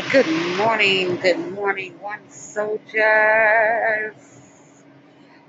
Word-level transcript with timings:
right, 0.00 0.12
good 0.12 0.56
morning, 0.56 1.16
good 1.16 1.52
morning, 1.52 1.92
one 2.00 2.20
soldiers, 2.30 4.14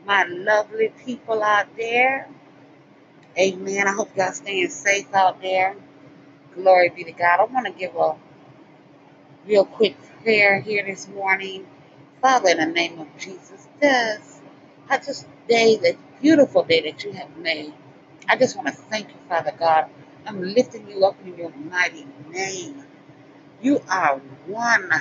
my 0.06 0.26
lovely 0.26 0.92
people 1.06 1.42
out 1.42 1.68
there. 1.78 2.28
Amen. 3.38 3.88
I 3.88 3.94
hope 3.94 4.10
y'all 4.18 4.34
staying 4.34 4.70
safe 4.70 5.14
out 5.14 5.42
there. 5.42 5.76
Glory 6.54 6.90
be 6.90 7.06
to 7.06 7.12
God. 7.14 7.40
I 7.40 7.46
want 7.46 7.66
to 7.68 7.72
give 7.72 7.96
a 7.96 8.16
real 9.48 9.66
quick 9.66 9.96
prayer 10.22 10.60
here 10.60 10.84
this 10.86 11.08
morning. 11.08 11.66
Father, 12.22 12.50
in 12.50 12.58
the 12.58 12.66
name 12.66 13.00
of 13.00 13.08
Jesus, 13.18 13.68
this 13.80 14.42
I 14.90 14.98
just 14.98 15.28
day, 15.48 15.78
the 15.78 15.96
beautiful 16.22 16.64
day 16.64 16.82
that 16.92 17.04
you 17.06 17.14
have 17.14 17.38
made. 17.38 17.74
I 18.28 18.36
just 18.36 18.58
want 18.58 18.68
to 18.68 18.74
thank 18.74 19.10
you, 19.10 19.16
Father 19.30 19.54
God. 19.58 19.86
I'm 20.26 20.42
lifting 20.42 20.90
you 20.90 21.06
up 21.06 21.16
in 21.26 21.38
your 21.38 21.52
mighty 21.52 22.06
name. 22.30 22.84
You 23.62 23.82
are 23.90 24.18
one 24.48 24.92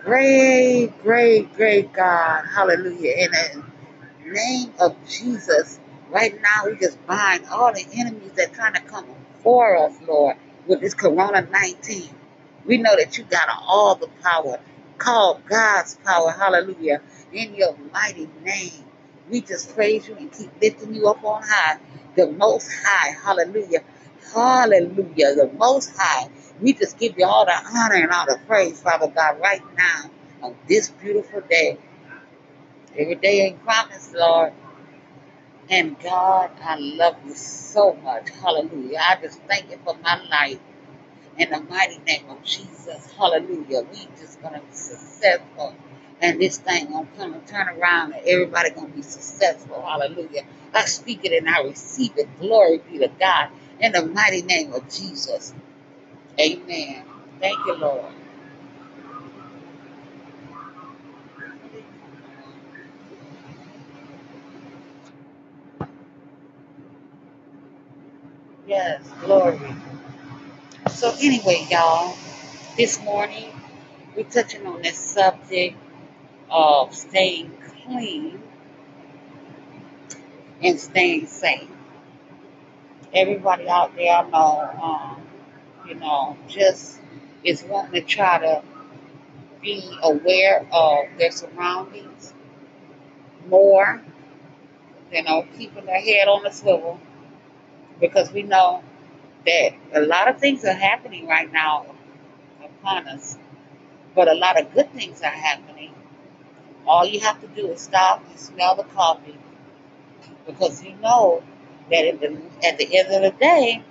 great, 0.00 0.92
great, 1.02 1.54
great 1.54 1.92
God. 1.92 2.44
Hallelujah. 2.46 3.14
In 3.18 3.30
the 3.32 3.64
name 4.32 4.72
of 4.80 4.96
Jesus, 5.08 5.80
right 6.10 6.34
now 6.42 6.66
we 6.70 6.78
just 6.78 7.04
bind 7.06 7.46
all 7.50 7.72
the 7.72 7.86
enemies 7.94 8.32
that 8.36 8.54
trying 8.54 8.74
to 8.74 8.80
come 8.82 9.06
for 9.42 9.76
us, 9.78 9.94
Lord, 10.08 10.36
with 10.66 10.80
this 10.80 10.94
Corona 10.94 11.42
19. 11.42 12.10
We 12.66 12.78
know 12.78 12.96
that 12.96 13.18
you 13.18 13.24
got 13.24 13.48
all 13.66 13.96
the 13.96 14.08
power, 14.22 14.60
called 14.98 15.46
God's 15.46 15.96
power. 16.04 16.30
Hallelujah. 16.32 17.02
In 17.32 17.54
your 17.54 17.76
mighty 17.92 18.28
name. 18.44 18.84
We 19.30 19.42
just 19.42 19.74
praise 19.74 20.08
you 20.08 20.16
and 20.16 20.32
keep 20.32 20.50
lifting 20.62 20.94
you 20.94 21.08
up 21.08 21.24
on 21.24 21.42
high, 21.44 21.78
the 22.16 22.28
most 22.32 22.70
high. 22.84 23.12
Hallelujah. 23.24 23.80
Hallelujah. 24.34 25.34
The 25.36 25.50
most 25.58 25.92
high. 25.96 26.28
We 26.60 26.74
just 26.74 26.98
give 26.98 27.18
you 27.18 27.26
all 27.26 27.46
the 27.46 27.54
honor 27.54 27.96
and 27.96 28.10
all 28.12 28.26
the 28.26 28.38
praise, 28.46 28.80
Father 28.82 29.08
God, 29.08 29.40
right 29.40 29.62
now 29.76 30.10
on 30.42 30.56
this 30.68 30.90
beautiful 30.90 31.42
day. 31.50 31.78
Every 32.96 33.16
day 33.16 33.42
ain't 33.42 33.62
promised, 33.64 34.14
Lord. 34.14 34.52
And 35.70 35.98
God, 36.00 36.50
I 36.62 36.76
love 36.78 37.16
you 37.26 37.34
so 37.34 37.94
much. 37.94 38.30
Hallelujah. 38.30 38.98
I 39.00 39.16
just 39.22 39.40
thank 39.42 39.70
you 39.70 39.78
for 39.84 39.96
my 40.02 40.22
life. 40.30 40.58
In 41.38 41.50
the 41.50 41.60
mighty 41.62 41.98
name 42.06 42.28
of 42.30 42.42
Jesus. 42.44 43.10
Hallelujah. 43.16 43.82
We 43.92 44.08
just 44.20 44.42
gonna 44.42 44.60
be 44.60 44.76
successful. 44.76 45.74
And 46.20 46.40
this 46.40 46.58
thing 46.58 46.86
gonna 46.90 47.08
come 47.16 47.34
and 47.34 47.46
turn 47.46 47.68
around 47.68 48.14
and 48.14 48.26
everybody 48.26 48.70
gonna 48.70 48.88
be 48.88 49.02
successful. 49.02 49.82
Hallelujah. 49.82 50.44
I 50.74 50.84
speak 50.86 51.24
it 51.24 51.32
and 51.32 51.48
I 51.48 51.62
receive 51.62 52.12
it. 52.18 52.28
Glory 52.40 52.78
be 52.90 52.98
to 52.98 53.08
God. 53.20 53.50
In 53.80 53.92
the 53.92 54.06
mighty 54.06 54.42
name 54.42 54.72
of 54.74 54.88
Jesus. 54.90 55.54
Amen. 56.40 57.04
Thank 57.40 57.58
you, 57.66 57.76
Lord. 57.76 58.12
Yes, 68.66 69.02
glory. 69.22 69.60
So 70.90 71.14
anyway, 71.20 71.66
y'all, 71.70 72.14
this 72.76 73.02
morning 73.02 73.50
we're 74.16 74.24
touching 74.24 74.66
on 74.66 74.82
this 74.82 74.98
subject 74.98 75.76
of 76.50 76.94
staying 76.94 77.52
clean 77.84 78.42
and 80.62 80.80
staying 80.80 81.26
safe. 81.26 81.68
Everybody 83.14 83.68
out 83.68 83.96
there, 83.96 84.12
I 84.16 84.30
know, 84.30 84.70
um, 84.82 85.19
you 85.86 85.94
know, 85.94 86.36
just 86.48 86.98
is 87.44 87.62
wanting 87.64 87.92
to 87.92 88.02
try 88.02 88.38
to 88.38 88.62
be 89.62 89.98
aware 90.02 90.66
of 90.72 91.06
their 91.18 91.30
surroundings 91.30 92.34
more, 93.48 94.02
you 95.12 95.22
know, 95.22 95.46
keeping 95.58 95.86
their 95.86 96.00
head 96.00 96.28
on 96.28 96.42
the 96.42 96.50
swivel 96.50 97.00
because 98.00 98.32
we 98.32 98.42
know 98.42 98.82
that 99.46 99.70
a 99.94 100.00
lot 100.00 100.28
of 100.28 100.38
things 100.38 100.64
are 100.64 100.72
happening 100.72 101.26
right 101.26 101.52
now 101.52 101.86
upon 102.64 103.08
us, 103.08 103.38
but 104.14 104.28
a 104.28 104.34
lot 104.34 104.60
of 104.60 104.72
good 104.74 104.92
things 104.92 105.22
are 105.22 105.26
happening. 105.30 105.92
All 106.86 107.06
you 107.06 107.20
have 107.20 107.40
to 107.42 107.46
do 107.48 107.68
is 107.68 107.80
stop 107.80 108.24
and 108.28 108.38
smell 108.38 108.76
the 108.76 108.84
coffee 108.84 109.38
because 110.46 110.82
you 110.82 110.94
know 110.96 111.42
that 111.90 112.06
at 112.06 112.20
the, 112.20 112.40
at 112.66 112.78
the 112.78 112.98
end 112.98 113.14
of 113.14 113.22
the 113.22 113.38
day, 113.38 113.84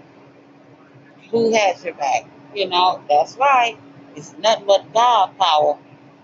who 1.31 1.53
has 1.53 1.83
your 1.83 1.93
back? 1.93 2.25
You 2.55 2.67
know, 2.67 3.03
that's 3.09 3.37
right. 3.37 3.77
It's 4.15 4.35
nothing 4.37 4.65
but 4.65 4.93
God 4.93 5.37
power. 5.37 5.77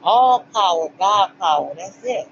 All 0.03 0.45
power, 0.53 0.89
God 0.99 1.31
power. 1.39 1.73
That's 1.77 2.03
it. 2.03 2.27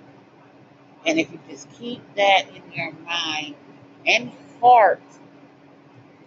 And 1.06 1.20
if 1.20 1.32
you 1.32 1.40
just 1.50 1.72
keep 1.74 2.02
that 2.16 2.46
in 2.50 2.72
your 2.74 2.92
mind 3.06 3.56
and 4.06 4.32
heart 4.62 5.02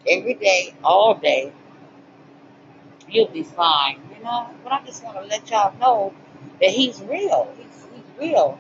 every 0.07 0.35
day, 0.35 0.75
all 0.85 1.15
day, 1.15 1.53
you'll 3.09 3.29
be 3.29 3.43
fine. 3.43 4.01
You 4.17 4.25
know, 4.25 4.49
but 4.63 4.73
I 4.73 4.85
just 4.85 5.05
want 5.05 5.17
to 5.19 5.25
let 5.25 5.51
y'all 5.51 5.77
know 5.79 6.15
that 6.61 6.71
He's 6.71 7.01
real. 7.03 7.53
He's, 7.59 7.87
he's 7.95 8.05
real. 8.19 8.59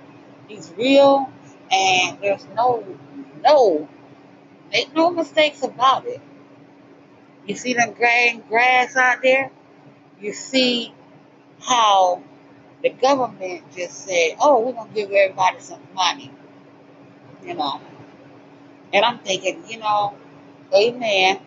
He's 0.48 0.72
real, 0.76 1.30
and 1.72 2.18
there's 2.20 2.46
no, 2.54 2.84
no, 3.42 3.88
make 4.70 4.94
no 4.94 5.10
mistakes 5.10 5.62
about 5.62 6.06
it. 6.06 6.20
You 7.46 7.54
see 7.54 7.74
them 7.74 7.92
graying 7.92 8.42
grass 8.48 8.96
out 8.96 9.22
there? 9.22 9.50
You 10.20 10.32
see 10.32 10.92
how 11.60 12.22
the 12.82 12.90
government 12.90 13.64
just 13.76 14.04
said, 14.04 14.36
oh, 14.40 14.60
we're 14.60 14.72
going 14.72 14.88
to 14.88 14.94
give 14.94 15.10
everybody 15.10 15.60
some 15.60 15.80
money, 15.94 16.32
you 17.44 17.54
know. 17.54 17.80
And 18.92 19.04
I'm 19.04 19.18
thinking, 19.20 19.64
you 19.68 19.78
know, 19.78 20.14
amen. 20.74 21.40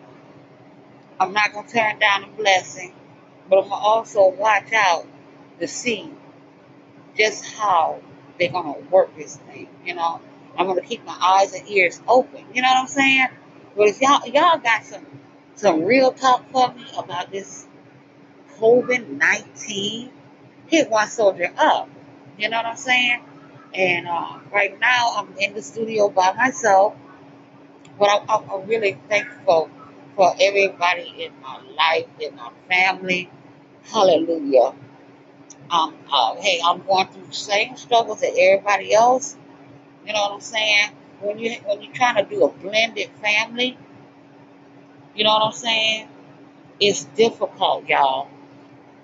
I'm 1.18 1.32
not 1.32 1.52
going 1.52 1.66
to 1.66 1.72
turn 1.72 1.98
down 1.98 2.24
a 2.24 2.28
blessing, 2.28 2.94
but 3.48 3.56
I'm 3.58 3.68
going 3.68 3.80
to 3.80 3.86
also 3.86 4.28
watch 4.30 4.72
out 4.72 5.06
to 5.60 5.68
see 5.68 6.10
just 7.16 7.44
how 7.44 8.00
they're 8.38 8.50
going 8.50 8.74
to 8.74 8.80
work 8.90 9.14
this 9.16 9.36
thing, 9.36 9.68
you 9.84 9.94
know. 9.94 10.20
I'm 10.56 10.66
going 10.66 10.80
to 10.80 10.86
keep 10.86 11.04
my 11.04 11.16
eyes 11.20 11.52
and 11.54 11.68
ears 11.68 12.00
open, 12.08 12.44
you 12.54 12.62
know 12.62 12.68
what 12.68 12.78
I'm 12.78 12.86
saying? 12.88 13.28
But 13.76 13.88
if 13.88 14.00
y'all, 14.00 14.26
y'all 14.26 14.58
got 14.58 14.84
some, 14.84 15.06
some 15.54 15.84
real 15.84 16.12
talk 16.12 16.50
for 16.50 16.72
me 16.72 16.84
about 16.96 17.30
this 17.30 17.66
COVID 18.58 19.08
19, 19.18 20.10
hit 20.66 20.90
one 20.90 21.08
soldier 21.08 21.52
up. 21.56 21.88
You 22.38 22.48
know 22.48 22.58
what 22.58 22.66
I'm 22.66 22.76
saying? 22.76 23.22
And 23.74 24.08
uh, 24.08 24.38
right 24.52 24.78
now, 24.80 25.14
I'm 25.16 25.36
in 25.38 25.54
the 25.54 25.62
studio 25.62 26.08
by 26.08 26.32
myself, 26.32 26.94
but 27.98 28.08
I, 28.08 28.24
I'm, 28.28 28.50
I'm 28.50 28.66
really 28.66 28.98
thankful 29.08 29.70
for 30.16 30.34
everybody 30.40 31.14
in 31.18 31.32
my 31.40 31.60
life, 31.76 32.06
in 32.20 32.34
my 32.36 32.50
family. 32.68 33.30
Hallelujah. 33.84 34.74
Um, 35.70 35.94
uh, 36.12 36.34
hey, 36.36 36.60
I'm 36.64 36.82
going 36.82 37.06
through 37.08 37.26
the 37.26 37.32
same 37.32 37.76
struggles 37.76 38.20
that 38.20 38.34
everybody 38.36 38.92
else. 38.92 39.36
You 40.06 40.12
know 40.12 40.20
what 40.20 40.32
I'm 40.32 40.40
saying? 40.40 40.90
When 41.20 41.38
you 41.38 41.52
when 41.64 41.82
you're 41.82 41.92
trying 41.94 42.16
to 42.16 42.28
do 42.28 42.44
a 42.44 42.48
blended 42.50 43.10
family, 43.22 43.78
you 45.20 45.24
know 45.24 45.34
what 45.34 45.42
I'm 45.42 45.52
saying? 45.52 46.08
It's 46.80 47.04
difficult, 47.04 47.86
y'all. 47.86 48.28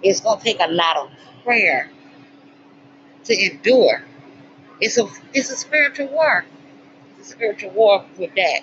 It's 0.03 0.21
gonna 0.21 0.41
take 0.41 0.61
a 0.61 0.67
lot 0.67 0.97
of 0.97 1.11
prayer 1.45 1.91
to 3.25 3.45
endure. 3.45 4.03
It's 4.81 4.97
a 4.97 5.07
it's 5.35 5.51
a 5.51 5.57
spiritual 5.57 6.09
war. 6.09 6.47
It's 7.19 7.29
a 7.29 7.33
spiritual 7.33 7.73
war 7.73 8.07
with 8.17 8.35
that. 8.35 8.61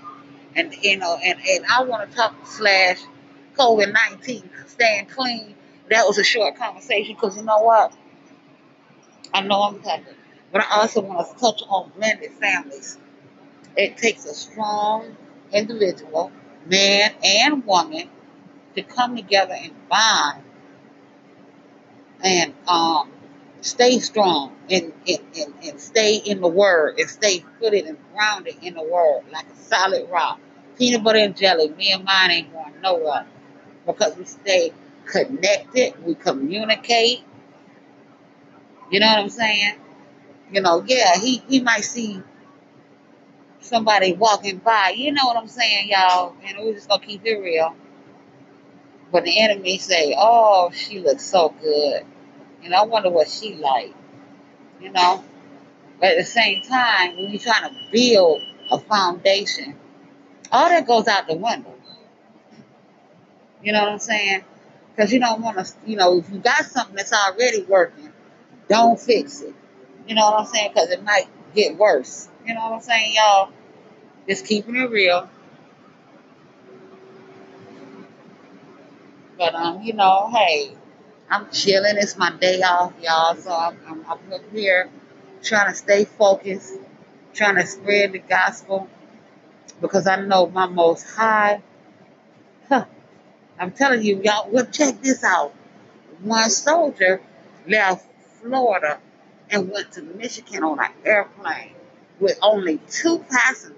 And 0.56 0.74
you 0.81 0.97
know, 0.97 1.16
and, 1.24 1.38
and 1.47 1.63
I 1.72 1.84
want 1.84 2.09
to 2.09 2.18
talk 2.18 2.36
slash 2.47 2.97
COVID 3.56 3.94
nineteen, 3.94 4.50
staying 4.66 5.06
clean. 5.06 5.54
That 5.92 6.07
was 6.07 6.18
a 6.18 6.24
short 6.24 6.56
conversation 6.56 7.13
because 7.13 7.38
you 7.38 7.44
know 7.44 7.62
what? 7.62 7.94
I 9.31 9.42
know 9.42 9.62
I'm 9.62 9.80
covered, 9.80 10.16
but 10.51 10.63
I 10.63 10.81
also 10.81 11.01
want 11.01 11.28
to 11.30 11.39
touch 11.39 11.62
on 11.69 11.92
blended 11.95 12.31
families. 12.31 12.98
It 13.78 13.98
takes 13.98 14.25
a 14.25 14.33
strong 14.33 15.16
individual, 15.51 16.31
man 16.65 17.12
and 17.24 17.65
woman, 17.65 18.10
to 18.75 18.81
come 18.83 19.15
together 19.15 19.56
and 19.56 19.74
bond 19.89 20.44
and 22.24 22.54
um, 22.68 23.12
stay 23.62 24.00
strong 24.00 24.56
and, 24.69 24.94
and, 25.07 25.19
and, 25.38 25.54
and 25.63 25.80
stay 25.80 26.15
in 26.18 26.42
the 26.42 26.48
word 26.48 26.98
and 27.00 27.10
stay 27.10 27.44
footed 27.60 27.86
and 27.86 27.98
grounded 28.13 28.56
in 28.62 28.74
the 28.74 28.83
word 28.83 29.24
like 29.31 29.45
a 29.51 29.56
solid 29.56 30.10
rock. 30.10 30.39
Peanut 30.77 31.04
butter 31.04 31.19
and 31.19 31.38
jelly, 31.38 31.69
me 31.69 31.92
and 31.92 32.04
mine 32.04 32.31
ain't 32.31 32.54
going 32.54 32.74
nowhere 32.81 33.25
because 33.86 34.18
we 34.18 34.25
stay 34.25 34.74
connected, 35.06 35.94
we 36.04 36.16
communicate. 36.16 37.24
You 38.89 39.00
know 39.00 39.07
what 39.07 39.19
I'm 39.19 39.30
saying? 39.30 39.75
You 40.51 40.62
know, 40.62 40.83
yeah, 40.86 41.18
he, 41.19 41.44
he 41.48 41.62
might 41.62 41.83
see 41.83 42.21
somebody 43.63 44.13
walking 44.13 44.57
by. 44.57 44.94
You 44.95 45.12
know 45.12 45.25
what 45.25 45.38
I'm 45.38 45.48
saying, 45.48 45.89
y'all? 45.89 46.36
And 46.45 46.57
we're 46.60 46.74
just 46.74 46.89
gonna 46.89 47.06
keep 47.06 47.25
it 47.25 47.38
real. 47.38 47.75
But 49.12 49.25
the 49.25 49.39
enemy 49.39 49.77
say, 49.77 50.15
"Oh, 50.18 50.71
she 50.74 51.00
looks 51.00 51.24
so 51.24 51.54
good," 51.62 52.06
and 52.63 52.74
I 52.74 52.83
wonder 52.83 53.10
what 53.10 53.30
she 53.30 53.56
like. 53.56 53.94
You 54.81 54.92
know. 54.92 55.24
But 56.00 56.12
at 56.12 56.18
the 56.18 56.25
same 56.25 56.62
time, 56.63 57.15
when 57.15 57.30
you're 57.30 57.39
trying 57.39 57.69
to 57.69 57.75
build 57.92 58.42
a 58.71 58.80
foundation, 58.80 59.75
all 60.51 60.69
that 60.69 60.86
goes 60.86 61.07
out 61.07 61.27
the 61.27 61.36
window. 61.36 61.74
You 63.63 63.71
know 63.71 63.83
what 63.83 63.94
I'm 63.94 64.00
saying? 64.00 64.44
Because 64.95 65.13
you 65.13 65.19
don't 65.19 65.42
want 65.42 65.66
to, 65.66 65.74
you 65.86 65.95
know, 65.95 66.18
if 66.18 66.30
you 66.30 66.39
got 66.39 66.66
something 66.66 66.95
that's 66.95 67.13
already 67.13 67.63
working, 67.63 68.12
don't 68.68 69.00
fix 69.00 69.42
it. 69.42 69.54
You 70.07 70.16
know 70.16 70.25
what 70.25 70.42
I'm 70.42 70.45
saying? 70.45 70.71
Because 70.74 70.89
it 70.89 71.04
might 71.04 71.27
get 71.56 71.77
worse. 71.77 72.27
You 72.45 72.56
know 72.56 72.62
what 72.62 72.74
I'm 72.74 72.81
saying, 72.81 73.13
y'all? 73.16 73.51
Just 74.28 74.45
keeping 74.45 74.75
it 74.75 74.90
real. 74.90 75.30
But 79.38 79.56
um, 79.56 79.81
you 79.81 79.94
know, 79.94 80.30
hey, 80.34 80.75
I'm 81.30 81.50
chilling. 81.51 81.95
It's 81.98 82.18
my 82.18 82.31
day 82.31 82.62
off, 82.62 82.94
y'all. 83.01 83.36
So 83.36 83.51
I'm, 83.51 83.78
I'm, 83.88 84.34
up 84.34 84.42
here 84.51 84.90
trying 85.42 85.72
to 85.72 85.75
stay 85.75 86.06
focused, 86.06 86.74
trying 87.34 87.56
to 87.56 87.66
spread 87.66 88.12
the 88.12 88.19
gospel 88.19 88.90
because 89.80 90.06
I 90.06 90.18
know 90.18 90.48
my 90.48 90.66
most 90.66 91.04
high. 91.04 91.62
Huh, 92.68 92.86
I'm 93.57 93.72
telling 93.72 94.04
you, 94.04 94.22
y'all, 94.22 94.50
well, 94.50 94.66
check 94.66 95.01
this 95.01 95.24
out. 95.24 95.54
One 96.22 96.50
soldier 96.50 97.22
left 97.68 98.06
Florida 98.42 99.00
and 99.50 99.72
went 99.72 99.94
to 99.94 100.01
Michigan 100.01 100.63
on 100.63 100.80
an 100.80 100.92
airplane 101.06 101.75
with 102.19 102.38
only 102.42 102.80
two 102.89 103.19
passengers. 103.30 103.77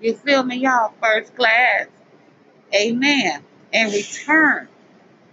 You 0.00 0.14
feel 0.14 0.42
me, 0.42 0.56
y'all? 0.56 0.92
First 1.02 1.36
class. 1.36 1.86
Amen. 2.74 3.42
And 3.72 3.92
returned. 3.92 4.68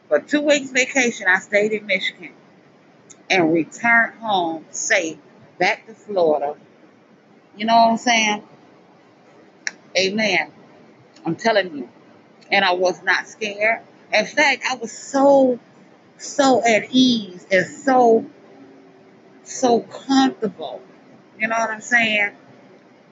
For 0.10 0.20
two 0.20 0.42
weeks 0.42 0.72
vacation, 0.72 1.28
I 1.28 1.40
stayed 1.40 1.72
in 1.74 1.86
Michigan 1.86 2.34
and 3.30 3.54
returned 3.54 4.16
home 4.20 4.66
safe 4.72 5.18
back 5.60 5.86
to 5.88 5.94
Florida. 5.94 6.56
You 7.56 7.66
know 7.66 7.76
what 7.76 7.92
I'm 7.92 7.98
saying? 7.98 8.44
Amen. 9.98 10.52
I'm 11.26 11.36
telling 11.36 11.76
you. 11.76 11.90
And 12.52 12.64
I 12.64 12.74
was 12.74 13.04
not 13.04 13.28
scared. 13.28 13.82
In 14.14 14.26
fact, 14.26 14.64
I 14.70 14.76
was 14.76 14.92
so, 14.92 15.60
so 16.18 16.64
at 16.66 16.88
ease 16.92 17.46
and 17.52 17.66
so, 17.66 18.26
so 19.44 19.82
comfortable. 19.82 20.82
You 21.40 21.48
know 21.48 21.58
what 21.58 21.70
I'm 21.70 21.82
saying? 21.82 22.32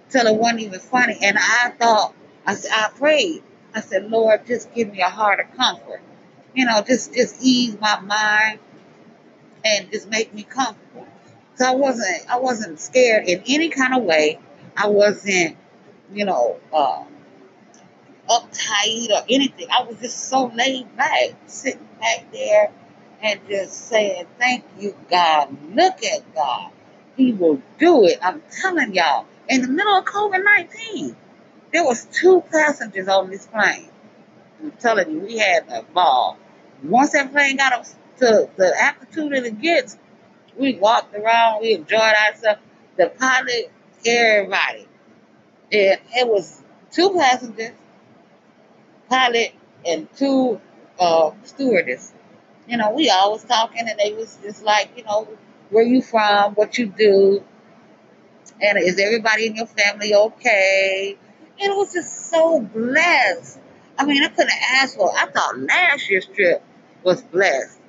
Till 0.09 0.27
it 0.27 0.35
wasn't 0.35 0.61
even 0.61 0.79
funny. 0.79 1.17
And 1.21 1.37
I 1.37 1.71
thought, 1.77 2.13
I 2.45 2.55
said 2.55 2.71
I 2.73 2.89
prayed. 2.89 3.43
I 3.73 3.81
said, 3.81 4.09
Lord, 4.09 4.45
just 4.45 4.73
give 4.73 4.91
me 4.91 5.01
a 5.01 5.09
heart 5.09 5.39
of 5.39 5.55
comfort. 5.55 6.01
You 6.53 6.65
know, 6.65 6.81
just, 6.81 7.13
just 7.13 7.41
ease 7.41 7.77
my 7.79 7.99
mind 7.99 8.59
and 9.65 9.91
just 9.91 10.09
make 10.09 10.33
me 10.33 10.43
comfortable. 10.43 11.07
So 11.55 11.65
I 11.65 11.75
wasn't, 11.75 12.29
I 12.29 12.39
wasn't 12.39 12.79
scared 12.79 13.27
in 13.27 13.43
any 13.47 13.69
kind 13.69 13.95
of 13.95 14.03
way. 14.03 14.39
I 14.77 14.87
wasn't, 14.87 15.57
you 16.13 16.25
know, 16.25 16.57
uh, 16.73 17.03
uptight 18.29 19.09
or 19.11 19.23
anything. 19.29 19.67
I 19.71 19.83
was 19.83 19.99
just 19.99 20.29
so 20.29 20.47
laid 20.47 20.95
back, 20.95 21.35
sitting 21.47 21.87
back 21.99 22.31
there 22.31 22.71
and 23.21 23.39
just 23.49 23.87
saying, 23.89 24.25
Thank 24.37 24.65
you, 24.79 24.95
God. 25.09 25.55
Look 25.73 26.03
at 26.03 26.33
God. 26.33 26.71
He 27.15 27.33
will 27.33 27.61
do 27.79 28.05
it. 28.05 28.19
I'm 28.21 28.41
telling 28.61 28.93
y'all. 28.93 29.25
In 29.47 29.61
the 29.61 29.67
middle 29.67 29.93
of 29.93 30.05
COVID 30.05 30.43
19, 30.43 31.15
there 31.71 31.83
was 31.83 32.05
two 32.05 32.41
passengers 32.51 33.07
on 33.07 33.29
this 33.29 33.45
plane. 33.45 33.89
I'm 34.61 34.71
telling 34.71 35.11
you, 35.11 35.19
we 35.19 35.37
had 35.37 35.65
a 35.69 35.83
ball. 35.83 36.37
Once 36.83 37.11
that 37.11 37.31
plane 37.31 37.57
got 37.57 37.73
up 37.73 37.85
to 38.17 38.49
the 38.55 38.73
altitude 38.79 39.31
that 39.31 39.45
it 39.45 39.61
gets, 39.61 39.97
we 40.57 40.75
walked 40.75 41.15
around, 41.15 41.61
we 41.61 41.73
enjoyed 41.73 42.01
ourselves. 42.01 42.61
The 42.97 43.09
pilot, 43.09 43.71
everybody. 44.05 44.87
And 45.71 45.99
it 46.15 46.27
was 46.27 46.63
two 46.91 47.13
passengers 47.13 47.71
pilot 49.09 49.53
and 49.85 50.07
two 50.15 50.59
uh, 50.99 51.31
stewardess. 51.43 52.13
You 52.67 52.77
know, 52.77 52.91
we 52.91 53.09
always 53.09 53.43
talking, 53.43 53.87
and 53.87 53.99
they 53.99 54.13
was 54.13 54.37
just 54.41 54.63
like, 54.63 54.89
you 54.97 55.03
know, 55.03 55.27
where 55.69 55.83
you 55.83 56.01
from, 56.01 56.53
what 56.53 56.77
you 56.77 56.87
do, 56.87 57.43
and 58.61 58.77
is 58.77 58.99
everybody 58.99 59.47
in 59.47 59.55
your 59.55 59.65
family 59.67 60.13
okay? 60.13 61.17
And 61.59 61.71
it 61.71 61.75
was 61.75 61.93
just 61.93 62.29
so 62.29 62.59
blessed. 62.59 63.59
I 63.97 64.05
mean, 64.05 64.23
I 64.23 64.27
couldn't 64.29 64.51
ask 64.73 64.95
for. 64.95 65.11
I 65.15 65.27
thought 65.27 65.57
last 65.59 66.09
year's 66.09 66.25
trip 66.25 66.63
was 67.03 67.21
blessed. 67.21 67.79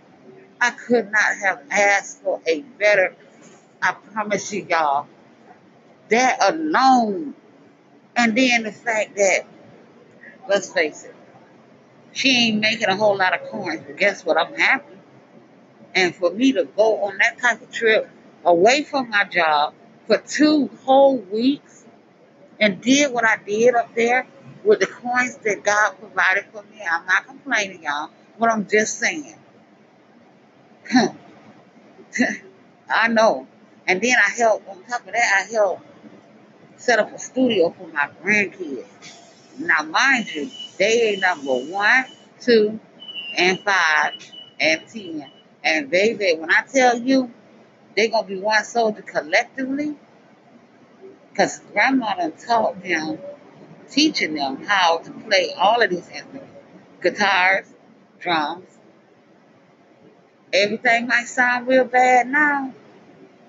I 0.60 0.70
could 0.70 1.10
not 1.10 1.36
have 1.44 1.62
asked 1.70 2.22
for 2.22 2.40
a 2.46 2.62
better. 2.62 3.14
I 3.82 3.92
promise 4.12 4.52
you, 4.52 4.66
y'all. 4.68 5.06
That 6.08 6.38
alone, 6.52 7.34
and 8.14 8.36
then 8.36 8.62
the 8.62 8.72
fact 8.72 9.16
that, 9.16 9.40
let's 10.48 10.72
face 10.72 11.04
it, 11.04 11.14
she 12.12 12.48
ain't 12.48 12.60
making 12.60 12.88
a 12.88 12.96
whole 12.96 13.16
lot 13.16 13.34
of 13.34 13.48
coins. 13.50 13.82
But 13.86 13.96
guess 13.96 14.24
what? 14.24 14.38
I'm 14.38 14.54
happy. 14.54 14.95
And 15.96 16.14
for 16.14 16.30
me 16.30 16.52
to 16.52 16.64
go 16.76 17.04
on 17.04 17.18
that 17.18 17.38
type 17.40 17.62
of 17.62 17.72
trip 17.72 18.08
away 18.44 18.84
from 18.84 19.10
my 19.10 19.24
job 19.24 19.74
for 20.06 20.18
two 20.18 20.68
whole 20.84 21.16
weeks 21.16 21.86
and 22.60 22.80
did 22.80 23.12
what 23.12 23.24
I 23.24 23.38
did 23.38 23.74
up 23.74 23.94
there 23.94 24.26
with 24.62 24.80
the 24.80 24.86
coins 24.86 25.36
that 25.38 25.64
God 25.64 25.94
provided 25.98 26.44
for 26.52 26.62
me, 26.64 26.82
I'm 26.88 27.06
not 27.06 27.26
complaining, 27.26 27.82
y'all, 27.82 28.10
but 28.38 28.52
I'm 28.52 28.68
just 28.68 28.98
saying. 28.98 29.34
I 32.88 33.08
know. 33.08 33.46
And 33.86 34.00
then 34.00 34.16
I 34.18 34.30
helped, 34.30 34.68
on 34.68 34.82
top 34.84 35.00
of 35.06 35.12
that, 35.14 35.46
I 35.46 35.52
helped 35.52 35.82
set 36.76 36.98
up 36.98 37.12
a 37.14 37.18
studio 37.18 37.70
for 37.70 37.88
my 37.88 38.08
grandkids. 38.22 38.84
Now, 39.58 39.82
mind 39.84 40.34
you, 40.34 40.50
they 40.78 41.10
ain't 41.10 41.20
number 41.22 41.54
one, 41.54 42.04
two, 42.40 42.78
and 43.36 43.58
five, 43.60 44.12
and 44.60 44.82
ten. 44.92 45.30
And 45.66 45.90
baby, 45.90 46.36
when 46.38 46.52
I 46.52 46.62
tell 46.62 46.96
you, 46.96 47.32
they're 47.96 48.08
gonna 48.08 48.28
be 48.28 48.38
one 48.38 48.64
soldier 48.64 49.02
collectively, 49.02 49.96
because 51.30 51.58
grandma 51.72 52.14
done 52.14 52.32
taught 52.34 52.82
them, 52.84 53.18
teaching 53.90 54.34
them 54.34 54.64
how 54.64 54.98
to 54.98 55.10
play 55.10 55.52
all 55.58 55.82
of 55.82 55.90
these 55.90 56.08
instruments. 56.08 56.52
Guitars, 57.02 57.66
drums, 58.20 58.68
everything 60.52 61.08
might 61.08 61.26
sound 61.26 61.66
real 61.66 61.84
bad 61.84 62.28
now, 62.28 62.72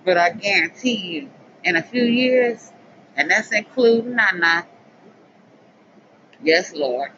but 0.06 0.18
I 0.18 0.32
guarantee 0.32 0.98
you, 0.98 1.30
in 1.64 1.76
a 1.76 1.84
few 1.84 2.04
years, 2.04 2.72
and 3.16 3.30
that's 3.30 3.52
including 3.52 4.16
Nana, 4.16 4.66
yes 6.44 6.74
Lord, 6.74 7.12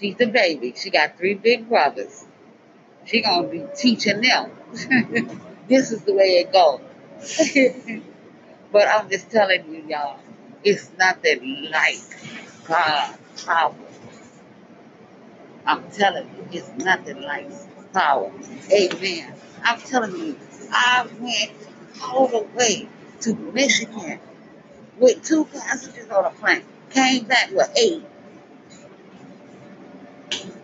she's 0.00 0.16
the 0.16 0.28
baby. 0.28 0.74
She 0.76 0.90
got 0.90 1.18
three 1.18 1.34
big 1.34 1.68
brothers. 1.68 2.27
She 3.08 3.22
gonna 3.22 3.48
be 3.48 3.64
teaching 3.74 4.20
them. 4.20 4.50
this 5.68 5.90
is 5.92 6.02
the 6.02 6.12
way 6.12 6.44
it 6.46 6.52
goes. 6.52 6.80
But 8.70 8.86
I'm 8.88 9.08
just 9.08 9.30
telling 9.30 9.72
you, 9.72 9.84
y'all, 9.88 10.18
it's 10.62 10.90
nothing 10.98 11.70
like 11.70 11.98
God's 12.66 13.18
power. 13.46 13.74
I'm 15.64 15.90
telling 15.90 16.28
you, 16.28 16.48
it's 16.52 16.70
nothing 16.84 17.22
like 17.22 17.50
power. 17.92 18.30
Amen. 18.70 19.34
I'm 19.62 19.80
telling 19.80 20.16
you, 20.16 20.36
I 20.70 21.06
went 21.18 21.52
all 22.02 22.28
the 22.28 22.46
way 22.54 22.88
to 23.22 23.34
Michigan 23.34 24.20
with 24.98 25.22
two 25.24 25.46
passengers 25.46 26.10
on 26.10 26.26
a 26.26 26.30
plane. 26.30 26.62
Came 26.90 27.24
back 27.24 27.50
with 27.52 27.70
eight. 27.76 28.02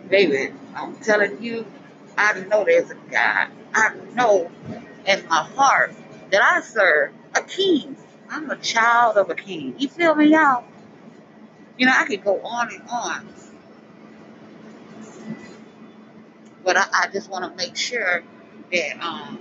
Baby, 0.09 0.53
I'm 0.75 0.97
telling 0.97 1.43
you, 1.43 1.67
I 2.19 2.41
know 2.41 2.65
there's 2.65 2.91
a 2.91 2.95
God. 3.11 3.49
I 3.75 3.95
know 4.15 4.51
in 5.07 5.27
my 5.29 5.45
heart 5.57 5.95
that 6.31 6.43
I 6.43 6.61
serve 6.61 7.13
a 7.35 7.43
king. 7.43 7.97
I'm 8.31 8.51
a 8.51 8.57
child 8.57 9.17
of 9.17 9.31
a 9.31 9.35
king. 9.35 9.75
You 9.79 9.89
feel 9.89 10.15
me, 10.15 10.27
y'all? 10.27 10.65
You 11.79 11.87
know, 11.87 11.93
I 11.97 12.07
could 12.07 12.25
go 12.25 12.41
on 12.43 12.73
and 12.73 12.83
on, 12.89 13.29
but 16.65 16.77
I, 16.77 16.87
I 16.93 17.09
just 17.13 17.31
want 17.31 17.51
to 17.51 17.57
make 17.57 17.77
sure 17.77 18.23
that, 18.73 19.01
um, 19.01 19.41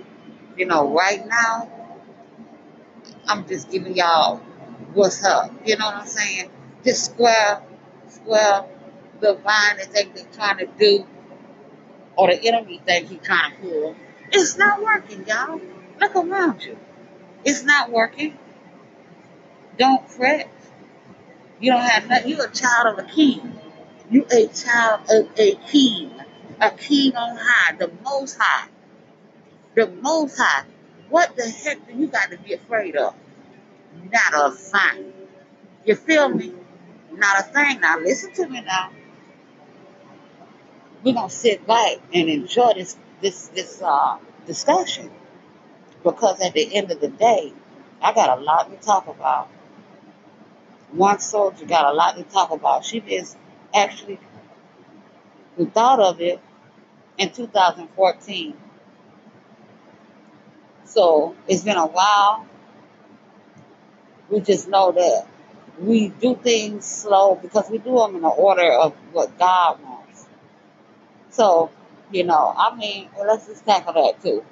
you 0.58 0.66
know, 0.66 0.90
right 0.94 1.26
now, 1.28 1.72
I'm 3.28 3.48
just 3.48 3.72
giving 3.72 3.96
y'all 3.96 4.38
what's 4.94 5.24
up. 5.24 5.52
You 5.66 5.78
know 5.78 5.86
what 5.86 5.96
I'm 5.96 6.08
saying? 6.08 6.50
Just 6.84 7.06
square, 7.06 7.62
square, 8.10 8.66
the 9.22 9.36
vine 9.36 9.78
that 9.78 9.92
they, 9.94 10.06
they're 10.06 10.26
trying 10.34 10.58
to 10.60 10.68
do, 10.80 11.06
or 12.16 12.28
the 12.30 12.48
enemy 12.48 12.82
thing 12.86 13.06
he's 13.06 13.22
trying 13.22 13.52
to 13.54 13.58
pull, 13.62 13.96
it's 14.32 14.58
not 14.58 14.82
working, 14.82 15.26
y'all. 15.28 15.60
Look 16.00 16.16
around 16.16 16.64
you. 16.64 16.78
It's 17.46 17.64
not 17.64 17.92
working. 17.92 18.38
Don't 19.78 20.10
fret. 20.10 20.50
You 21.60 21.72
don't 21.72 21.82
have 21.82 22.08
nothing. 22.08 22.30
You're 22.30 22.46
a 22.46 22.52
child 22.52 23.00
of 23.00 23.06
a 23.06 23.10
king. 23.10 23.60
You 24.10 24.26
a 24.32 24.48
child 24.48 25.10
of 25.10 25.30
a 25.40 25.56
king, 25.56 26.12
a 26.62 26.72
king 26.72 27.16
on 27.16 27.38
high, 27.38 27.76
the 27.78 27.92
most 28.04 28.38
high, 28.40 28.68
the 29.76 29.88
most 29.88 30.38
high. 30.38 30.66
What 31.10 31.36
the 31.36 31.50
heck 31.50 31.88
do 31.88 31.96
you 31.96 32.08
got 32.08 32.32
to 32.32 32.38
be 32.38 32.54
afraid 32.54 32.96
of? 32.96 33.16
Not 34.12 34.34
a 34.34 34.52
thing. 34.56 35.14
You 35.86 35.96
feel 35.96 36.30
me? 36.30 36.54
Not 37.14 37.40
a 37.40 37.44
thing. 37.44 37.80
Now 37.82 38.00
listen 38.00 38.34
to 38.34 38.48
me 38.48 38.62
now. 38.62 38.92
We're 41.04 41.14
gonna 41.14 41.30
sit 41.30 41.68
back 41.68 41.98
and 42.14 42.30
enjoy 42.30 42.74
this 42.76 42.98
this 43.22 43.48
this 43.50 43.82
uh 43.82 44.18
discussion 44.48 45.12
because 46.04 46.40
at 46.42 46.54
the 46.54 46.76
end 46.76 46.92
of 46.92 47.02
the 47.02 47.10
day, 47.10 47.54
I 48.02 48.14
got 48.14 48.38
a 48.38 48.42
lot 48.42 48.72
to 48.72 48.78
talk 48.86 49.08
about. 49.08 49.50
One 50.92 51.20
soldier 51.20 51.66
got 51.66 51.92
a 51.92 51.94
lot 51.94 52.16
to 52.18 52.24
talk 52.24 52.52
about. 52.52 52.86
She 52.86 53.00
is 53.00 53.36
actually 53.74 54.20
we 55.58 55.66
thought 55.66 56.00
of 56.00 56.22
it 56.22 56.40
in 57.18 57.32
2014. 57.32 58.56
So 60.86 61.36
it's 61.48 61.64
been 61.64 61.78
a 61.78 61.88
while. 61.88 62.48
We 64.30 64.40
just 64.40 64.68
know 64.70 64.92
that 64.94 65.28
we 65.80 66.10
do 66.10 66.36
things 66.36 66.86
slow 66.86 67.36
because 67.36 67.70
we 67.70 67.78
do 67.78 67.98
them 67.98 68.16
in 68.16 68.22
the 68.22 68.30
order 68.30 68.72
of 68.72 68.94
what 69.12 69.38
God 69.38 69.82
wants. 69.84 69.93
So, 71.34 71.72
you 72.12 72.24
know, 72.24 72.54
I 72.56 72.76
mean, 72.76 73.10
well, 73.18 73.28
let's 73.28 73.48
just 73.48 73.66
tackle 73.66 73.94
that 73.94 74.22
too. 74.22 74.44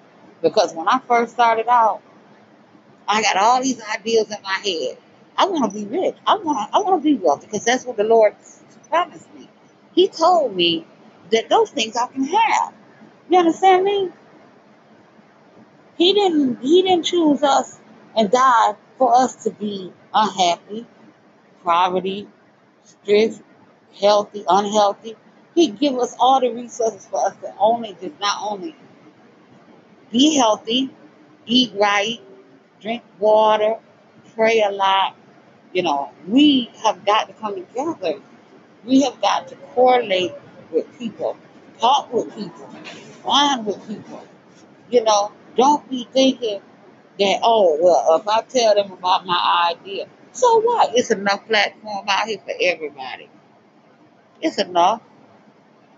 Because 0.41 0.73
when 0.73 0.87
I 0.87 0.99
first 1.07 1.33
started 1.33 1.67
out, 1.67 2.01
I 3.07 3.21
got 3.21 3.37
all 3.37 3.61
these 3.61 3.81
ideas 3.81 4.27
in 4.31 4.41
my 4.43 4.59
head. 4.63 4.97
I 5.37 5.45
want 5.45 5.71
to 5.71 5.77
be 5.79 5.85
rich. 5.85 6.15
I 6.25 6.35
want 6.37 6.71
to. 6.71 6.77
I 6.77 6.81
want 6.81 7.01
to 7.01 7.03
be 7.03 7.15
wealthy 7.15 7.45
because 7.45 7.63
that's 7.65 7.85
what 7.85 7.97
the 7.97 8.03
Lord 8.03 8.35
promised 8.89 9.33
me. 9.33 9.49
He 9.93 10.07
told 10.07 10.55
me 10.55 10.85
that 11.31 11.49
those 11.49 11.69
things 11.69 11.95
I 11.95 12.07
can 12.07 12.23
have. 12.23 12.73
You 13.29 13.39
understand 13.39 13.83
me? 13.83 14.09
He 15.97 16.13
didn't. 16.13 16.61
He 16.61 16.81
didn't 16.81 17.05
choose 17.05 17.43
us 17.43 17.79
and 18.15 18.31
die 18.31 18.75
for 18.97 19.15
us 19.15 19.43
to 19.43 19.51
be 19.51 19.93
unhappy, 20.13 20.85
poverty, 21.63 22.27
stressed, 22.83 23.41
healthy, 23.99 24.43
unhealthy. 24.47 25.15
He 25.55 25.67
give 25.67 25.97
us 25.97 26.15
all 26.19 26.39
the 26.39 26.49
resources 26.49 27.05
for 27.05 27.25
us 27.25 27.35
to 27.37 27.53
only 27.59 27.95
just 28.01 28.19
not 28.19 28.37
only 28.41 28.75
be 30.11 30.35
healthy, 30.35 30.89
eat 31.45 31.73
right, 31.75 32.19
drink 32.81 33.03
water, 33.19 33.75
pray 34.35 34.61
a 34.61 34.71
lot. 34.71 35.15
You 35.73 35.83
know, 35.83 36.11
we 36.27 36.69
have 36.83 37.05
got 37.05 37.27
to 37.27 37.33
come 37.33 37.55
together. 37.55 38.19
We 38.85 39.01
have 39.03 39.21
got 39.21 39.47
to 39.49 39.55
correlate 39.73 40.33
with 40.71 40.97
people, 40.97 41.37
talk 41.79 42.11
with 42.13 42.33
people, 42.35 42.69
bond 43.23 43.65
with 43.65 43.87
people. 43.87 44.25
You 44.89 45.03
know, 45.03 45.31
don't 45.55 45.87
be 45.89 46.07
thinking 46.11 46.61
that, 47.19 47.39
oh, 47.43 47.77
well, 47.81 48.19
if 48.19 48.27
I 48.27 48.41
tell 48.41 48.75
them 48.75 48.91
about 48.91 49.25
my 49.25 49.75
idea, 49.75 50.07
so 50.33 50.61
what? 50.61 50.95
It's 50.95 51.11
enough 51.11 51.45
platform 51.47 52.05
out 52.07 52.27
here 52.27 52.39
for 52.39 52.53
everybody. 52.61 53.29
It's 54.41 54.57
enough. 54.57 55.01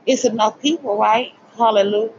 It's 0.06 0.26
enough 0.26 0.62
people, 0.62 0.98
right? 0.98 1.34
Hallelujah. 1.58 2.14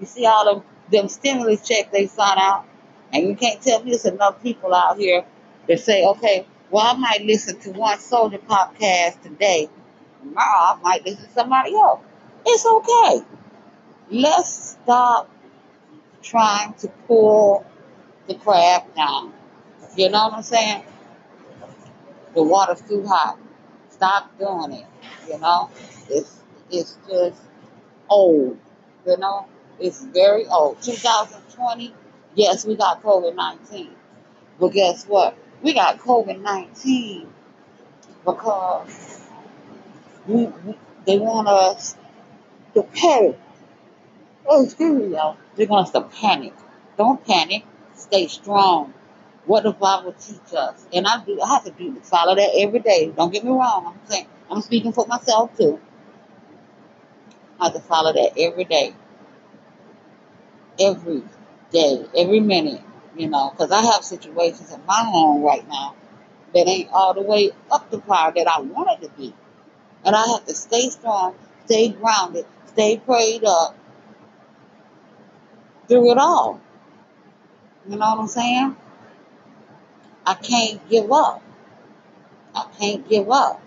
You 0.00 0.06
see 0.06 0.26
all 0.26 0.48
of 0.48 0.64
them 0.90 1.08
stimulus 1.08 1.66
checks 1.66 1.88
they 1.90 2.06
sign 2.06 2.38
out, 2.38 2.66
and 3.12 3.26
you 3.26 3.34
can't 3.36 3.60
tell 3.60 3.82
me 3.82 3.92
it's 3.92 4.04
enough 4.04 4.42
people 4.42 4.74
out 4.74 4.98
here 4.98 5.24
that 5.66 5.80
say, 5.80 6.04
okay, 6.04 6.46
well, 6.70 6.94
I 6.94 6.98
might 6.98 7.24
listen 7.24 7.58
to 7.60 7.70
one 7.70 7.98
soldier 7.98 8.38
podcast 8.38 9.22
today. 9.22 9.68
Tomorrow, 10.20 10.74
I 10.74 10.78
might 10.82 11.04
listen 11.04 11.24
to 11.26 11.32
somebody 11.32 11.74
else. 11.74 12.00
It's 12.44 12.66
okay. 12.66 13.24
Let's 14.10 14.76
stop 14.82 15.30
trying 16.22 16.74
to 16.74 16.88
pull 17.06 17.64
the 18.26 18.34
crab 18.34 18.94
down. 18.94 19.32
You 19.96 20.10
know 20.10 20.24
what 20.24 20.34
I'm 20.34 20.42
saying? 20.42 20.82
The 22.34 22.42
water's 22.42 22.82
too 22.82 23.06
hot. 23.06 23.38
Stop 23.90 24.38
doing 24.38 24.72
it. 24.72 24.86
You 25.28 25.38
know, 25.38 25.70
it's 26.10 26.35
it's 26.70 26.98
just 27.08 27.40
old. 28.08 28.58
You 29.06 29.16
know, 29.18 29.46
it's 29.78 30.04
very 30.04 30.46
old. 30.46 30.82
2020. 30.82 31.94
Yes, 32.34 32.66
we 32.66 32.76
got 32.76 33.02
COVID 33.02 33.34
19, 33.34 33.90
but 34.60 34.68
guess 34.68 35.06
what? 35.06 35.36
We 35.62 35.72
got 35.72 35.98
COVID 35.98 36.42
19 36.42 37.28
because 38.24 39.28
we, 40.26 40.46
we 40.46 40.78
they 41.06 41.18
want 41.18 41.48
us 41.48 41.96
to 42.74 42.82
panic. 42.82 43.38
Oh, 44.44 44.64
excuse 44.64 45.02
me, 45.02 45.14
y'all. 45.14 45.36
They 45.56 45.66
want 45.66 45.86
us 45.86 45.92
to 45.92 46.02
panic. 46.02 46.52
Don't 46.98 47.24
panic. 47.24 47.64
Stay 47.94 48.26
strong. 48.28 48.92
What 49.46 49.62
the 49.62 49.72
Bible 49.72 50.12
teach 50.12 50.54
us, 50.56 50.86
and 50.92 51.06
I 51.06 51.24
do. 51.24 51.40
I 51.40 51.48
have 51.48 51.64
to 51.64 51.70
do 51.70 52.00
follow 52.00 52.34
that 52.34 52.50
every 52.58 52.80
day. 52.80 53.12
Don't 53.16 53.32
get 53.32 53.44
me 53.44 53.50
wrong. 53.50 53.86
I'm 53.86 54.10
saying 54.10 54.26
I'm 54.50 54.60
speaking 54.60 54.92
for 54.92 55.06
myself 55.06 55.56
too. 55.56 55.80
I 57.60 57.64
have 57.64 57.74
to 57.74 57.80
follow 57.80 58.12
that 58.12 58.32
every 58.38 58.64
day, 58.64 58.94
every 60.80 61.22
day, 61.70 62.04
every 62.16 62.40
minute. 62.40 62.82
You 63.16 63.30
know, 63.30 63.50
because 63.50 63.70
I 63.72 63.80
have 63.80 64.04
situations 64.04 64.72
in 64.72 64.84
my 64.84 65.02
home 65.02 65.42
right 65.42 65.66
now 65.68 65.94
that 66.54 66.68
ain't 66.68 66.90
all 66.92 67.14
the 67.14 67.22
way 67.22 67.50
up 67.70 67.90
the 67.90 67.98
par 67.98 68.32
that 68.36 68.46
I 68.46 68.60
wanted 68.60 69.06
to 69.06 69.16
be, 69.16 69.34
and 70.04 70.14
I 70.14 70.26
have 70.34 70.44
to 70.46 70.54
stay 70.54 70.90
strong, 70.90 71.34
stay 71.64 71.88
grounded, 71.88 72.44
stay 72.66 72.98
prayed 72.98 73.44
up 73.44 73.74
through 75.88 76.12
it 76.12 76.18
all. 76.18 76.60
You 77.88 77.96
know 77.96 78.10
what 78.10 78.18
I'm 78.18 78.28
saying? 78.28 78.76
I 80.26 80.34
can't 80.34 80.86
give 80.90 81.10
up. 81.12 81.42
I 82.54 82.66
can't 82.78 83.08
give 83.08 83.30
up. 83.30 83.62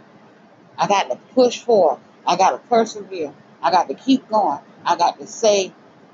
I 0.77 0.87
got 0.87 1.09
to 1.09 1.15
push 1.33 1.59
forward. 1.59 1.99
I 2.27 2.35
got 2.35 2.51
to 2.51 2.57
persevere. 2.69 3.33
I 3.61 3.71
got 3.71 3.87
to 3.89 3.95
keep 3.95 4.27
going. 4.29 4.59
I 4.85 4.95
got 4.97 5.19
to 5.19 5.27
say, 5.27 5.73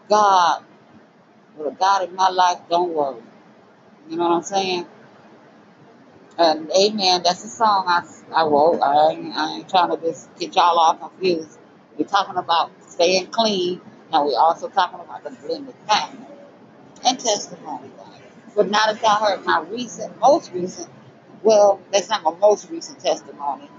God, 0.10 0.64
with 1.58 1.74
a 1.74 1.76
God 1.76 2.10
in 2.10 2.16
my 2.16 2.30
life, 2.30 2.60
don't 2.70 2.94
worry. 2.94 3.22
You 4.10 4.18
know 4.18 4.30
what 4.30 4.36
I'm 4.38 4.44
saying? 4.44 4.88
And 6.38 6.70
amen. 6.72 7.24
That's 7.24 7.44
a 7.46 7.50
song 7.50 7.86
I, 7.88 8.04
I 8.36 8.44
wrote. 8.46 8.82
I 8.82 9.12
ain't, 9.12 9.36
I 9.36 9.54
ain't 9.58 9.70
trying 9.70 9.92
to 9.92 9.98
just 9.98 10.36
get 10.38 10.56
y'all 10.56 10.78
all 10.80 10.96
confused. 10.96 11.60
We're 11.98 12.06
talking 12.06 12.38
about 12.38 12.72
staying 12.90 13.28
clean, 13.28 13.82
and 14.12 14.26
we're 14.26 14.38
also 14.38 14.68
talking 14.70 15.00
about 15.00 15.24
the 15.24 15.32
blended 15.32 15.76
family 15.88 16.26
and 17.06 17.20
testimony. 17.20 17.92
But 18.56 18.70
now 18.70 18.92
that 18.92 19.02
y'all 19.02 19.26
heard 19.26 19.46
my 19.46 19.62
recent, 19.62 20.20
most 20.20 20.52
recent, 20.54 20.90
well, 21.44 21.80
that's 21.92 22.10
not 22.10 22.24
my 22.24 22.36
most 22.36 22.70
recent 22.70 23.00
testimony. 23.00 23.70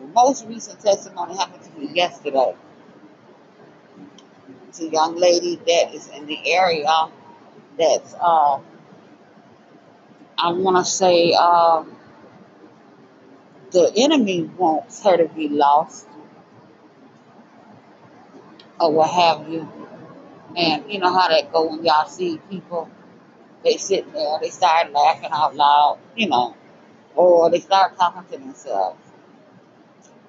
The 0.00 0.06
most 0.08 0.46
recent 0.46 0.80
testimony 0.80 1.36
happened 1.36 1.64
to 1.64 1.80
me 1.80 1.88
yesterday. 1.94 2.54
It's 4.68 4.80
a 4.80 4.88
young 4.88 5.16
lady 5.16 5.56
that 5.56 5.94
is 5.94 6.08
in 6.08 6.26
the 6.26 6.52
area 6.52 7.08
that's, 7.78 8.14
uh, 8.14 8.60
I 10.38 10.52
want 10.52 10.76
to 10.76 10.84
say, 10.84 11.32
um, 11.32 11.96
the 13.70 13.92
enemy 13.96 14.42
wants 14.42 15.02
her 15.04 15.16
to 15.16 15.28
be 15.28 15.48
lost 15.48 16.06
or 18.80 18.92
what 18.92 19.10
have 19.10 19.48
you. 19.48 19.68
And 20.56 20.90
you 20.90 20.98
know 20.98 21.12
how 21.12 21.28
that 21.28 21.52
go 21.52 21.68
when 21.68 21.84
y'all 21.84 22.06
see 22.08 22.38
people, 22.50 22.90
they 23.64 23.76
sit 23.76 24.12
there, 24.12 24.38
they 24.40 24.50
start 24.50 24.92
laughing 24.92 25.30
out 25.32 25.54
loud, 25.56 25.98
you 26.16 26.28
know, 26.28 26.56
or 27.14 27.50
they 27.50 27.60
start 27.60 27.96
talking 27.96 28.24
to 28.32 28.44
themselves. 28.44 28.98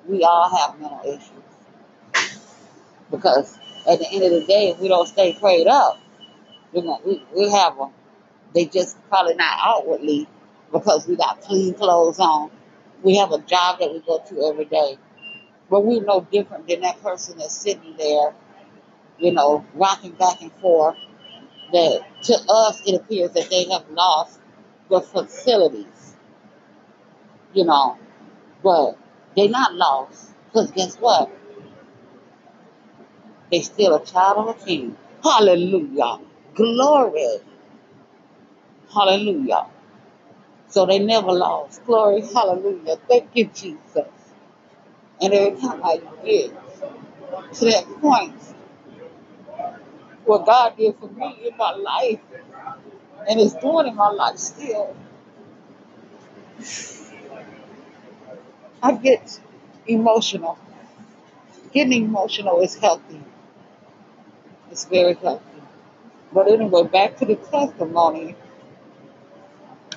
We 0.07 0.23
all 0.23 0.49
have 0.49 0.79
mental 0.79 1.01
issues 1.05 1.31
because 3.11 3.57
at 3.89 3.99
the 3.99 4.07
end 4.11 4.23
of 4.23 4.31
the 4.31 4.45
day, 4.45 4.69
if 4.69 4.79
we 4.79 4.87
don't 4.87 5.07
stay 5.07 5.33
prayed 5.33 5.67
up, 5.67 5.99
we're 6.71 6.83
gonna, 6.83 7.01
we, 7.05 7.23
we 7.35 7.49
have 7.49 7.75
them. 7.77 7.91
They 8.53 8.65
just 8.65 8.97
probably 9.09 9.35
not 9.35 9.57
outwardly 9.61 10.27
because 10.71 11.07
we 11.07 11.15
got 11.15 11.41
clean 11.41 11.73
clothes 11.73 12.19
on. 12.19 12.51
We 13.03 13.17
have 13.17 13.31
a 13.31 13.39
job 13.39 13.79
that 13.79 13.91
we 13.91 13.99
go 14.01 14.19
to 14.29 14.43
every 14.43 14.65
day, 14.65 14.97
but 15.69 15.85
we're 15.85 16.03
no 16.03 16.21
different 16.31 16.67
than 16.67 16.81
that 16.81 17.01
person 17.01 17.37
that's 17.37 17.55
sitting 17.55 17.95
there, 17.97 18.33
you 19.17 19.31
know, 19.31 19.65
rocking 19.73 20.11
back 20.11 20.41
and 20.41 20.51
forth. 20.53 20.97
That 21.71 22.01
to 22.23 22.33
us, 22.49 22.81
it 22.87 22.95
appears 22.95 23.31
that 23.33 23.49
they 23.49 23.65
have 23.71 23.87
lost 23.91 24.39
the 24.89 25.01
facilities, 25.01 26.15
you 27.53 27.63
know, 27.63 27.97
but 28.63 28.97
they're 29.35 29.49
not 29.49 29.75
lost 29.75 30.31
because 30.47 30.71
guess 30.71 30.95
what? 30.97 31.31
They 33.51 33.61
still 33.61 33.95
a 33.95 34.05
child 34.05 34.37
of 34.49 34.57
a 34.61 34.65
king. 34.65 34.97
Hallelujah. 35.23 36.19
Glory. 36.55 37.39
Hallelujah. 38.93 39.67
So 40.69 40.85
they 40.85 40.99
never 40.99 41.31
lost. 41.31 41.85
Glory. 41.85 42.21
Hallelujah. 42.21 42.97
Thank 43.07 43.29
you, 43.35 43.45
Jesus. 43.47 44.07
And 45.21 45.33
every 45.33 45.59
time 45.59 45.81
I 45.83 46.01
get 46.25 46.51
to 47.53 47.65
that 47.65 47.85
point, 48.01 48.35
what 50.25 50.45
God 50.45 50.77
did 50.77 50.95
for 50.99 51.09
me 51.09 51.49
in 51.49 51.57
my 51.57 51.73
life 51.75 52.19
and 53.29 53.39
is 53.39 53.53
doing 53.55 53.87
in 53.87 53.95
my 53.95 54.09
life 54.11 54.37
still, 54.37 54.95
I 58.83 58.93
get 58.93 59.39
emotional. 59.87 60.57
Getting 61.73 62.05
emotional 62.05 62.61
is 62.61 62.75
healthy. 62.75 63.21
It's 64.71 64.85
very 64.85 65.15
healthy. 65.15 65.43
But 66.31 66.47
anyway, 66.47 66.83
back 66.83 67.17
to 67.17 67.25
the 67.25 67.35
testimony. 67.35 68.35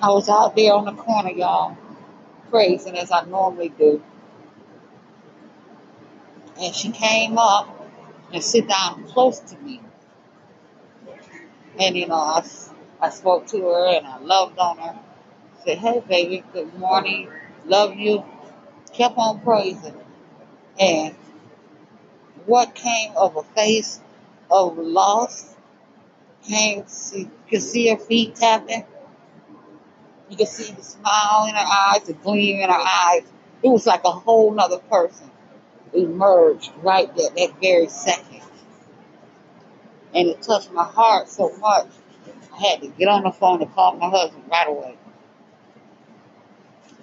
I 0.00 0.10
was 0.10 0.28
out 0.28 0.56
there 0.56 0.72
on 0.72 0.84
the 0.86 0.92
corner, 0.92 1.30
y'all, 1.30 1.76
praising 2.50 2.98
as 2.98 3.12
I 3.12 3.24
normally 3.24 3.68
do. 3.68 4.02
And 6.60 6.74
she 6.74 6.90
came 6.90 7.38
up 7.38 7.68
and 8.32 8.42
sit 8.42 8.68
down 8.68 9.04
close 9.04 9.40
to 9.40 9.58
me. 9.58 9.80
And, 11.78 11.96
you 11.96 12.06
know, 12.06 12.14
I, 12.14 12.44
I 13.00 13.10
spoke 13.10 13.46
to 13.48 13.60
her 13.60 13.96
and 13.96 14.06
I 14.06 14.18
loved 14.18 14.58
on 14.58 14.78
her. 14.78 14.98
Said, 15.64 15.78
hey, 15.78 16.02
baby, 16.06 16.44
good 16.52 16.74
morning. 16.78 17.30
Love 17.66 17.96
you. 17.96 18.24
Kept 18.92 19.16
on 19.16 19.40
praising. 19.40 19.94
And 20.78 21.14
what 22.46 22.74
came 22.74 23.12
of 23.16 23.36
a 23.36 23.42
face 23.42 24.00
of 24.52 24.78
loss 24.78 25.54
came, 26.44 26.86
see, 26.86 27.20
you 27.20 27.30
could 27.48 27.62
see 27.62 27.88
her 27.88 27.96
feet 27.96 28.36
tapping. 28.36 28.84
You 30.28 30.36
can 30.36 30.46
see 30.46 30.72
the 30.72 30.82
smile 30.82 31.46
in 31.48 31.54
her 31.54 31.66
eyes, 31.66 32.04
the 32.04 32.14
gleam 32.14 32.60
in 32.60 32.68
her 32.68 32.74
eyes. 32.74 33.22
It 33.62 33.68
was 33.68 33.86
like 33.86 34.02
a 34.04 34.10
whole 34.10 34.52
nother 34.52 34.78
person 34.78 35.30
emerged 35.92 36.72
right 36.82 37.14
there, 37.16 37.30
that 37.36 37.60
very 37.60 37.88
second. 37.88 38.40
And 40.14 40.28
it 40.28 40.42
touched 40.42 40.72
my 40.72 40.84
heart 40.84 41.28
so 41.28 41.54
much, 41.58 41.86
I 42.52 42.68
had 42.68 42.82
to 42.82 42.88
get 42.88 43.08
on 43.08 43.22
the 43.22 43.30
phone 43.30 43.62
and 43.62 43.72
call 43.74 43.96
my 43.96 44.10
husband 44.10 44.44
right 44.50 44.68
away 44.68 44.96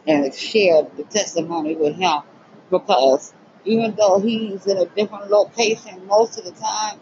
and 0.08 0.34
share 0.34 0.84
the 0.98 1.04
testimony 1.04 1.76
with 1.76 1.96
him 1.96 2.22
because 2.70 3.34
even 3.66 3.96
though 3.96 4.20
he's 4.20 4.66
in 4.66 4.78
a 4.78 4.86
different 4.86 5.30
location 5.30 6.06
most 6.08 6.38
of 6.40 6.46
the 6.46 6.52
time, 6.52 7.00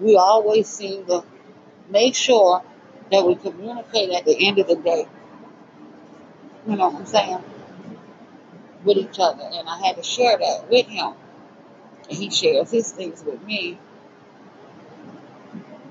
we 0.00 0.16
always 0.16 0.68
seem 0.68 1.06
to 1.06 1.24
make 1.90 2.14
sure 2.14 2.62
that 3.12 3.26
we 3.26 3.34
communicate 3.36 4.10
at 4.10 4.24
the 4.24 4.46
end 4.46 4.58
of 4.58 4.66
the 4.66 4.76
day. 4.76 5.06
You 6.66 6.76
know 6.76 6.88
what 6.88 7.00
I'm 7.00 7.06
saying? 7.06 7.42
With 8.84 8.96
each 8.96 9.18
other. 9.18 9.42
And 9.42 9.68
I 9.68 9.86
had 9.86 9.96
to 9.96 10.02
share 10.02 10.38
that 10.38 10.70
with 10.70 10.86
him. 10.86 11.12
And 12.08 12.18
he 12.18 12.30
shares 12.30 12.70
his 12.70 12.92
things 12.92 13.22
with 13.24 13.42
me. 13.42 13.78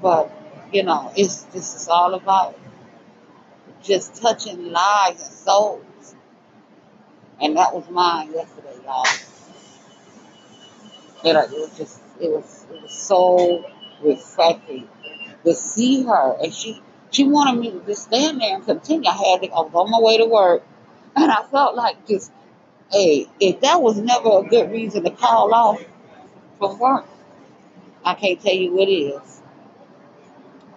But, 0.02 0.32
you 0.72 0.84
know, 0.84 1.12
it's 1.16 1.44
this 1.44 1.76
is 1.76 1.88
all 1.88 2.14
about 2.14 2.58
just 3.84 4.22
touching 4.22 4.72
lives 4.72 5.22
and 5.22 5.32
souls. 5.32 6.16
And 7.42 7.58
that 7.58 7.74
was 7.74 7.90
mine 7.90 8.32
yesterday, 8.34 8.76
y'all. 8.84 9.06
And 11.26 11.38
it 11.38 11.52
was 11.52 11.78
just 11.78 12.02
it 12.20 12.30
was 12.30 12.66
it 12.72 12.82
was 12.82 12.92
so 12.92 13.66
refreshing 14.02 14.88
to 15.46 15.54
see 15.54 16.04
her 16.04 16.38
and 16.42 16.54
she 16.54 16.82
she 17.12 17.24
wanted 17.24 17.60
me 17.60 17.72
to 17.72 17.80
just 17.86 18.04
stand 18.04 18.40
there 18.42 18.56
and 18.56 18.66
continue. 18.66 19.10
I 19.10 19.14
had 19.14 19.42
to 19.42 19.48
was 19.50 19.72
on 19.74 19.90
my 19.90 20.00
way 20.00 20.18
to 20.18 20.26
work 20.26 20.64
and 21.16 21.32
I 21.32 21.44
felt 21.44 21.76
like 21.76 22.08
just 22.08 22.32
hey, 22.92 23.28
if 23.40 23.62
that 23.62 23.82
was 23.82 23.98
never 23.98 24.40
a 24.40 24.44
good 24.44 24.72
reason 24.72 25.04
to 25.04 25.12
call 25.12 25.54
off 25.54 25.84
from 26.58 26.80
work, 26.80 27.06
I 28.04 28.16
can't 28.16 28.42
tell 28.42 28.54
you 28.54 28.74
what 28.74 28.88
is. 28.90 29.42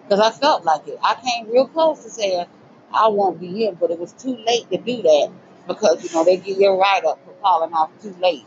Because 0.03 0.19
I 0.19 0.31
felt 0.31 0.63
like 0.65 0.87
it. 0.87 0.99
I 1.01 1.15
came 1.15 1.51
real 1.51 1.67
close 1.67 2.03
to 2.03 2.09
saying 2.09 2.45
I 2.93 3.07
won't 3.07 3.39
be 3.39 3.65
in, 3.65 3.75
but 3.75 3.89
it 3.91 3.99
was 3.99 4.13
too 4.13 4.37
late 4.45 4.69
to 4.69 4.77
do 4.77 5.01
that 5.01 5.31
because 5.67 6.03
you 6.03 6.13
know 6.13 6.23
they 6.23 6.37
give 6.37 6.59
you 6.59 6.69
a 6.69 6.77
write 6.77 7.05
up 7.05 7.19
for 7.25 7.33
calling 7.41 7.73
off 7.73 7.89
too 8.01 8.15
late. 8.21 8.45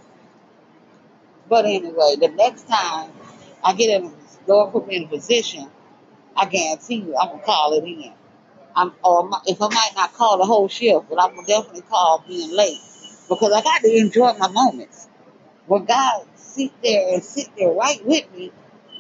But 1.48 1.64
anyway, 1.64 2.16
the 2.20 2.28
next 2.28 2.68
time 2.68 3.10
I 3.64 3.74
get 3.74 4.02
in, 4.02 4.12
Lord 4.46 4.72
put 4.72 4.86
me 4.86 4.96
in 4.96 5.04
a 5.04 5.08
position, 5.08 5.70
I 6.36 6.46
guarantee 6.46 6.96
you 6.96 7.16
I'm 7.16 7.30
gonna 7.30 7.42
call 7.42 7.74
it 7.74 7.84
in. 7.84 8.12
I'm, 8.76 8.92
or 9.04 9.30
if 9.46 9.60
I 9.62 9.68
might 9.68 9.92
not 9.96 10.12
call 10.14 10.38
the 10.38 10.44
whole 10.44 10.68
shift, 10.68 11.08
but 11.08 11.20
I'm 11.20 11.34
gonna 11.34 11.46
definitely 11.46 11.82
call 11.82 12.24
being 12.26 12.54
late 12.54 12.78
because 13.28 13.52
I 13.52 13.62
got 13.62 13.82
to 13.82 13.96
enjoy 13.96 14.34
my 14.34 14.48
moments. 14.48 15.08
When 15.66 15.84
God 15.84 16.26
sit 16.36 16.72
there 16.82 17.14
and 17.14 17.24
sit 17.24 17.48
there 17.56 17.72
right 17.72 18.04
with 18.04 18.30
me, 18.32 18.52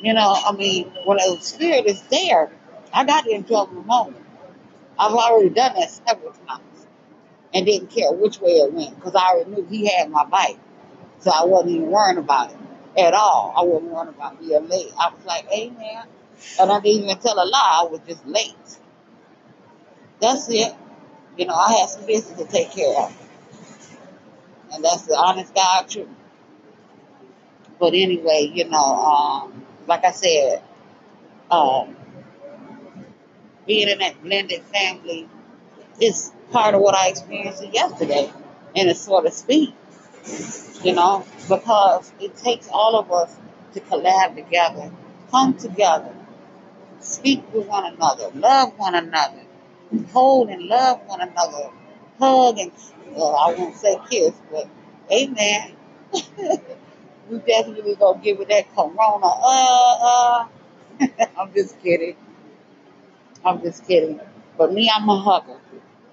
you 0.02 0.14
know, 0.14 0.34
I 0.36 0.52
mean, 0.52 0.90
when 1.04 1.18
the 1.18 1.38
Spirit 1.40 1.86
is 1.86 2.02
there, 2.04 2.50
I 2.92 3.04
got 3.04 3.24
to 3.24 3.30
enjoy 3.30 3.66
my 3.66 3.82
moment. 3.82 4.24
I've 4.98 5.12
already 5.12 5.50
done 5.50 5.74
that 5.74 5.90
several 5.90 6.32
times 6.32 6.86
and 7.54 7.66
didn't 7.66 7.90
care 7.90 8.12
which 8.12 8.40
way 8.40 8.52
it 8.52 8.72
went 8.72 8.96
because 8.96 9.14
I 9.14 9.28
already 9.32 9.50
knew 9.50 9.66
He 9.70 9.88
had 9.94 10.10
my 10.10 10.24
back. 10.26 10.52
So 11.20 11.30
I 11.30 11.44
wasn't 11.44 11.72
even 11.72 11.90
worrying 11.90 12.18
about 12.18 12.50
it 12.52 12.56
at 12.98 13.14
all. 13.14 13.54
I 13.56 13.62
wasn't 13.62 13.92
worrying 13.92 14.08
about 14.14 14.40
being 14.40 14.68
late. 14.68 14.92
I 14.98 15.10
was 15.10 15.24
like, 15.24 15.46
Amen. 15.52 16.04
And 16.60 16.70
I 16.70 16.80
didn't 16.80 17.04
even 17.04 17.18
tell 17.18 17.34
a 17.36 17.44
lie. 17.46 17.80
I 17.82 17.88
was 17.90 18.00
just 18.06 18.26
late. 18.26 18.54
That's 20.20 20.48
it. 20.50 20.74
You 21.36 21.46
know, 21.46 21.54
I 21.54 21.72
had 21.72 21.88
some 21.88 22.06
business 22.06 22.38
to 22.38 22.46
take 22.46 22.70
care 22.72 22.96
of. 22.98 23.16
And 24.72 24.84
that's 24.84 25.02
the 25.02 25.16
honest 25.16 25.54
God 25.54 25.88
truth. 25.88 26.08
But 27.78 27.94
anyway, 27.94 28.50
you 28.52 28.68
know, 28.68 28.78
um, 28.78 29.64
like 29.86 30.04
I 30.04 30.12
said, 30.12 30.62
um, 31.50 31.96
being 33.66 33.88
in 33.88 33.98
that 33.98 34.22
blended 34.22 34.62
family 34.62 35.28
is 36.00 36.32
part 36.52 36.74
of 36.74 36.80
what 36.80 36.94
I 36.94 37.08
experienced 37.08 37.64
yesterday, 37.72 38.32
and 38.74 38.88
it's 38.88 39.00
sort 39.00 39.26
of 39.26 39.32
speak, 39.32 39.74
you 40.82 40.94
know, 40.94 41.26
because 41.48 42.12
it 42.20 42.36
takes 42.36 42.68
all 42.72 42.98
of 42.98 43.12
us 43.12 43.34
to 43.74 43.80
collab 43.80 44.36
together, 44.36 44.90
come 45.30 45.54
together, 45.54 46.14
speak 47.00 47.42
with 47.54 47.66
one 47.66 47.92
another, 47.92 48.30
love 48.34 48.78
one 48.78 48.94
another, 48.94 49.42
hold 50.12 50.50
and 50.50 50.64
love 50.64 51.00
one 51.06 51.20
another, 51.20 51.70
hug 52.18 52.58
and, 52.58 52.72
well, 53.12 53.36
I 53.36 53.54
won't 53.54 53.76
say 53.76 53.98
kiss, 54.10 54.34
but 54.50 54.68
amen. 55.12 55.76
we 57.30 57.38
definitely 57.40 57.94
gonna 57.96 58.20
give 58.22 58.40
it 58.40 58.48
that 58.48 58.74
corona. 58.74 59.26
Uh, 59.26 59.96
uh. 60.02 60.48
I'm 61.38 61.52
just 61.54 61.80
kidding. 61.82 62.16
I'm 63.44 63.62
just 63.62 63.86
kidding. 63.86 64.20
But 64.58 64.72
me, 64.72 64.90
I'm 64.94 65.08
a 65.08 65.18
hugger. 65.20 65.60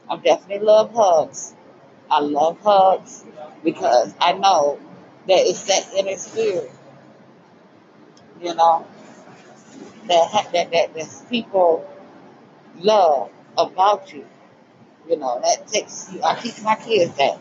I 0.10 0.18
definitely 0.18 0.66
love 0.66 0.94
hugs. 0.94 1.53
I 2.14 2.20
love 2.20 2.60
hugs 2.62 3.26
because 3.64 4.14
I 4.22 4.34
know 4.34 4.80
that 5.28 5.40
it's 5.40 5.64
that 5.66 5.94
inner 5.98 6.18
spirit, 6.18 6.72
you 8.42 8.54
know, 8.54 8.86
that 10.08 10.30
ha- 10.32 10.50
that 10.54 10.72
that, 10.72 10.94
that 10.94 11.26
people 11.30 11.90
love 12.80 13.32
about 13.58 14.14
you. 14.14 14.28
You 15.10 15.18
know, 15.18 15.42
that 15.44 15.68
takes 15.68 16.14
you. 16.14 16.22
I 16.24 16.36
teach 16.36 16.62
my 16.62 16.76
kids 16.76 17.16
that. 17.18 17.40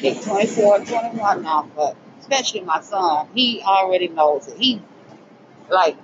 They're 0.00 0.14
24 0.14 0.76
and 0.78 0.86
21 0.88 1.42
now, 1.42 1.70
but 1.76 1.96
especially 2.20 2.62
my 2.62 2.80
son, 2.80 3.28
he 3.34 3.62
already 3.62 4.08
knows 4.08 4.48
it. 4.48 4.58
He 4.58 4.82
like 5.70 5.96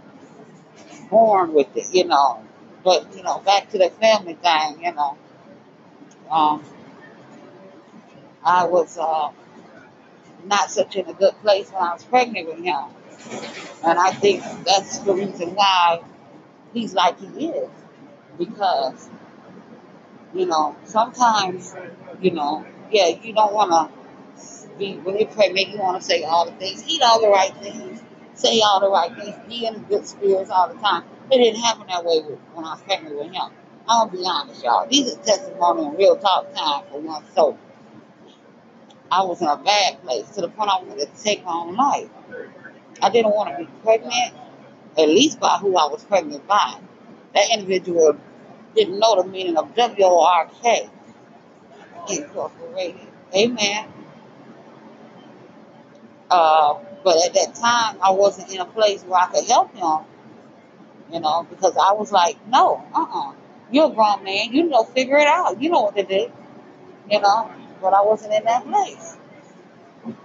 born 1.11 1.53
with 1.55 1.77
it, 1.77 1.95
you 1.95 2.05
know. 2.07 2.45
But 2.85 3.17
you 3.17 3.23
know, 3.23 3.39
back 3.41 3.71
to 3.71 3.79
the 3.79 3.91
family 3.91 4.35
thing, 4.35 4.85
you 4.85 4.95
know. 4.95 5.19
Um, 6.31 6.65
I 8.49 8.65
was 8.65 8.97
uh, 8.97 9.31
not 10.47 10.71
such 10.71 10.97
in 10.97 11.07
a 11.07 11.13
good 11.13 11.35
place 11.43 11.71
when 11.71 11.83
I 11.83 11.93
was 11.93 12.05
pregnant 12.05 12.49
with 12.49 12.65
him, 12.65 12.83
and 13.85 13.99
I 13.99 14.11
think 14.13 14.43
that's 14.65 15.01
the 15.01 15.13
reason 15.13 15.55
why 15.55 16.01
he's 16.73 16.95
like 16.95 17.21
he 17.21 17.49
is, 17.49 17.69
because 18.39 19.11
you 20.33 20.47
know 20.47 20.77
sometimes, 20.85 21.75
you 22.23 22.31
know, 22.31 22.65
yeah, 22.91 23.09
you 23.09 23.35
don't 23.35 23.53
want 23.53 23.71
to 23.71 24.79
be 24.79 24.95
when 24.97 25.19
you're 25.19 25.29
pregnant, 25.29 25.69
you 25.69 25.79
want 25.79 26.01
to 26.01 26.07
say 26.09 26.25
all 26.25 26.47
the 26.47 26.57
things, 26.57 26.83
eat 26.89 27.03
all 27.03 27.21
the 27.21 27.29
right 27.29 27.55
things, 27.59 28.03
say 28.33 28.63
all 28.63 28.81
the 28.81 28.89
right 28.89 29.15
things, 29.15 29.37
be 29.47 29.67
in 29.67 29.83
good 29.91 30.07
spirits 30.07 30.51
all 30.51 30.73
the 30.73 30.81
time. 30.81 31.05
It 31.31 31.37
didn't 31.37 31.61
happen 31.61 31.87
that 31.89 32.03
way 32.03 32.21
with, 32.21 32.39
when 32.55 32.65
I 32.65 32.71
was 32.71 32.81
pregnant 32.81 33.15
with 33.15 33.31
him. 33.31 33.51
I'm 33.87 34.09
gonna 34.09 34.19
be 34.19 34.25
honest, 34.27 34.65
y'all. 34.65 34.87
These 34.89 35.13
are 35.15 35.19
testimony 35.23 35.85
and 35.85 35.99
real 35.99 36.17
talk 36.17 36.55
time 36.55 36.85
for 36.91 37.01
one 37.01 37.25
soul. 37.35 37.59
I 39.11 39.23
was 39.23 39.41
in 39.41 39.49
a 39.49 39.57
bad 39.57 40.03
place 40.03 40.29
to 40.31 40.43
the 40.43 40.49
point 40.49 40.71
I 40.71 40.83
wanted 40.83 41.15
to 41.15 41.23
take 41.23 41.45
my 41.45 41.53
own 41.53 41.75
life. 41.75 42.11
I 43.03 43.11
didn't 43.11 43.35
want 43.35 43.57
to 43.57 43.65
be 43.65 43.71
pregnant, 43.83 44.35
at 44.99 45.09
least 45.09 45.41
by 45.41 45.57
who 45.61 45.77
I 45.77 45.87
was 45.87 46.05
pregnant 46.05 46.47
by. 46.47 46.79
That 47.35 47.49
individual 47.53 48.17
didn't 48.75 48.99
know 48.99 49.23
the 49.23 49.29
meaning 49.29 49.57
of 49.57 49.75
W 49.75 50.05
O 50.05 50.25
R 50.25 50.51
K 50.63 50.91
Incorporated. 52.11 53.09
Amen. 53.35 53.89
Uh, 56.31 56.75
but 57.05 57.17
at 57.25 57.35
that 57.35 57.55
time, 57.55 57.99
I 58.03 58.11
wasn't 58.11 58.53
in 58.53 58.61
a 58.61 58.67
place 58.67 59.03
where 59.03 59.21
I 59.21 59.27
could 59.29 59.45
help 59.47 59.75
him, 59.75 60.05
you 61.13 61.21
know, 61.21 61.47
because 61.49 61.77
I 61.77 61.93
was 61.93 62.13
like, 62.13 62.37
no, 62.49 62.85
uh-uh. 62.95 63.33
You're 63.71 63.91
a 63.91 63.95
grown 63.95 64.25
man. 64.25 64.53
You 64.53 64.65
know, 64.65 64.85
figure 64.85 65.19
it 65.19 65.27
out. 65.27 65.61
You 65.61 65.71
know 65.71 65.83
what 65.83 65.97
to 65.97 66.03
do, 66.03 66.31
you 67.11 67.21
know. 67.21 67.51
But 67.81 67.95
I 67.95 68.03
wasn't 68.03 68.35
in 68.35 68.45
that 68.45 68.65
place, 68.67 69.17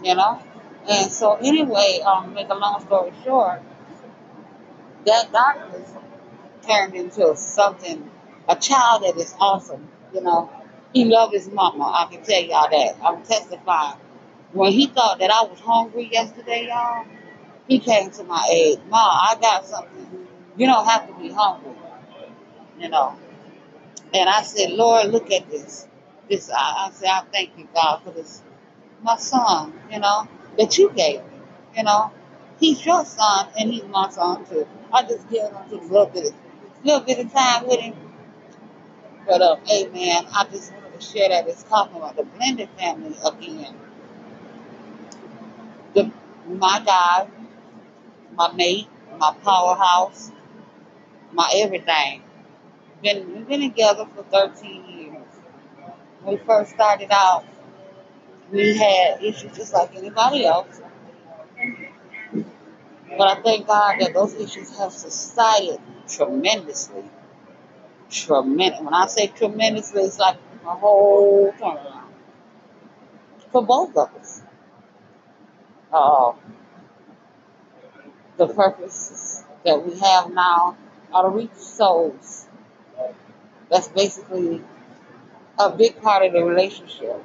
you 0.03 0.15
know. 0.15 0.41
And 0.89 1.11
so 1.11 1.35
anyway, 1.35 2.01
um, 2.05 2.33
make 2.33 2.49
a 2.49 2.55
long 2.55 2.81
story 2.81 3.13
short, 3.23 3.61
that 5.05 5.31
darkness 5.31 5.93
turned 6.67 6.95
into 6.95 7.35
something, 7.35 8.09
a 8.49 8.55
child 8.55 9.03
that 9.03 9.17
is 9.17 9.35
awesome, 9.39 9.87
you 10.13 10.21
know. 10.21 10.51
He 10.93 11.05
loved 11.05 11.33
his 11.33 11.49
mama. 11.49 11.85
I 11.85 12.11
can 12.11 12.23
tell 12.23 12.41
y'all 12.41 12.69
that. 12.69 12.97
I'm 13.03 13.23
testifying. 13.23 13.97
When 14.51 14.71
he 14.71 14.87
thought 14.87 15.19
that 15.19 15.31
I 15.31 15.43
was 15.43 15.59
hungry 15.59 16.09
yesterday, 16.11 16.67
y'all, 16.67 17.05
he 17.67 17.79
came 17.79 18.11
to 18.11 18.23
my 18.23 18.47
aid. 18.51 18.79
Ma, 18.89 18.97
I 18.97 19.37
got 19.41 19.65
something. 19.65 20.27
You 20.55 20.67
don't 20.67 20.85
have 20.87 21.07
to 21.07 21.13
be 21.15 21.31
hungry, 21.31 21.73
you 22.79 22.89
know. 22.89 23.15
And 24.13 24.29
I 24.29 24.43
said, 24.43 24.71
Lord, 24.71 25.07
look 25.07 25.31
at 25.31 25.49
this. 25.49 25.87
This 26.33 26.49
I, 26.49 26.87
I 26.87 26.91
said, 26.91 27.09
I 27.09 27.21
thank 27.31 27.51
you, 27.57 27.67
God, 27.75 28.01
for 28.03 28.11
this 28.11 28.41
my 29.03 29.17
son, 29.17 29.73
you 29.91 29.99
know, 29.99 30.27
that 30.57 30.77
you 30.79 30.89
gave 30.91 31.19
me. 31.19 31.39
You 31.77 31.83
know. 31.83 32.11
He's 32.59 32.85
your 32.85 33.05
son 33.05 33.47
and 33.59 33.71
he's 33.71 33.83
my 33.85 34.09
son 34.09 34.45
too. 34.45 34.67
I 34.91 35.03
just 35.03 35.29
give 35.29 35.43
him 35.43 35.55
just 35.69 35.83
a 35.83 35.93
little 35.93 36.05
bit 36.07 36.27
of 36.27 36.33
little 36.83 37.01
bit 37.01 37.19
of 37.19 37.31
time 37.31 37.67
with 37.67 37.79
him. 37.79 37.95
But 39.27 39.41
um, 39.41 39.59
hey 39.65 39.87
man, 39.87 40.25
I 40.33 40.45
just 40.51 40.73
wanted 40.73 40.99
to 40.99 41.05
share 41.05 41.29
that 41.29 41.47
it's 41.47 41.63
talking 41.63 41.97
about 41.97 42.15
the 42.15 42.23
blended 42.23 42.69
family 42.79 43.15
again. 43.25 43.75
The 45.93 46.11
my 46.47 46.81
guy, 46.85 47.27
my 48.35 48.53
mate, 48.53 48.87
my 49.17 49.35
powerhouse, 49.43 50.31
my 51.31 51.51
everything. 51.57 52.23
Been 53.03 53.33
we've 53.33 53.47
been 53.47 53.61
together 53.61 54.07
for 54.15 54.23
13 54.23 54.85
years. 54.89 55.12
When 56.23 56.37
we 56.37 56.45
first 56.45 56.71
started 56.71 57.09
out, 57.11 57.43
we 58.51 58.77
had 58.77 59.21
issues 59.21 59.55
just 59.55 59.73
like 59.73 59.95
anybody 59.95 60.45
else. 60.45 60.81
But 63.17 63.27
I 63.27 63.41
thank 63.41 63.67
God 63.67 63.97
that 63.99 64.13
those 64.13 64.33
issues 64.35 64.77
have 64.77 64.93
subsided 64.93 65.79
tremendously. 66.07 67.03
Tremendous. 68.09 68.79
When 68.79 68.93
I 68.93 69.07
say 69.07 69.27
tremendously, 69.27 70.03
it's 70.03 70.17
like 70.19 70.37
a 70.65 70.75
whole 70.75 71.51
turnaround 71.53 72.03
for 73.51 73.65
both 73.65 73.95
of 73.97 74.15
us. 74.15 74.41
Uh, 75.91 76.33
the 78.37 78.47
purposes 78.47 79.43
that 79.63 79.85
we 79.85 79.99
have 79.99 80.33
now 80.33 80.77
are 81.13 81.23
to 81.23 81.29
reach 81.29 81.53
souls. 81.55 82.47
That's 83.69 83.87
basically 83.89 84.63
a 85.63 85.75
big 85.75 86.01
part 86.01 86.25
of 86.25 86.33
the 86.33 86.43
relationship 86.43 87.23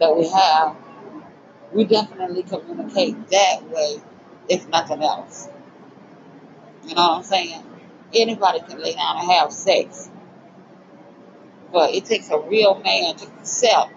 that 0.00 0.16
we 0.16 0.28
have. 0.28 0.76
We 1.72 1.84
definitely 1.84 2.42
communicate 2.42 3.28
that 3.30 3.68
way, 3.70 3.96
if 4.48 4.68
nothing 4.68 5.02
else. 5.02 5.48
You 6.84 6.94
know 6.94 7.08
what 7.08 7.18
I'm 7.18 7.22
saying? 7.24 7.62
Anybody 8.14 8.60
can 8.60 8.80
lay 8.80 8.94
down 8.94 9.18
and 9.18 9.30
have 9.30 9.52
sex, 9.52 10.10
but 11.72 11.94
it 11.94 12.04
takes 12.04 12.30
a 12.30 12.38
real 12.38 12.80
man 12.80 13.16
to 13.16 13.26
accept 13.40 13.92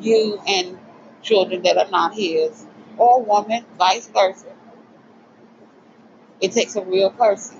you 0.00 0.38
and 0.46 0.78
children 1.22 1.62
that 1.62 1.78
are 1.78 1.90
not 1.90 2.14
his, 2.14 2.66
or 2.96 3.22
woman, 3.22 3.64
vice 3.78 4.08
versa. 4.08 4.52
It 6.40 6.52
takes 6.52 6.76
a 6.76 6.82
real 6.82 7.10
person. 7.10 7.59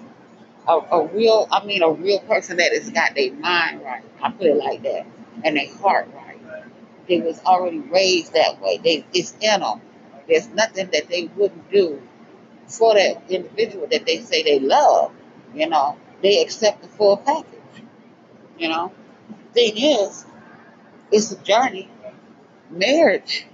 A, 0.70 0.98
a 0.98 1.06
real, 1.08 1.48
I 1.50 1.64
mean, 1.64 1.82
a 1.82 1.90
real 1.90 2.20
person 2.20 2.58
that 2.58 2.72
has 2.72 2.90
got 2.90 3.16
their 3.16 3.32
mind 3.32 3.82
right. 3.82 4.04
I 4.22 4.30
put 4.30 4.46
it 4.46 4.56
like 4.56 4.82
that, 4.84 5.04
and 5.44 5.56
their 5.56 5.74
heart 5.76 6.08
right. 6.14 6.38
They 7.08 7.20
was 7.20 7.40
already 7.44 7.80
raised 7.80 8.34
that 8.34 8.60
way. 8.62 8.78
They, 8.78 9.04
it's 9.12 9.34
in 9.40 9.60
them. 9.60 9.80
There's 10.28 10.48
nothing 10.50 10.90
that 10.92 11.08
they 11.08 11.24
wouldn't 11.36 11.72
do 11.72 12.00
for 12.68 12.94
that 12.94 13.22
individual 13.28 13.88
that 13.90 14.06
they 14.06 14.20
say 14.20 14.44
they 14.44 14.60
love. 14.60 15.12
You 15.54 15.68
know, 15.68 15.96
they 16.22 16.40
accept 16.40 16.82
the 16.82 16.88
full 16.88 17.16
package. 17.16 17.46
You 18.58 18.68
know, 18.68 18.92
thing 19.54 19.76
is, 19.76 20.24
it's 21.10 21.32
a 21.32 21.42
journey. 21.42 21.90
Marriage 22.70 23.46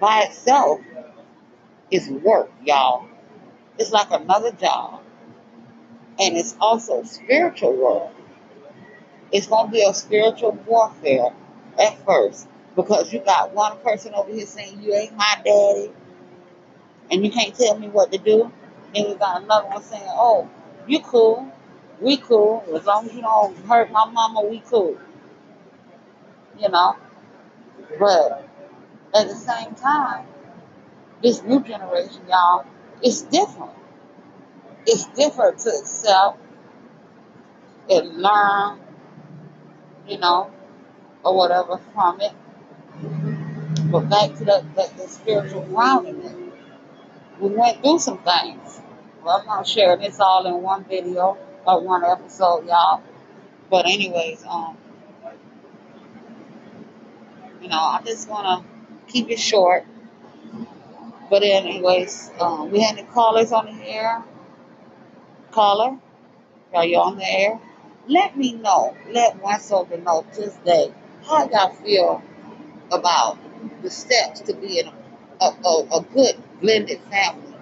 by 0.00 0.24
itself 0.24 0.80
is 1.90 2.08
work, 2.08 2.50
y'all. 2.64 3.06
It's 3.78 3.92
like 3.92 4.10
another 4.10 4.52
job, 4.52 4.99
and 6.20 6.36
it's 6.36 6.54
also 6.60 7.02
spiritual 7.04 7.74
work. 7.76 8.12
It's 9.32 9.46
gonna 9.46 9.70
be 9.70 9.82
a 9.82 9.94
spiritual 9.94 10.52
warfare 10.66 11.30
at 11.78 12.04
first 12.04 12.48
because 12.76 13.12
you 13.12 13.20
got 13.20 13.54
one 13.54 13.78
person 13.78 14.14
over 14.14 14.32
here 14.32 14.46
saying 14.46 14.82
you 14.82 14.94
ain't 14.94 15.16
my 15.16 15.40
daddy 15.44 15.92
and 17.10 17.24
you 17.24 17.30
can't 17.30 17.54
tell 17.54 17.78
me 17.78 17.88
what 17.88 18.12
to 18.12 18.18
do. 18.18 18.52
And 18.94 19.08
you 19.08 19.14
got 19.14 19.42
another 19.42 19.68
one 19.68 19.82
saying, 19.82 20.02
"Oh, 20.08 20.48
you 20.86 21.00
cool, 21.00 21.50
we 22.00 22.16
cool. 22.16 22.64
As 22.74 22.84
long 22.86 23.06
as 23.06 23.14
you 23.14 23.22
don't 23.22 23.56
hurt 23.66 23.90
my 23.90 24.04
mama, 24.06 24.42
we 24.42 24.60
cool." 24.60 24.96
You 26.58 26.68
know. 26.68 26.96
But 27.98 28.48
at 29.14 29.28
the 29.28 29.34
same 29.34 29.74
time, 29.74 30.26
this 31.22 31.42
new 31.42 31.60
generation, 31.60 32.22
y'all, 32.28 32.64
it's 33.02 33.22
different. 33.22 33.72
It's 34.86 35.06
different 35.06 35.58
to 35.60 35.70
accept 35.70 36.38
and 37.88 38.16
learn, 38.22 38.80
you 40.06 40.18
know, 40.18 40.50
or 41.24 41.36
whatever 41.36 41.78
from 41.92 42.20
it. 42.20 42.32
But 43.90 44.08
back 44.08 44.34
to 44.36 44.44
the, 44.44 44.64
the, 44.74 44.90
the 44.96 45.08
spiritual 45.08 45.62
grounding, 45.62 46.52
we 47.40 47.48
went 47.48 47.82
through 47.82 47.98
some 47.98 48.18
things. 48.18 48.80
Well, 49.22 49.38
I'm 49.40 49.46
not 49.46 49.66
sharing 49.66 50.00
this 50.00 50.20
all 50.20 50.46
in 50.46 50.62
one 50.62 50.84
video 50.84 51.36
or 51.66 51.80
one 51.80 52.04
episode, 52.04 52.66
y'all. 52.66 53.02
But 53.70 53.86
anyways, 53.86 54.44
um, 54.48 54.76
you 57.60 57.68
know, 57.68 57.76
I 57.76 58.00
just 58.04 58.28
want 58.28 58.64
to 58.64 59.12
keep 59.12 59.30
it 59.30 59.38
short. 59.38 59.84
But 61.28 61.42
anyways, 61.42 62.30
um, 62.40 62.70
we 62.70 62.80
had 62.80 62.96
the 62.96 63.04
callers 63.04 63.52
on 63.52 63.66
the 63.66 63.84
air. 63.84 64.24
Caller, 65.50 65.98
are 66.72 66.84
you 66.84 66.98
on 66.98 67.16
the 67.16 67.24
air? 67.24 67.60
Let 68.06 68.36
me 68.36 68.52
know. 68.52 68.96
Let 69.10 69.42
one 69.42 69.60
soldier 69.60 69.98
know 69.98 70.24
today 70.32 70.92
how 71.24 71.48
y'all 71.48 71.72
feel 71.74 72.22
about 72.90 73.38
the 73.82 73.90
steps 73.90 74.40
to 74.42 74.54
being 74.54 74.90
a, 75.40 75.44
a, 75.44 75.98
a 75.98 76.04
good 76.14 76.36
blended 76.60 77.00
family. 77.10 77.54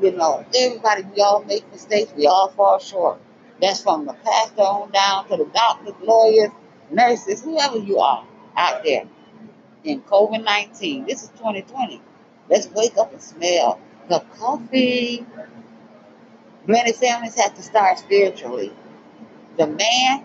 You 0.00 0.12
know, 0.12 0.44
everybody, 0.54 1.02
we 1.14 1.22
all 1.22 1.42
make 1.44 1.70
mistakes. 1.72 2.12
We 2.16 2.26
all 2.26 2.48
fall 2.50 2.78
short. 2.78 3.20
That's 3.60 3.82
from 3.82 4.06
the 4.06 4.12
pastor 4.12 4.62
on 4.62 4.90
down 4.90 5.28
to 5.28 5.36
the 5.36 5.46
doctors, 5.54 5.94
lawyers, 6.02 6.50
nurses, 6.90 7.42
whoever 7.42 7.78
you 7.78 7.98
are 7.98 8.26
out 8.56 8.82
there 8.84 9.04
in 9.84 10.02
COVID 10.02 10.44
19. 10.44 11.06
This 11.06 11.22
is 11.22 11.28
2020. 11.30 12.02
Let's 12.50 12.68
wake 12.68 12.98
up 12.98 13.12
and 13.12 13.22
smell 13.22 13.80
the 14.08 14.20
coffee. 14.38 15.24
Blended 16.66 16.96
families 16.96 17.38
have 17.40 17.54
to 17.56 17.62
start 17.62 17.98
spiritually. 17.98 18.72
The 19.58 19.66
man, 19.66 20.24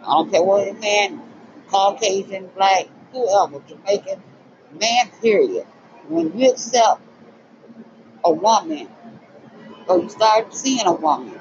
I 0.00 0.04
don't 0.04 0.30
care 0.30 0.42
what 0.42 0.66
the 0.66 0.80
man, 0.80 1.22
Caucasian, 1.68 2.48
black, 2.56 2.86
whoever, 3.12 3.60
Jamaican, 3.68 4.22
man, 4.80 5.10
period. 5.20 5.66
When 6.08 6.38
you 6.38 6.50
accept 6.50 7.02
a 8.24 8.32
woman 8.32 8.88
or 9.86 9.98
you 10.00 10.08
start 10.08 10.54
seeing 10.54 10.86
a 10.86 10.92
woman 10.92 11.38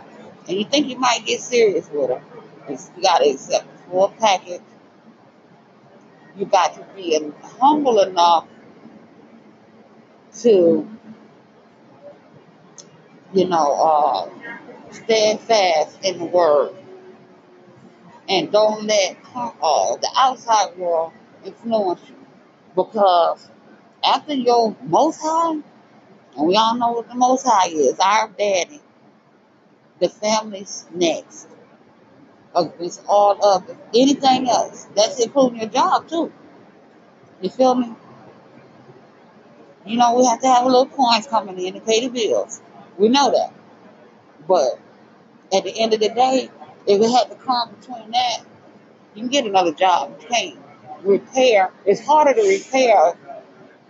and 0.47 0.58
you 0.58 0.65
think 0.65 0.88
you 0.88 0.97
might 0.97 1.26
get 1.26 1.41
serious 1.41 1.89
with 1.89 2.10
her, 2.10 2.21
you 2.69 2.78
got 3.02 3.19
to 3.19 3.30
accept 3.30 3.65
the 3.71 3.91
full 3.91 4.10
package. 4.19 4.62
You 6.38 6.45
got 6.45 6.73
to 6.76 6.86
be 6.95 7.19
humble 7.60 8.02
enough 8.02 8.47
to, 10.41 10.88
you 13.34 13.48
know, 13.48 13.74
uh, 13.74 14.30
stand 14.92 15.40
fast 15.42 16.04
in 16.04 16.20
the 16.20 16.26
word 16.26 16.76
and 18.30 18.52
don't 18.52 18.86
let 18.86 19.18
uh, 19.36 19.96
the 19.98 20.10
outside 20.18 20.78
world 20.78 21.13
influence 21.46 22.02
you. 22.10 22.16
Because 22.76 23.50
after 24.04 24.34
your 24.34 24.76
most 24.84 25.20
high, 25.22 25.60
and 26.38 26.48
we 26.48 26.56
all 26.58 26.76
know 26.76 26.92
what 26.94 27.10
the 27.10 27.16
most 27.16 27.46
high 27.48 27.70
is, 27.70 28.00
our 28.00 28.30
daddy, 28.30 28.82
the 30.00 30.10
family's 30.10 30.86
next. 30.94 31.48
It's 32.80 33.02
all 33.08 33.44
of 33.46 33.70
it. 33.70 33.78
Anything 33.96 34.50
else, 34.50 34.88
that's 34.96 35.20
including 35.24 35.60
your 35.62 35.70
job 35.70 36.08
too. 36.10 36.34
You 37.42 37.50
feel 37.50 37.76
me? 37.76 37.94
You 39.86 39.98
know, 39.98 40.16
we 40.18 40.26
have 40.26 40.42
to 40.42 40.48
have 40.48 40.63
a 40.66 40.68
little 40.68 40.88
coins 40.88 41.28
coming 41.28 41.60
in 41.60 41.76
to 41.76 41.82
pay 41.82 42.08
the 42.08 42.10
bills. 42.10 42.62
We 42.98 43.10
know 43.10 43.32
that. 43.32 43.54
But 44.48 44.80
at 45.54 45.64
the 45.64 45.80
end 45.80 45.94
of 45.94 46.00
the 46.00 46.10
day, 46.10 46.50
if 46.88 47.02
it 47.02 47.12
had 47.12 47.30
to 47.30 47.36
come 47.44 47.76
between 47.76 48.12
that, 48.12 48.40
you 49.14 49.24
can 49.24 49.30
get 49.30 49.46
another 49.46 49.74
job. 49.74 50.16
You 50.22 50.28
can't 50.28 50.60
repair. 51.04 51.72
It's 51.86 52.06
harder 52.06 52.34
to 52.34 52.48
repair 52.48 53.18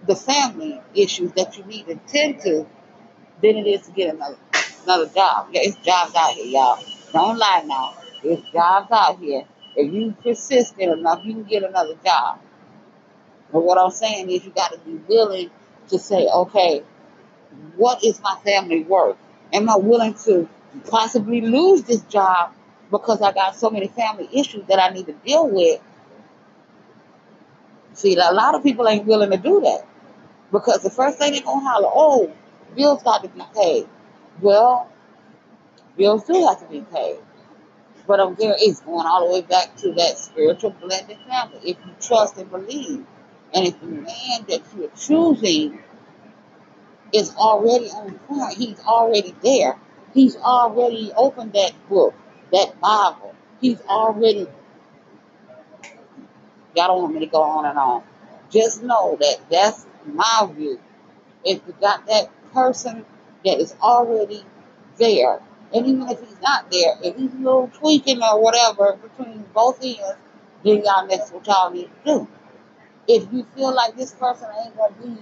the 0.06 0.16
family 0.16 0.82
issues 0.94 1.32
that 1.34 1.58
you 1.58 1.64
need 1.66 1.88
to 1.88 1.96
tend 2.08 2.40
to 2.42 2.66
than 3.42 3.58
it 3.58 3.68
is 3.68 3.82
to 3.88 3.92
get 3.92 4.14
another 4.14 4.38
another 4.84 5.08
job. 5.08 5.50
Yeah, 5.52 5.62
it's 5.64 5.78
jobs 5.78 6.14
out 6.16 6.32
here, 6.32 6.46
y'all. 6.46 6.84
Don't 7.14 7.38
lie 7.38 7.64
now. 7.66 7.96
It's 8.24 8.42
jobs 8.52 8.90
out 8.92 9.20
here. 9.20 9.44
If 9.76 9.94
you 9.94 10.16
persistent 10.24 10.92
enough, 10.92 11.22
you 11.24 11.34
can 11.34 11.44
get 11.44 11.64
another 11.64 11.96
job. 12.04 12.40
But 13.52 13.62
what 13.62 13.78
I'm 13.78 13.92
saying 13.92 14.30
is 14.30 14.46
you 14.46 14.52
got 14.52 14.72
to 14.74 14.80
be 14.80 14.96
willing 15.08 15.52
to 15.90 16.00
say, 16.00 16.28
okay, 16.28 16.84
what 17.76 18.04
is 18.04 18.22
my 18.22 18.36
family 18.44 18.84
worth? 18.84 19.18
Am 19.54 19.70
I 19.70 19.78
willing 19.78 20.14
to 20.26 20.48
possibly 20.90 21.42
lose 21.42 21.84
this 21.84 22.02
job 22.04 22.54
because 22.92 23.22
I 23.22 23.32
got 23.32 23.56
so 23.56 23.70
many 23.70 23.88
family 23.88 24.30
issues 24.32 24.66
that 24.68 24.80
I 24.80 24.94
need 24.94 25.06
to 25.08 25.14
deal 25.14 25.48
with? 25.48 25.82
See, 27.94 28.16
a 28.16 28.32
lot 28.32 28.56
of 28.56 28.64
people 28.64 28.88
ain't 28.88 29.06
willing 29.06 29.32
to 29.32 29.38
do 29.38 29.62
that 29.62 29.86
because 30.52 30.84
the 30.84 30.90
first 30.90 31.18
thing 31.18 31.34
they're 31.34 31.42
going 31.42 31.60
to 31.62 31.66
holler, 31.66 31.90
oh, 31.92 32.32
bills 32.76 33.04
got 33.04 33.24
to 33.24 33.30
be 33.30 33.42
paid. 33.56 33.88
Well, 34.42 34.92
bills 35.98 36.26
do 36.26 36.46
have 36.46 36.60
to 36.60 36.66
be 36.68 36.82
paid. 36.82 37.18
But 38.06 38.22
I'm 38.22 38.36
there, 38.36 38.56
it's 38.58 38.80
going 38.82 39.06
all 39.06 39.28
the 39.28 39.34
way 39.34 39.42
back 39.42 39.76
to 39.78 39.92
that 39.94 40.18
spiritual 40.18 40.72
blended 40.72 41.18
family. 41.28 41.60
If 41.64 41.78
you 41.86 41.94
trust 42.00 42.38
and 42.38 42.50
believe, 42.50 43.06
and 43.54 43.68
if 43.68 43.80
the 43.82 43.88
man 43.88 44.46
that 44.48 44.62
you're 44.78 44.90
choosing 44.96 45.80
is 47.14 47.36
already 47.36 47.90
on 47.90 48.14
point, 48.20 48.58
he's 48.58 48.80
already 48.82 49.36
there. 49.44 49.78
He's 50.14 50.36
already 50.36 51.12
opened 51.16 51.54
that 51.54 51.74
book, 51.90 52.14
that 52.52 52.80
Bible. 52.80 53.36
He's 53.62 53.82
already, 53.82 54.48
y'all 56.76 56.88
don't 56.88 57.02
want 57.02 57.14
me 57.14 57.20
to 57.22 57.26
go 57.28 57.42
on 57.42 57.66
and 57.66 57.78
on. 57.78 58.04
Just 58.50 58.84
know 58.84 59.18
that 59.20 59.38
that's 59.52 59.86
my 60.06 60.50
view. 60.56 60.80
If 61.44 61.62
you 61.68 61.76
got 61.80 62.06
that 62.08 62.30
person 62.54 63.06
that 63.46 63.60
is 63.60 63.76
already 63.82 64.44
there, 64.98 65.42
and 65.74 65.86
even 65.86 66.08
if 66.10 66.20
he's 66.20 66.42
not 66.42 66.72
there, 66.72 66.98
if 67.04 67.16
he's 67.18 67.34
a 67.34 67.38
little 67.38 67.70
tweaking 67.74 68.22
or 68.22 68.42
whatever 68.42 68.98
between 68.98 69.44
both 69.54 69.84
ends, 69.84 70.02
then 70.64 70.84
y'all 70.84 71.08
that's 71.08 71.32
what 71.32 71.46
y'all 71.46 71.70
need 71.72 71.90
to 72.06 72.12
do. 72.12 72.28
If 73.08 73.32
you 73.32 73.46
feel 73.56 73.74
like 73.74 73.96
this 73.96 74.14
person 74.14 74.48
ain't 74.64 74.76
gonna 74.78 74.94
be 75.02 75.18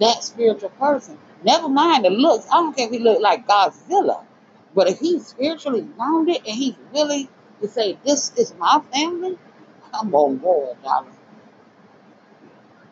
that 0.00 0.24
spiritual 0.24 0.70
person, 0.70 1.18
never 1.44 1.68
mind 1.68 2.04
the 2.04 2.10
looks. 2.10 2.46
I 2.50 2.54
don't 2.56 2.76
care 2.76 2.86
if 2.86 2.92
he 2.92 2.98
look 3.00 3.20
like 3.20 3.46
Godzilla, 3.48 4.24
but 4.74 4.88
if 4.88 5.00
he's 5.00 5.26
spiritually 5.28 5.82
grounded 5.82 6.38
and 6.38 6.56
he's 6.56 6.76
willing 6.92 7.28
to 7.62 7.68
say, 7.68 7.98
"This 8.04 8.32
is 8.36 8.54
my 8.58 8.82
family," 8.92 9.38
I'm 9.94 10.14
on 10.14 10.38
board, 10.38 10.78
darling. 10.84 11.12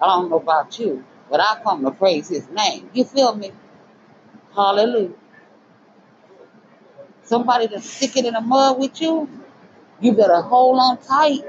I 0.00 0.06
don't 0.06 0.30
know 0.30 0.36
about 0.38 0.78
you, 0.78 1.04
but 1.30 1.40
I 1.40 1.60
come 1.62 1.84
to 1.84 1.90
praise 1.92 2.28
His 2.28 2.48
name. 2.50 2.90
You 2.94 3.04
feel 3.04 3.34
me? 3.34 3.52
Hallelujah. 4.54 5.14
Somebody 7.24 7.68
to 7.68 7.80
stick 7.80 8.16
it 8.16 8.26
in 8.26 8.34
the 8.34 8.40
mud 8.42 8.78
with 8.78 9.00
you, 9.00 9.28
you 10.00 10.12
better 10.12 10.42
hold 10.42 10.78
on 10.80 10.98
tight 10.98 11.42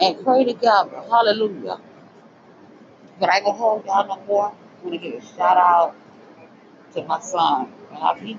and 0.00 0.24
pray 0.24 0.44
together. 0.44 1.02
Hallelujah. 1.10 1.80
But 3.20 3.30
I 3.30 3.40
gonna 3.40 3.52
hold 3.52 3.84
y'all 3.84 4.06
no 4.08 4.24
more. 4.26 4.46
I'm 4.78 4.84
gonna 4.84 4.96
give 4.98 5.22
a 5.22 5.26
shout 5.36 5.56
out 5.58 5.94
to 6.94 7.04
my 7.04 7.20
son, 7.20 7.70
Bobby, 7.92 8.38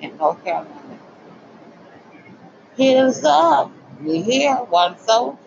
in 0.00 0.16
North 0.16 0.42
Carolina. 0.44 0.98
Hit 2.76 2.96
us 2.98 3.24
up. 3.24 3.72
We're 4.00 4.22
here, 4.22 4.54
one 4.56 4.98
soldier. 4.98 5.38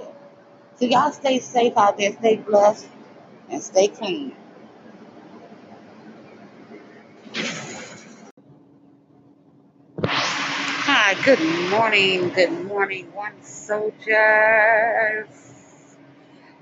So 0.78 0.86
y'all 0.86 1.12
stay 1.14 1.40
safe 1.40 1.78
out 1.78 1.98
there, 1.98 2.12
stay 2.14 2.36
blessed, 2.38 2.88
and 3.50 3.64
stay 3.64 3.88
clean. 3.88 4.36
Hi, 10.04 11.14
good 11.24 11.40
morning, 11.70 12.30
good 12.30 12.66
morning, 12.66 13.12
one 13.14 13.34
soldiers. 13.44 15.47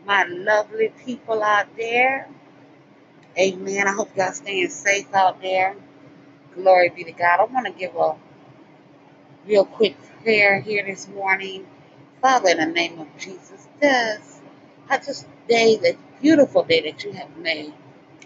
My 0.06 0.26
lovely 0.26 0.94
people 1.06 1.44
out 1.44 1.68
there. 1.78 2.30
Amen. 3.39 3.88
I 3.88 3.94
hope 3.94 4.15
y'all 4.18 4.34
staying 4.34 4.70
safe 4.70 5.13
out 5.13 5.41
there. 5.41 5.76
Glory 6.56 6.89
be 6.89 7.04
to 7.06 7.12
God. 7.13 7.39
I 7.41 7.46
want 7.46 7.68
to 7.68 7.74
give 7.74 7.96
a 7.96 8.15
real 9.48 9.65
quick 9.65 9.96
prayer 10.24 10.60
here 10.62 10.84
this 10.86 11.08
morning. 11.10 11.68
Father, 12.22 12.50
in 12.50 12.58
the 12.58 12.65
name 12.68 13.00
of 13.00 13.08
Jesus, 13.20 13.68
this 13.82 14.41
I 14.89 14.98
just 14.98 15.28
day, 15.48 15.78
that 15.78 15.96
beautiful 16.22 16.63
day 16.63 16.82
that 16.91 17.04
you 17.04 17.13
have 17.13 17.36
made. 17.38 17.74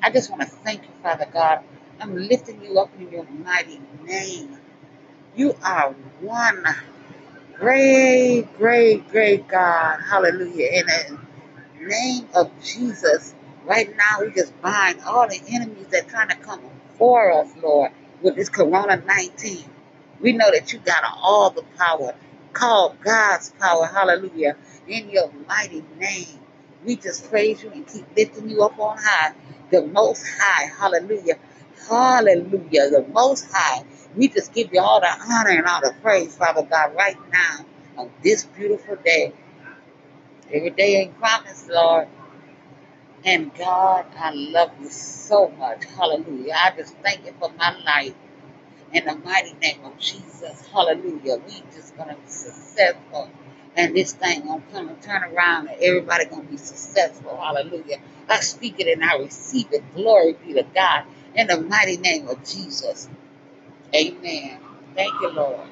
I 0.04 0.12
just 0.12 0.30
want 0.30 0.44
to 0.44 0.48
thank 0.50 0.84
you, 0.84 0.90
Father 1.04 1.28
God. 1.32 1.62
I'm 2.02 2.16
lifting 2.16 2.64
you 2.64 2.80
up 2.80 2.90
in 3.00 3.12
your 3.12 3.26
mighty 3.26 3.82
name. 4.06 4.58
You 5.36 5.56
are 5.64 5.92
one 6.22 6.64
great, 7.56 8.48
great, 8.58 9.10
great 9.10 9.48
God. 9.48 10.00
Hallelujah. 10.02 10.84
The 10.86 11.20
name 11.80 12.28
of 12.36 12.52
Jesus, 12.64 13.36
right 13.66 13.90
now 13.98 14.22
we 14.26 14.32
just 14.34 14.60
bind 14.62 15.02
all 15.06 15.28
the 15.28 15.42
enemies 15.50 15.88
that 15.92 16.10
trying 16.10 16.30
to 16.30 16.36
come 16.38 16.62
for 16.98 17.32
us, 17.32 17.50
Lord, 17.62 17.92
with 18.22 18.36
this 18.36 18.50
Corona 18.50 18.98
19. 18.98 19.66
We 20.22 20.34
know 20.34 20.52
that 20.52 20.74
you 20.74 20.80
got 20.80 21.04
all 21.22 21.50
the 21.52 21.64
power, 21.78 22.16
called 22.54 23.02
God's 23.02 23.52
power, 23.60 23.86
hallelujah, 23.86 24.58
in 24.88 25.10
your 25.10 25.32
mighty 25.48 25.84
name. 25.98 26.40
We 26.86 26.98
just 26.98 27.30
praise 27.30 27.64
you 27.64 27.72
and 27.72 27.88
keep 27.88 28.06
lifting 28.16 28.50
you 28.50 28.64
up 28.64 28.80
on 28.80 28.98
high, 29.00 29.34
the 29.72 29.86
most 29.88 30.26
high, 30.40 30.72
hallelujah, 30.80 31.38
hallelujah, 31.90 32.90
the 32.92 33.06
most 33.14 33.48
high. 33.52 33.84
We 34.16 34.30
just 34.30 34.54
give 34.54 34.74
you 34.74 34.82
all 34.82 35.00
the 35.02 35.10
honor 35.10 35.52
and 35.52 35.66
all 35.68 35.82
the 35.82 35.96
praise, 36.02 36.36
Father 36.36 36.64
God, 36.64 36.96
right 36.96 37.18
now 37.32 37.66
on 37.98 38.12
this 38.24 38.46
beautiful 38.46 38.98
day. 38.98 39.34
Every 40.54 40.72
day 40.72 40.98
ain't 40.98 41.20
promised, 41.20 41.70
Lord. 41.70 42.08
And 43.26 43.54
God, 43.56 44.06
I 44.18 44.32
love 44.34 44.72
you 44.82 44.90
so 44.90 45.50
much. 45.60 45.86
Hallelujah. 45.86 46.54
I 46.56 46.72
just 46.78 46.96
thank 46.98 47.26
you 47.26 47.34
for 47.40 47.52
my 47.58 47.78
life. 47.86 48.14
In 48.94 49.06
the 49.06 49.16
mighty 49.18 49.54
name 49.62 49.82
of 49.86 50.00
Jesus, 50.00 50.68
hallelujah. 50.72 51.38
We 51.46 51.64
just 51.76 51.98
gonna 51.98 52.16
be 52.16 52.32
successful. 52.32 53.30
And 53.76 53.96
this 53.96 54.14
thing 54.14 54.42
gonna 54.44 54.64
come 54.72 54.90
and 54.90 55.02
turn 55.02 55.24
around 55.26 55.68
and 55.70 55.78
everybody 55.82 56.26
gonna 56.26 56.44
be 56.44 56.58
successful. 56.58 57.38
Hallelujah. 57.38 58.00
I 58.30 58.40
speak 58.42 58.78
it 58.80 58.88
and 58.88 59.04
I 59.04 59.18
receive 59.18 59.68
it. 59.74 59.84
Glory 59.96 60.34
be 60.46 60.54
to 60.54 60.64
God. 60.76 61.04
In 61.36 61.48
the 61.48 61.62
mighty 61.62 61.98
name 61.98 62.30
of 62.30 62.40
Jesus. 62.46 63.10
Amen. 63.96 64.60
Thank 64.96 65.14
you, 65.22 65.32
Lord. 65.32 65.69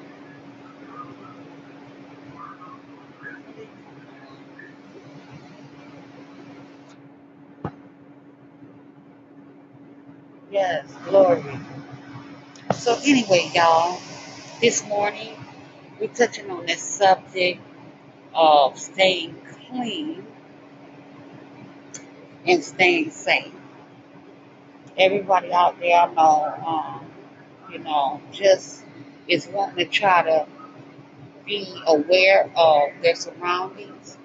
Yes, 10.50 10.86
glory. 11.08 11.44
So 12.74 12.98
anyway, 13.04 13.50
y'all, 13.54 14.00
this 14.60 14.86
morning 14.86 15.36
we're 16.00 16.08
touching 16.08 16.50
on 16.50 16.66
this 16.66 16.82
subject 16.82 17.60
of 18.34 18.78
staying 18.78 19.36
clean 19.68 20.26
and 22.46 22.64
staying 22.64 23.10
safe. 23.10 23.52
Everybody 24.98 25.52
out 25.52 25.80
there 25.80 25.96
I 26.00 26.14
know, 26.14 26.54
um, 26.66 27.10
you 27.72 27.78
know, 27.80 28.20
just 28.32 28.84
is 29.28 29.48
wanting 29.48 29.76
to 29.76 29.86
try 29.86 30.22
to 30.22 30.46
be 31.46 31.82
aware 31.86 32.50
of 32.56 32.90
their 33.02 33.14
surroundings 33.16 34.18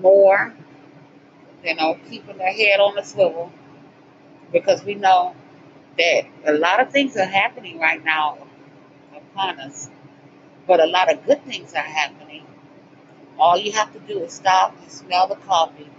more, 0.00 0.54
you 1.64 1.74
know, 1.76 1.98
keeping 2.08 2.38
their 2.38 2.52
head 2.52 2.80
on 2.80 2.94
the 2.96 3.02
swivel 3.02 3.52
because 4.52 4.84
we 4.84 4.94
know 4.94 5.34
that 5.98 6.22
a 6.46 6.52
lot 6.52 6.80
of 6.80 6.90
things 6.90 7.16
are 7.16 7.24
happening 7.24 7.78
right 7.78 8.04
now 8.04 8.38
upon 9.16 9.60
us, 9.60 9.90
but 10.66 10.80
a 10.80 10.86
lot 10.86 11.12
of 11.12 11.24
good 11.26 11.44
things 11.44 11.74
are 11.74 11.80
happening. 11.82 12.44
All 13.38 13.56
you 13.56 13.72
have 13.72 13.92
to 13.92 13.98
do 14.00 14.20
is 14.24 14.32
stop 14.32 14.76
and 14.82 14.90
smell 14.90 15.28
the 15.28 15.36
coffee 15.36 15.90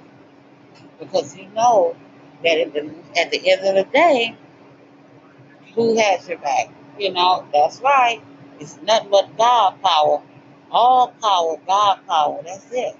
because 1.00 1.36
you 1.36 1.48
know 1.50 1.96
that 2.44 2.60
at 2.60 2.74
the, 2.74 2.94
at 3.20 3.32
the 3.32 3.52
end 3.52 3.62
of 3.66 3.76
the 3.76 3.92
day, 3.92 4.36
who 5.76 5.98
has 5.98 6.28
your 6.28 6.40
back? 6.40 6.70
You 6.98 7.14
know, 7.14 7.48
that's 7.54 7.82
right. 7.82 8.22
It's 8.60 8.80
nothing 8.82 9.10
but 9.12 9.38
God 9.38 9.82
power. 9.84 10.22
All 10.72 11.10
power, 11.22 11.58
God 11.68 12.00
power. 12.08 12.42
That's 12.44 12.68
it. 12.72 12.96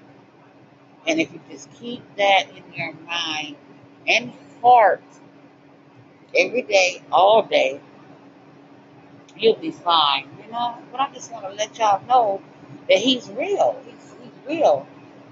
And 1.06 1.20
if 1.20 1.32
you 1.32 1.40
just 1.50 1.72
keep 1.74 2.02
that 2.16 2.44
in 2.50 2.72
your 2.72 2.92
mind 3.06 3.56
and 4.06 4.32
heart 4.62 5.02
every 6.34 6.62
day, 6.62 7.02
all 7.10 7.42
day, 7.42 7.80
you'll 9.36 9.56
be 9.56 9.70
fine, 9.70 10.28
you 10.44 10.50
know. 10.50 10.76
But 10.90 11.00
I 11.00 11.12
just 11.12 11.32
want 11.32 11.44
to 11.44 11.52
let 11.52 11.78
y'all 11.78 12.04
know 12.06 12.42
that 12.88 12.98
he's 12.98 13.28
real. 13.30 13.80
He's, 13.86 14.14
he's 14.22 14.32
real. 14.46 14.86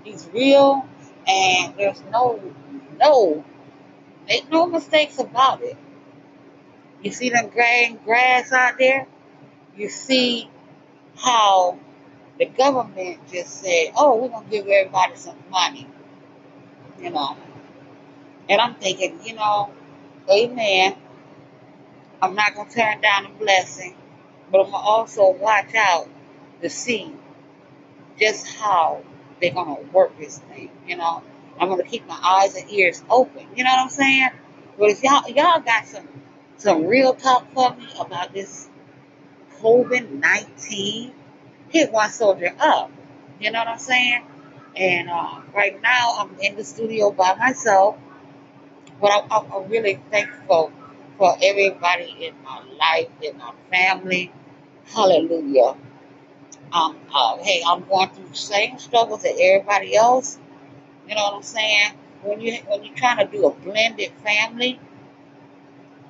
He's 0.05 0.29
real, 0.33 0.87
and 1.27 1.75
there's 1.77 2.01
no, 2.13 2.41
no, 3.01 3.45
make 4.29 4.51
no 4.51 4.67
mistakes 4.67 5.19
about 5.19 5.63
it. 5.63 5.77
You 7.03 7.11
see 7.11 7.31
them 7.31 7.49
graying 7.49 7.99
grass 8.05 8.53
out 8.53 8.79
there? 8.79 9.07
You 9.77 9.89
see 9.89 10.49
how 11.17 11.79
the 12.39 12.47
government 12.47 13.19
just 13.33 13.61
said, 13.61 13.93
oh, 13.97 14.17
we're 14.17 14.29
going 14.29 14.45
to 14.45 14.51
give 14.51 14.67
everybody 14.67 15.17
some 15.17 15.37
money, 15.51 15.87
you 17.01 17.11
know. 17.11 17.37
And 18.49 18.61
I'm 18.61 18.75
thinking, 18.75 19.19
you 19.25 19.35
know, 19.35 19.71
amen. 20.31 20.97
I'm 22.23 22.35
not 22.35 22.55
going 22.55 22.69
to 22.69 22.75
turn 22.75 23.01
down 23.01 23.25
the 23.25 23.31
blessing, 23.45 23.97
but 24.51 24.65
I'm 24.65 24.71
going 24.71 24.83
to 24.83 24.89
also 24.89 25.31
watch 25.33 25.75
out 25.75 26.09
to 26.63 26.71
see 26.71 27.13
just 28.19 28.47
how 28.47 29.03
they're 29.41 29.53
going 29.53 29.77
to 29.77 29.93
work 29.93 30.19
this 30.19 30.39
thing, 30.39 30.71
you 30.87 30.97
know. 30.97 31.23
I'm 31.59 31.69
going 31.69 31.83
to 31.83 31.89
keep 31.89 32.07
my 32.07 32.19
eyes 32.23 32.55
and 32.57 32.71
ears 32.71 33.03
open, 33.09 33.47
you 33.57 33.65
know 33.65 33.71
what 33.71 33.81
I'm 33.81 33.91
saying? 33.91 34.31
But 34.79 34.91
if 34.91 35.03
y'all, 35.03 35.29
y'all 35.29 35.61
got 35.61 35.87
some, 35.87 36.09
some 36.59 36.87
real 36.87 37.15
talk 37.15 37.53
for 37.53 37.75
me 37.75 37.87
about 37.99 38.33
this 38.35 38.69
COVID 39.61 40.11
19, 40.11 41.13
hit 41.71 41.93
one 41.93 42.11
soldier 42.11 42.55
up. 42.59 42.91
You 43.41 43.51
know 43.51 43.61
what 43.61 43.69
I'm 43.69 43.79
saying? 43.79 44.25
And 44.77 45.09
uh, 45.11 45.41
right 45.55 45.81
now, 45.83 46.17
I'm 46.19 46.39
in 46.41 46.57
the 46.57 46.65
studio 46.65 47.11
by 47.11 47.35
myself, 47.37 47.97
but 49.01 49.11
I'm, 49.13 49.31
I'm, 49.31 49.53
I'm 49.53 49.69
really 49.71 50.01
thankful 50.11 50.73
for 51.19 51.37
everybody 51.43 52.17
in 52.21 52.35
my 52.43 52.63
life, 52.79 53.09
in 53.23 53.39
my 53.39 53.53
family. 53.71 54.33
Hallelujah. 54.87 55.77
Um, 56.73 56.97
uh, 57.15 57.39
hey, 57.39 57.63
I'm 57.67 57.85
going 57.85 58.11
through 58.11 58.29
the 58.29 58.37
same 58.37 58.79
struggles 58.79 59.23
that 59.23 59.37
everybody 59.41 59.97
else. 59.97 60.39
You 61.09 61.15
know 61.15 61.23
what 61.23 61.35
I'm 61.37 61.43
saying? 61.43 61.93
When 62.23 62.41
you 62.41 62.57
when 62.67 62.85
you're 62.85 62.95
trying 62.97 63.19
to 63.19 63.25
do 63.31 63.47
a 63.47 63.53
blended 63.53 64.13
family, 64.25 64.81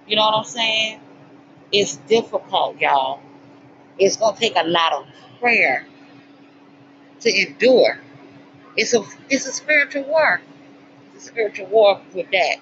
you 0.06 0.16
know 0.16 0.22
what 0.22 0.38
I'm 0.38 0.44
saying? 0.44 1.00
It's 1.72 1.96
difficult, 1.96 2.80
y'all. 2.80 3.20
It's 3.98 4.16
gonna 4.16 4.36
take 4.36 4.54
a 4.56 4.66
lot 4.66 4.92
of 4.94 5.06
prayer 5.40 5.86
to 7.20 7.40
endure. 7.42 7.98
It's 8.76 8.94
a 8.94 9.02
it's 9.28 9.46
a 9.46 9.52
spiritual 9.52 10.04
war. 10.04 10.40
Spiritual 11.20 11.66
war 11.66 12.00
with 12.14 12.30
that. 12.30 12.56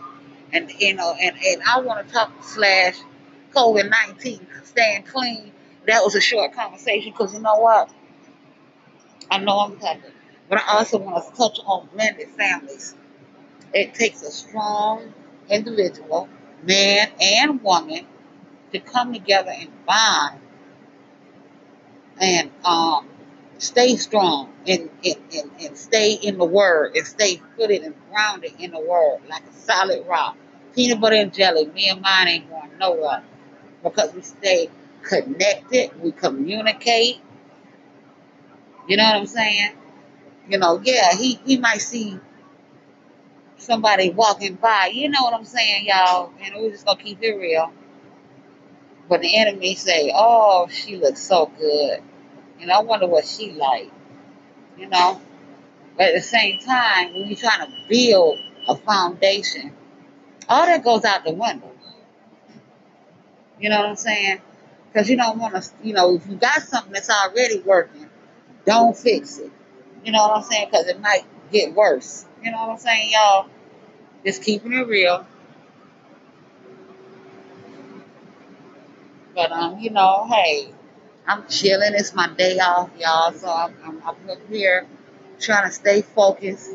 And 0.53 0.71
you 0.79 0.95
know, 0.95 1.15
and, 1.21 1.37
and 1.45 1.63
I 1.63 1.81
want 1.81 2.07
to 2.07 2.13
talk 2.13 2.33
slash 2.43 2.97
COVID 3.53 3.91
nineteen, 3.91 4.47
staying 4.65 5.05
clean. 5.05 5.53
That 5.87 6.03
was 6.03 6.15
a 6.15 6.21
short 6.21 6.53
conversation 6.55 7.13
because 7.13 7.35
you 7.35 7.41
know 7.41 7.59
what? 7.59 7.91
I 9.31 9.39
know 9.39 9.59
I'm 9.59 9.77
talking, 9.79 10.13
but 10.49 10.61
I 10.61 10.79
also 10.79 10.99
want 10.99 11.25
to 11.25 11.37
touch 11.37 11.59
on 11.67 11.89
blended 11.93 12.29
families. 12.31 12.95
It 13.73 13.95
takes 13.95 14.23
a 14.23 14.31
strong 14.31 15.13
individual, 15.49 16.29
man 16.63 17.11
and 17.21 17.63
woman, 17.63 18.07
to 18.73 18.79
come 18.81 19.13
together 19.13 19.51
and 19.51 19.71
bond 19.85 20.41
and 22.21 22.51
um, 22.65 23.09
stay 23.65 23.97
strong 23.97 24.53
and, 24.67 24.91
and, 25.05 25.17
and, 25.35 25.51
and 25.61 25.77
stay 25.77 26.15
in 26.15 26.39
the 26.39 26.45
word 26.45 26.97
and 26.97 27.07
stay 27.07 27.41
footed 27.57 27.83
and 27.83 27.95
grounded 28.11 28.53
in 28.59 28.73
the 28.73 28.81
word 28.81 29.21
like 29.29 29.43
a 29.45 29.53
solid 29.53 30.07
rock. 30.07 30.37
Peanut 30.75 31.01
butter 31.01 31.17
and 31.17 31.33
jelly, 31.35 31.67
me 31.67 31.89
and 31.89 32.01
mine 32.01 32.29
ain't 32.29 32.51
going 32.51 32.71
nowhere 32.79 33.23
because 33.83 34.13
we 34.15 34.23
stay 34.23 34.69
connected, 35.03 35.91
we 36.03 36.13
communicate. 36.13 37.21
You 38.89 38.97
know 38.97 39.05
what 39.05 39.17
I'm 39.17 39.27
saying? 39.27 39.73
You 40.49 40.59
know, 40.59 40.81
yeah, 40.85 41.15
he, 41.17 41.41
he 41.45 41.59
might 41.59 41.81
see 41.81 42.19
somebody 43.57 44.11
walking 44.11 44.55
by. 44.55 44.91
You 44.93 45.09
know 45.09 45.23
what 45.23 45.35
I'm 45.35 45.45
saying, 45.45 45.87
y'all? 45.87 46.33
And 46.43 46.55
we're 46.57 46.71
just 46.71 46.87
gonna 46.87 47.03
keep 47.03 47.23
it 47.23 47.35
real. 47.35 47.73
But 49.09 49.21
the 49.23 49.37
enemy 49.37 49.75
say, 49.75 50.13
"Oh, 50.15 50.69
she 50.71 50.97
looks 50.97 51.21
so 51.23 51.51
good," 51.59 52.03
and 52.61 52.71
I 52.71 52.81
wonder 52.81 53.07
what 53.07 53.27
she 53.27 53.53
like. 53.53 53.91
You 54.79 54.89
know. 54.89 55.21
But 55.97 56.09
at 56.09 56.15
the 56.15 56.23
same 56.23 56.59
time, 56.59 57.13
when 57.13 57.29
you're 57.29 57.37
trying 57.37 57.67
to 57.67 57.73
build 57.89 58.39
a 58.67 58.75
foundation, 58.75 59.73
all 60.49 60.67
that 60.67 60.83
goes 60.83 61.05
out 61.05 61.25
the 61.25 61.33
window. 61.33 61.71
You 63.61 63.71
know 63.71 63.79
what 63.79 63.91
I'm 63.91 63.97
saying? 63.97 64.41
Because 64.93 65.09
you 65.09 65.17
don't 65.17 65.39
want 65.39 65.55
to, 65.55 65.71
you 65.83 65.93
know, 65.93 66.17
if 66.17 66.27
you 66.27 66.37
got 66.37 66.63
something 66.63 66.93
that's 66.93 67.11
already 67.11 67.61
working, 67.61 68.09
don't 68.65 68.97
fix 68.97 69.39
it. 69.39 69.51
You 70.05 70.13
know 70.13 70.27
what 70.27 70.37
I'm 70.39 70.43
saying? 70.43 70.69
Because 70.71 70.87
it 70.89 71.01
might 71.01 71.25
get 71.53 71.75
worse. 71.75 72.27
You 72.43 72.51
know 72.51 72.59
what 72.59 72.71
I'm 72.71 72.79
saying, 72.79 73.11
y'all? 73.13 73.49
Just 74.25 74.43
keeping 74.43 74.73
it 74.73 74.87
real. 74.87 75.27
But 79.35 79.53
um, 79.53 79.79
you 79.79 79.91
know, 79.91 80.27
hey, 80.29 80.74
I'm 81.27 81.47
chilling. 81.49 81.95
It's 81.95 82.15
my 82.15 82.29
day 82.29 82.59
off, 82.59 82.91
y'all. 82.99 83.33
So 83.33 83.49
I'm, 83.49 83.75
I'm, 83.85 84.31
up 84.31 84.39
here 84.51 84.87
trying 85.41 85.67
to 85.67 85.73
stay 85.73 86.03
focused, 86.03 86.71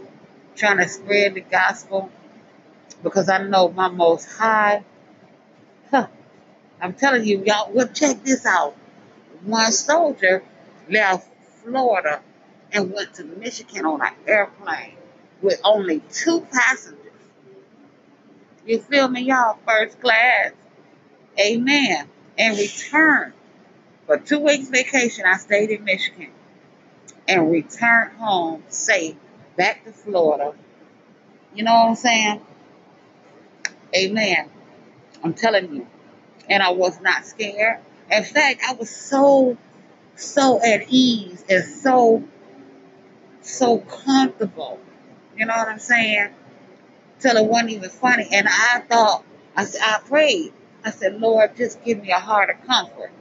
trying 0.55 0.77
to 0.77 0.87
spread 0.89 1.35
the 1.35 1.41
gospel 1.41 2.11
because 3.03 3.29
I 3.29 3.43
know 3.43 3.69
my 3.69 3.89
most 3.89 4.25
high. 4.25 4.83
Huh, 5.91 6.07
I'm 6.81 6.93
telling 6.93 7.25
you, 7.25 7.43
y'all, 7.45 7.71
well, 7.71 7.87
check 7.87 8.23
this 8.23 8.45
out. 8.45 8.75
One 9.43 9.71
soldier 9.71 10.43
left 10.89 11.27
Florida 11.63 12.21
and 12.71 12.91
went 12.91 13.13
to 13.15 13.23
Michigan 13.23 13.85
on 13.85 14.01
an 14.01 14.13
airplane 14.27 14.95
with 15.41 15.61
only 15.63 16.01
two 16.11 16.41
passengers. 16.51 16.97
You 18.65 18.79
feel 18.79 19.07
me, 19.07 19.21
y'all? 19.21 19.57
First 19.65 20.01
class. 20.01 20.51
Amen. 21.39 22.07
And 22.37 22.57
returned. 22.57 23.33
For 24.09 24.17
two 24.17 24.39
weeks 24.39 24.69
vacation, 24.69 25.25
I 25.27 25.37
stayed 25.37 25.69
in 25.69 25.83
Michigan 25.83 26.31
and 27.27 27.51
returned 27.51 28.13
home 28.13 28.63
safe 28.67 29.15
back 29.55 29.85
to 29.85 29.91
Florida. 29.91 30.55
You 31.53 31.63
know 31.63 31.75
what 31.75 31.89
I'm 31.89 31.95
saying? 31.95 32.41
Amen. 33.95 34.49
I'm 35.23 35.35
telling 35.35 35.75
you. 35.75 35.87
And 36.49 36.63
I 36.63 36.71
was 36.71 36.99
not 37.01 37.27
scared. 37.27 37.81
In 38.11 38.23
fact, 38.23 38.63
I 38.67 38.73
was 38.73 38.89
so, 38.89 39.55
so 40.15 40.59
at 40.59 40.87
ease 40.89 41.45
and 41.47 41.63
so, 41.63 42.23
so 43.41 43.77
comfortable. 43.77 44.79
You 45.37 45.45
know 45.45 45.55
what 45.55 45.67
I'm 45.67 45.77
saying? 45.77 46.29
Till 47.19 47.37
it 47.37 47.45
wasn't 47.45 47.73
even 47.73 47.91
funny. 47.91 48.27
And 48.31 48.47
I 48.49 48.79
thought, 48.89 49.23
I 49.55 49.67
I 49.83 49.99
prayed. 50.03 50.51
I 50.83 50.89
said, 50.89 51.21
Lord, 51.21 51.55
just 51.55 51.83
give 51.83 52.01
me 52.01 52.09
a 52.09 52.19
heart 52.19 52.49
of 52.49 52.65
comfort. 52.65 53.11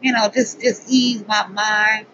You 0.00 0.12
know, 0.12 0.28
just 0.32 0.60
just 0.60 0.84
ease 0.88 1.24
my 1.26 1.46
mind 1.46 2.06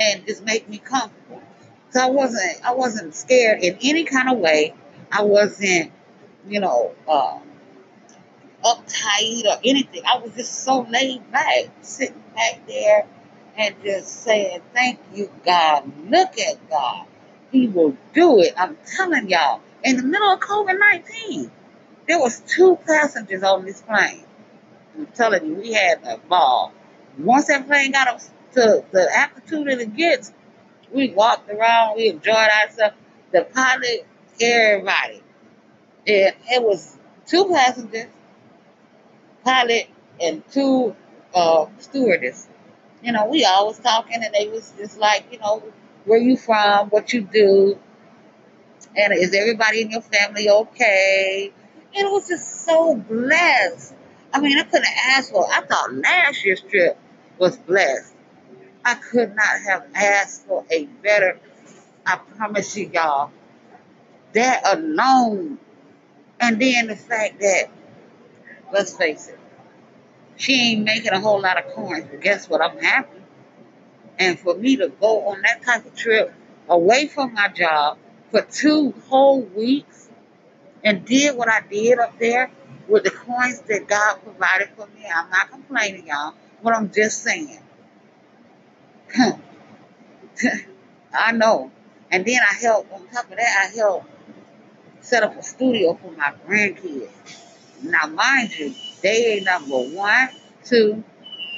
and 0.00 0.26
just 0.26 0.44
make 0.44 0.68
me 0.68 0.78
comfortable. 0.78 1.42
So 1.90 2.00
I 2.00 2.10
wasn't 2.10 2.64
I 2.64 2.72
wasn't 2.74 3.14
scared 3.14 3.62
in 3.62 3.78
any 3.82 4.04
kind 4.04 4.30
of 4.30 4.38
way. 4.38 4.74
I 5.12 5.22
wasn't, 5.22 5.92
you 6.46 6.60
know, 6.60 6.92
uh, 7.06 7.38
uptight 8.64 9.44
or 9.44 9.58
anything. 9.64 10.02
I 10.06 10.18
was 10.18 10.34
just 10.34 10.64
so 10.64 10.86
laid 10.90 11.30
back, 11.30 11.66
sitting 11.82 12.22
back 12.34 12.66
there 12.66 13.06
and 13.56 13.74
just 13.84 14.22
saying, 14.22 14.60
Thank 14.72 14.98
you, 15.14 15.30
God. 15.44 15.90
Look 16.10 16.38
at 16.38 16.68
God. 16.68 17.06
He 17.52 17.68
will 17.68 17.96
do 18.12 18.40
it. 18.40 18.54
I'm 18.56 18.76
telling 18.96 19.28
y'all. 19.28 19.60
In 19.84 19.96
the 19.98 20.02
middle 20.02 20.30
of 20.32 20.40
COVID 20.40 20.78
nineteen, 20.78 21.50
there 22.08 22.18
was 22.18 22.40
two 22.40 22.76
passengers 22.86 23.42
on 23.42 23.64
this 23.64 23.82
plane. 23.82 24.24
I'm 24.96 25.06
telling 25.08 25.46
you, 25.46 25.54
we 25.54 25.72
had 25.72 26.02
a 26.04 26.18
ball. 26.18 26.72
Once 27.18 27.46
that 27.46 27.66
plane 27.66 27.92
got 27.92 28.08
up 28.08 28.20
to 28.52 28.84
the 28.90 29.08
altitude 29.16 29.66
that 29.66 29.80
it 29.80 29.96
gets, 29.96 30.32
we 30.92 31.10
walked 31.10 31.50
around, 31.50 31.96
we 31.96 32.08
enjoyed 32.08 32.36
ourselves. 32.36 32.96
The 33.32 33.42
pilot, 33.42 34.06
everybody. 34.40 35.22
And 36.06 36.34
it 36.50 36.62
was 36.62 36.96
two 37.26 37.46
passengers, 37.52 38.06
pilot, 39.44 39.88
and 40.20 40.42
two 40.52 40.94
uh, 41.34 41.66
stewardess. 41.78 42.48
You 43.02 43.12
know, 43.12 43.26
we 43.26 43.44
always 43.44 43.78
talking, 43.80 44.22
and 44.22 44.32
they 44.32 44.48
was 44.48 44.72
just 44.78 44.98
like, 44.98 45.26
you 45.32 45.38
know, 45.38 45.62
where 46.04 46.18
you 46.18 46.36
from, 46.36 46.90
what 46.90 47.12
you 47.12 47.22
do, 47.22 47.78
and 48.96 49.12
is 49.12 49.34
everybody 49.34 49.82
in 49.82 49.90
your 49.90 50.02
family 50.02 50.48
okay? 50.48 51.52
And 51.96 52.06
it 52.06 52.10
was 52.10 52.28
just 52.28 52.64
so 52.64 52.94
blessed. 52.94 53.94
I 54.34 54.40
mean, 54.40 54.58
I 54.58 54.64
couldn't 54.64 54.88
ask 55.10 55.32
for. 55.32 55.46
I 55.50 55.62
thought 55.62 55.94
last 55.94 56.44
year's 56.44 56.62
trip 56.62 56.98
was 57.38 57.56
blessed. 57.58 58.14
I 58.84 58.96
could 58.96 59.36
not 59.36 59.60
have 59.68 59.86
asked 59.94 60.46
for 60.46 60.66
a 60.70 60.86
better. 60.86 61.40
I 62.06 62.16
promise 62.16 62.76
you, 62.76 62.90
y'all. 62.92 63.32
That 64.34 64.62
alone, 64.76 65.58
And 66.40 66.60
then 66.60 66.88
the 66.88 66.96
fact 66.96 67.40
that, 67.40 67.64
let's 68.72 68.96
face 68.96 69.28
it, 69.28 69.38
she 70.36 70.54
ain't 70.72 70.84
making 70.84 71.12
a 71.12 71.20
whole 71.20 71.40
lot 71.40 71.58
of 71.58 71.72
coins, 71.74 72.06
but 72.10 72.20
guess 72.20 72.48
what? 72.48 72.62
I'm 72.62 72.78
happy. 72.78 73.20
And 74.18 74.38
for 74.38 74.54
me 74.56 74.76
to 74.76 74.88
go 74.88 75.28
on 75.28 75.42
that 75.42 75.62
type 75.62 75.86
of 75.86 75.96
trip 75.96 76.34
away 76.68 77.08
from 77.08 77.34
my 77.34 77.48
job 77.48 77.98
for 78.30 78.42
two 78.42 78.92
whole 79.08 79.42
weeks 79.42 80.08
and 80.84 81.04
did 81.04 81.36
what 81.36 81.48
I 81.48 81.62
did 81.70 81.98
up 81.98 82.18
there 82.18 82.50
with 82.88 83.04
the 83.04 83.10
coins 83.10 83.60
that 83.62 83.86
God 83.88 84.18
provided 84.22 84.70
for 84.76 84.86
me, 84.88 85.06
I'm 85.14 85.30
not 85.30 85.50
complaining, 85.50 86.06
y'all, 86.06 86.34
but 86.62 86.74
I'm 86.74 86.90
just 86.92 87.22
saying. 87.22 87.58
I 91.12 91.32
know. 91.32 91.70
And 92.10 92.24
then 92.24 92.40
I 92.42 92.54
helped, 92.54 92.92
on 92.92 93.06
top 93.08 93.24
of 93.30 93.36
that, 93.36 93.70
I 93.70 93.76
helped 93.76 94.06
set 95.00 95.22
up 95.22 95.36
a 95.36 95.42
studio 95.42 95.94
for 95.94 96.12
my 96.12 96.32
grandkids. 96.46 97.10
Now, 97.82 98.06
mind 98.06 98.58
you, 98.58 98.74
they 99.02 99.34
ain't 99.34 99.44
number 99.44 99.78
one, 99.78 100.28
two, 100.64 101.04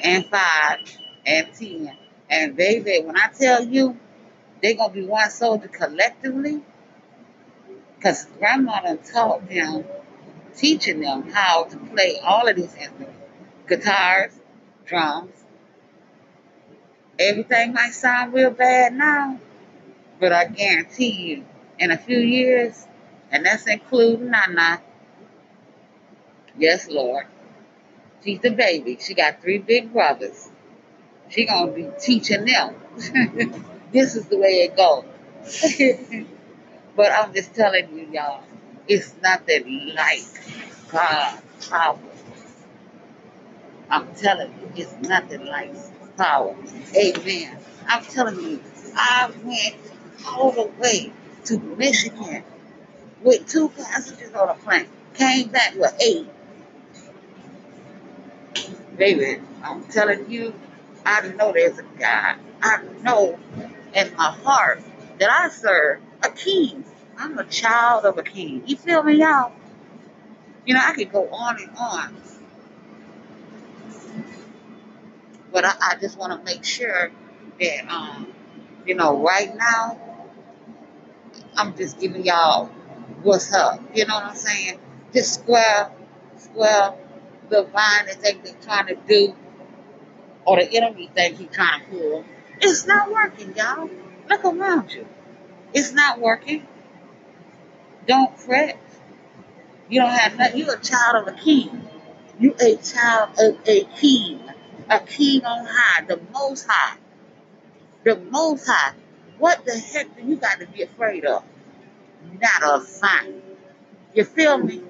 and 0.03 0.27
five, 0.27 0.79
and 1.25 1.49
ten. 1.55 1.97
And 2.29 2.57
baby, 2.57 3.01
when 3.05 3.17
I 3.17 3.29
tell 3.29 3.65
you, 3.65 3.99
they're 4.63 4.75
gonna 4.75 4.93
be 4.93 5.05
one 5.05 5.31
soldier 5.31 5.69
collectively, 5.69 6.63
because 7.97 8.27
grandma 8.39 8.81
done 8.81 8.99
taught 8.99 9.49
them, 9.49 9.85
teaching 10.57 11.01
them 11.01 11.31
how 11.31 11.65
to 11.65 11.77
play 11.77 12.19
all 12.23 12.49
of 12.49 12.57
these 12.57 12.75
instruments. 12.75 13.19
Guitars, 13.69 14.33
drums. 14.85 15.33
Everything 17.19 17.73
might 17.73 17.93
sound 17.93 18.35
real 18.35 18.51
bad 18.51 18.95
now, 18.95 19.41
but 20.21 20.33
I 20.33 20.47
guarantee 20.47 21.11
you, 21.11 21.45
in 21.79 21.91
a 21.91 21.97
few 21.97 22.19
years, 22.19 22.87
and 23.31 23.45
that's 23.47 23.67
including 23.67 24.31
Nana, 24.31 24.83
yes, 26.59 26.89
Lord, 26.89 27.27
she's 28.23 28.41
the 28.41 28.51
baby. 28.51 28.99
She 29.01 29.15
got 29.15 29.41
three 29.41 29.59
big 29.59 29.93
brothers. 29.93 30.51
She 31.31 31.47
gonna 31.47 31.73
be 31.73 31.89
teaching 31.99 32.45
them. 32.45 32.75
this 33.93 34.15
is 34.15 34.27
the 34.27 34.37
way 34.37 34.69
it 34.69 34.77
goes. 34.77 35.05
but 36.97 37.13
I'm 37.13 37.33
just 37.33 37.55
telling 37.55 37.97
you, 37.97 38.09
y'all, 38.13 38.43
it's 38.89 39.15
nothing 39.23 39.95
like 39.95 40.25
God's 40.91 41.69
power. 41.69 41.99
I'm 43.91 44.15
telling 44.15 44.53
you, 44.53 44.71
it's 44.83 44.93
nothing 45.09 45.47
like 45.47 45.73
power. 46.17 46.57
Amen. 46.97 47.59
I'm 47.89 48.05
telling 48.05 48.41
you, 48.41 48.61
I 48.95 49.31
went 49.45 49.77
all 50.27 50.53
the 50.53 50.71
way 50.81 51.13
to 51.45 51.59
Michigan 51.59 52.43
with 53.23 53.47
two 53.49 53.69
passengers 53.71 54.33
on 54.35 54.49
a 54.49 54.55
plane. 54.55 54.87
Came 55.15 55.49
back 55.49 55.75
with 55.77 55.95
eight. 56.01 56.27
Baby, 58.97 59.41
I'm 59.63 59.85
telling 59.85 60.31
you, 60.31 60.55
I 61.05 61.29
know 61.29 61.53
there's 61.53 61.79
a 61.79 61.83
God. 61.99 62.37
I 62.63 62.83
know 63.03 63.39
in 63.95 64.17
my 64.17 64.31
heart 64.33 64.81
that 65.19 65.31
I 65.31 65.49
serve 65.51 66.01
a 66.23 66.31
king. 66.31 66.85
I'm 67.19 67.39
a 67.39 67.45
child 67.45 68.05
of 68.05 68.19
a 68.19 68.23
king. 68.23 68.63
You 68.67 68.77
feel 68.77 69.03
me, 69.03 69.15
y'all? 69.15 69.53
You 70.67 70.75
know, 70.75 70.81
I 70.85 70.95
could 70.95 71.13
go 71.13 71.29
on 71.31 71.61
and 71.61 71.71
on, 71.79 72.17
but 75.53 75.65
I, 75.65 75.73
I 75.81 75.97
just 76.01 76.19
want 76.19 76.33
to 76.39 76.45
make 76.45 76.65
sure 76.65 77.11
that, 77.61 77.89
um, 77.93 78.29
you 78.87 78.95
know, 78.95 79.19
right 79.23 79.55
now, 79.57 79.99
I'm 81.57 81.77
just 81.77 82.01
giving 82.01 82.25
y'all 82.25 82.67
what's 83.23 83.53
up. 83.55 83.81
You 83.95 84.07
know 84.07 84.15
what 84.15 84.25
I'm 84.25 84.37
saying? 84.37 84.79
This 85.13 85.35
square, 85.35 85.91
square, 86.37 86.95
the 87.49 87.63
vine 87.65 88.07
that 88.07 88.21
they 88.23 88.33
they 88.35 88.55
trying 88.63 88.89
to 88.89 88.97
do, 89.09 89.35
or 90.45 90.57
the 90.57 90.77
enemy 90.77 91.11
think 91.15 91.39
he 91.39 91.47
trying 91.47 91.85
to 91.85 91.87
pull, 91.91 92.25
it's 92.61 92.87
not 92.87 93.11
working, 93.13 93.55
y'all. 93.57 93.89
Look 94.29 94.45
around 94.45 94.93
you. 94.93 95.07
It's 95.73 95.93
not 95.93 96.21
working. 96.21 96.67
Don't 98.07 98.39
fret. 98.39 98.79
You 99.89 100.01
don't 100.01 100.11
have 100.11 100.37
nothing. 100.37 100.61
You're 100.61 100.75
a 100.75 100.81
child 100.81 101.29
of 101.29 101.35
a 101.35 101.39
king. 101.39 101.89
You 102.39 102.55
a 102.61 102.77
child 102.77 103.31
of 103.39 103.59
a 103.67 103.85
king. 103.99 104.41
A 104.91 105.01
king 105.01 105.45
on 105.45 105.67
high, 105.69 106.05
the 106.05 106.21
most 106.33 106.67
high. 106.69 106.97
The 108.05 108.17
most 108.17 108.67
high. 108.67 108.95
What 109.39 109.65
the 109.65 109.77
heck 109.79 110.17
do 110.17 110.23
you 110.23 110.37
got 110.37 110.61
to 110.61 110.67
be 110.67 110.83
afraid 110.83 111.25
of? 111.25 111.45
Not 112.41 112.63
a 112.63 112.81
thing. 112.85 113.43
You 114.15 114.25
feel 114.25 114.59
me? 114.59 114.83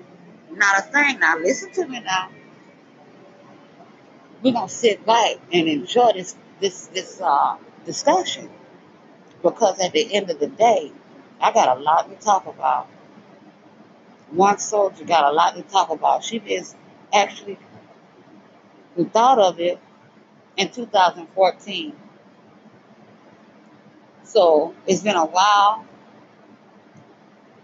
Not 0.53 0.79
a 0.79 0.83
thing. 0.83 1.19
Now 1.21 1.39
listen 1.39 1.73
to 1.73 1.87
me 1.87 2.01
now. 2.01 2.31
We're 4.43 4.53
gonna 4.53 4.69
sit 4.69 5.05
back 5.07 5.37
and 5.53 5.69
enjoy 5.69 6.12
this 6.12 6.37
this 6.61 6.87
this 6.89 7.21
uh 7.21 7.57
discussion 7.85 8.51
because 9.43 9.81
at 9.81 9.93
the 9.93 10.14
end 10.14 10.31
of 10.31 10.39
the 10.39 10.47
day, 10.47 10.93
I 11.41 11.53
got 11.53 11.77
a 11.77 11.81
lot 11.81 12.09
to 12.11 12.25
talk 12.25 12.47
about. 12.47 12.89
One 14.31 14.59
soldier 14.59 15.05
got 15.05 15.31
a 15.31 15.33
lot 15.33 15.57
to 15.57 15.62
talk 15.62 15.91
about. 15.91 16.24
She 16.24 16.41
just 16.41 16.77
actually 17.12 17.59
thought 19.12 19.39
of 19.39 19.61
it 19.61 19.79
in 20.57 20.70
2014. 20.70 21.95
So 24.24 24.74
it's 24.87 25.03
been 25.03 25.16
a 25.16 25.24
while. 25.24 25.87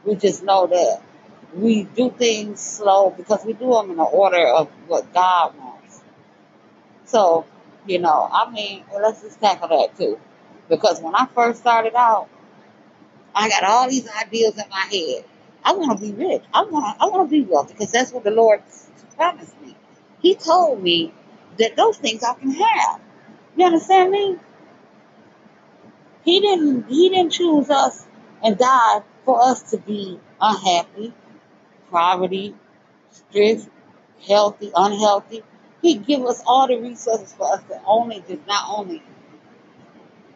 We 0.04 0.14
just 0.16 0.42
know 0.42 0.66
that 0.66 1.02
we 1.54 1.84
do 1.84 2.10
things 2.10 2.60
slow 2.60 3.10
because 3.10 3.44
we 3.44 3.52
do 3.52 3.70
them 3.72 3.90
in 3.90 3.96
the 3.96 4.04
order 4.04 4.46
of 4.46 4.68
what 4.86 5.12
God 5.12 5.56
wants. 5.58 6.02
So, 7.04 7.44
you 7.86 7.98
know, 7.98 8.28
I 8.32 8.50
mean, 8.50 8.84
well, 8.90 9.02
let's 9.02 9.22
just 9.22 9.40
tackle 9.40 9.68
that 9.68 9.96
too. 9.96 10.18
Because 10.68 11.00
when 11.00 11.14
I 11.14 11.26
first 11.34 11.60
started 11.60 11.94
out, 11.94 12.28
I 13.34 13.48
got 13.48 13.64
all 13.64 13.88
these 13.88 14.08
ideas 14.08 14.56
in 14.58 14.68
my 14.70 14.86
head. 14.90 15.24
I 15.64 15.74
want 15.74 15.98
to 15.98 16.04
be 16.04 16.12
rich. 16.12 16.42
I 16.52 16.62
want 16.64 16.96
to. 16.98 17.04
I 17.04 17.08
want 17.08 17.28
to 17.28 17.30
be 17.30 17.42
wealthy 17.42 17.74
because 17.74 17.92
that's 17.92 18.12
what 18.12 18.24
the 18.24 18.30
Lord 18.30 18.62
promised 19.16 19.60
me. 19.60 19.76
He 20.20 20.34
told 20.34 20.82
me 20.82 21.12
that 21.58 21.76
those 21.76 21.98
things 21.98 22.22
I 22.22 22.34
can 22.34 22.50
have. 22.50 23.00
You 23.56 23.66
understand 23.66 24.10
me? 24.10 24.38
He 26.24 26.40
didn't. 26.40 26.88
He 26.88 27.08
didn't 27.08 27.32
choose 27.32 27.70
us 27.70 28.06
and 28.42 28.58
die 28.58 29.02
for 29.24 29.40
us 29.42 29.70
to 29.70 29.78
be 29.78 30.18
unhappy, 30.40 31.14
poverty, 31.90 32.54
stress, 33.10 33.68
healthy, 34.26 34.72
unhealthy. 34.74 35.42
He 35.80 35.94
give 35.94 36.24
us 36.24 36.42
all 36.46 36.66
the 36.66 36.76
resources 36.76 37.32
for 37.32 37.52
us 37.52 37.62
to 37.68 37.80
only 37.84 38.24
just 38.28 38.46
not 38.46 38.64
only 38.68 39.02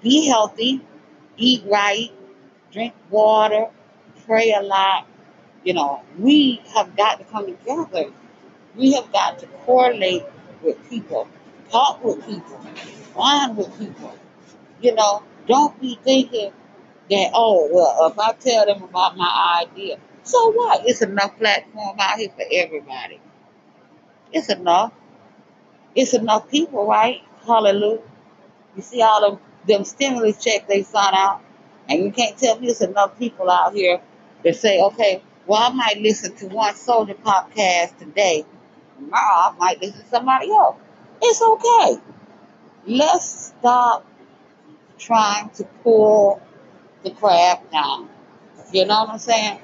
be 0.03 0.27
healthy, 0.27 0.83
eat 1.37 1.64
right, 1.66 2.11
drink 2.72 2.95
water, 3.11 3.66
pray 4.27 4.53
a 4.53 4.62
lot. 4.62 5.07
You 5.67 5.75
know, 5.75 6.01
we 6.17 6.62
have 6.77 6.97
got 6.97 7.19
to 7.19 7.25
come 7.25 7.47
together. 7.47 8.12
We 8.77 8.93
have 8.93 9.11
got 9.12 9.41
to 9.41 9.49
correlate 9.67 10.23
with 10.62 10.79
people, 10.89 11.27
talk 11.73 12.05
with 12.05 12.25
people, 12.25 12.61
bond 13.17 13.57
with 13.57 13.77
people. 13.77 14.17
You 14.81 14.95
know, 14.95 15.25
don't 15.49 15.79
be 15.81 15.99
thinking 16.05 16.53
that, 17.11 17.31
oh, 17.35 17.69
well, 17.73 18.12
if 18.12 18.17
I 18.17 18.33
tell 18.35 18.64
them 18.67 18.85
about 18.85 19.17
my 19.17 19.64
idea, 19.67 19.99
so 20.23 20.53
what? 20.53 20.87
It's 20.87 21.03
enough 21.03 21.37
platform 21.37 21.97
out 21.99 22.17
here 22.21 22.31
for 22.31 22.45
everybody. 22.53 23.21
It's 24.33 24.49
enough. 24.49 24.93
It's 25.97 26.14
enough 26.14 26.49
people, 26.49 26.87
right? 26.87 27.23
Hallelujah. 27.45 28.03
You 28.77 28.83
see 28.83 29.03
all 29.03 29.25
of 29.25 29.41
them 29.67 29.85
stimulus 29.85 30.45
checks 30.45 30.67
they 30.69 30.85
sign 30.85 31.14
out, 31.14 31.41
and 31.89 32.05
you 32.05 32.12
can't 32.12 32.39
tell 32.39 32.57
me 32.61 32.69
it's 32.69 32.83
enough 32.83 33.19
people 33.19 33.51
out 33.51 33.75
here 33.75 34.01
that 34.45 34.55
say, 34.55 34.81
okay, 34.81 35.23
well, 35.47 35.62
I 35.62 35.74
might 35.74 36.01
listen 36.01 36.34
to 36.36 36.47
one 36.49 36.74
soldier 36.74 37.14
podcast 37.14 37.99
today. 37.99 38.44
Tomorrow, 38.97 39.53
I 39.53 39.55
might 39.59 39.80
listen 39.80 40.03
to 40.03 40.09
somebody 40.09 40.51
else. 40.51 40.76
It's 41.22 41.40
okay. 41.42 42.01
Let's 42.86 43.53
stop 43.59 44.05
trying 44.99 45.51
to 45.51 45.64
pull 45.82 46.40
the 47.05 47.11
crab 47.11 47.70
down. 47.70 48.09
You 48.72 48.86
know 48.86 49.05
what 49.05 49.11
I'm 49.11 49.18
saying? 49.18 49.61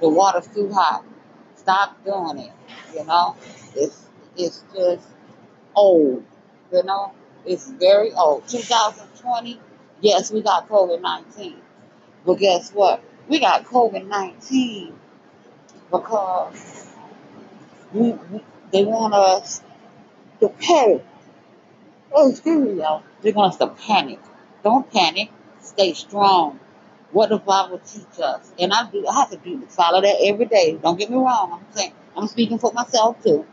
The 0.00 0.08
water's 0.08 0.46
too 0.48 0.70
hot. 0.72 1.04
Stop 1.56 2.04
doing 2.04 2.38
it. 2.38 2.52
You 2.94 3.04
know, 3.04 3.36
it's 3.74 4.08
it's 4.36 4.62
just 4.74 5.06
old. 5.74 6.24
You 6.72 6.82
know, 6.82 7.12
it's 7.46 7.70
very 7.70 8.12
old. 8.12 8.46
2020, 8.48 9.60
yes, 10.00 10.30
we 10.30 10.42
got 10.42 10.68
COVID 10.68 11.00
19. 11.00 11.56
But 12.24 12.34
guess 12.34 12.70
what? 12.72 13.02
We 13.28 13.40
got 13.40 13.64
COVID 13.64 14.08
19 14.08 14.94
because 15.90 16.88
we, 17.92 18.12
we 18.12 18.44
they 18.72 18.84
want 18.84 19.14
us 19.14 19.62
to 20.40 20.48
panic. 20.50 21.04
Oh, 22.12 22.30
excuse 22.30 22.58
me, 22.68 22.80
y'all. 22.82 23.02
They 23.22 23.32
want 23.32 23.52
us 23.52 23.58
to 23.58 23.68
panic. 23.68 24.20
Don't 24.64 24.90
panic. 24.92 25.30
Stay 25.60 25.94
strong. 25.94 26.60
what 27.12 27.30
the 27.30 27.38
Bible 27.38 27.80
teach 27.80 28.20
us. 28.22 28.52
And 28.58 28.72
I 28.72 28.90
do 28.90 29.06
I 29.06 29.14
have 29.14 29.30
to 29.30 29.36
do 29.38 29.62
follow 29.68 30.00
that 30.02 30.16
every 30.24 30.46
day. 30.46 30.78
Don't 30.82 30.98
get 30.98 31.10
me 31.10 31.16
wrong. 31.16 31.52
I'm 31.54 31.76
saying 31.76 31.92
I'm 32.16 32.28
speaking 32.28 32.58
for 32.58 32.72
myself 32.72 33.22
too. 33.22 33.46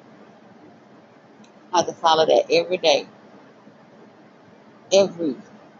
I 1.73 1.79
have 1.79 1.87
to 1.87 1.93
follow 1.93 2.25
that 2.25 2.45
every 2.51 2.77
day, 2.77 3.07
every 4.93 5.35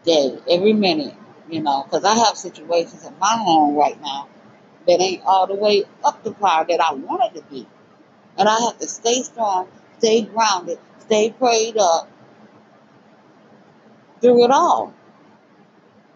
day, 0.06 0.40
every 0.50 0.74
minute. 0.74 1.16
You 1.50 1.62
know, 1.62 1.84
because 1.84 2.06
I 2.06 2.16
have 2.16 2.38
situations 2.38 3.06
in 3.06 3.18
my 3.20 3.36
home 3.38 3.76
right 3.76 4.00
now 4.02 4.30
that 4.88 5.02
ain't 5.02 5.24
all 5.26 5.48
the 5.48 5.56
way 5.56 5.84
up 6.04 6.24
the 6.24 6.32
par 6.32 6.66
that 6.68 6.80
I 6.82 6.94
wanted 6.94 7.40
to 7.40 7.46
be, 7.50 7.68
and 8.38 8.48
I 8.48 8.60
have 8.62 8.80
to 8.80 8.88
stay 8.88 9.24
strong, 9.24 9.68
stay 10.00 10.22
grounded, 10.22 10.80
stay 11.00 11.32
prayed 11.32 11.78
up 11.78 12.10
through 14.22 14.46
it 14.46 14.52
all. 14.52 14.94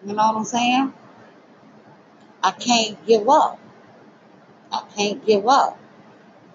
You 0.05 0.13
know 0.13 0.27
what 0.27 0.37
I'm 0.37 0.45
saying? 0.45 0.93
I 2.43 2.51
can't 2.51 3.05
give 3.05 3.27
up. 3.27 3.59
I 4.71 4.83
can't 4.95 5.25
give 5.25 5.47
up. 5.47 5.77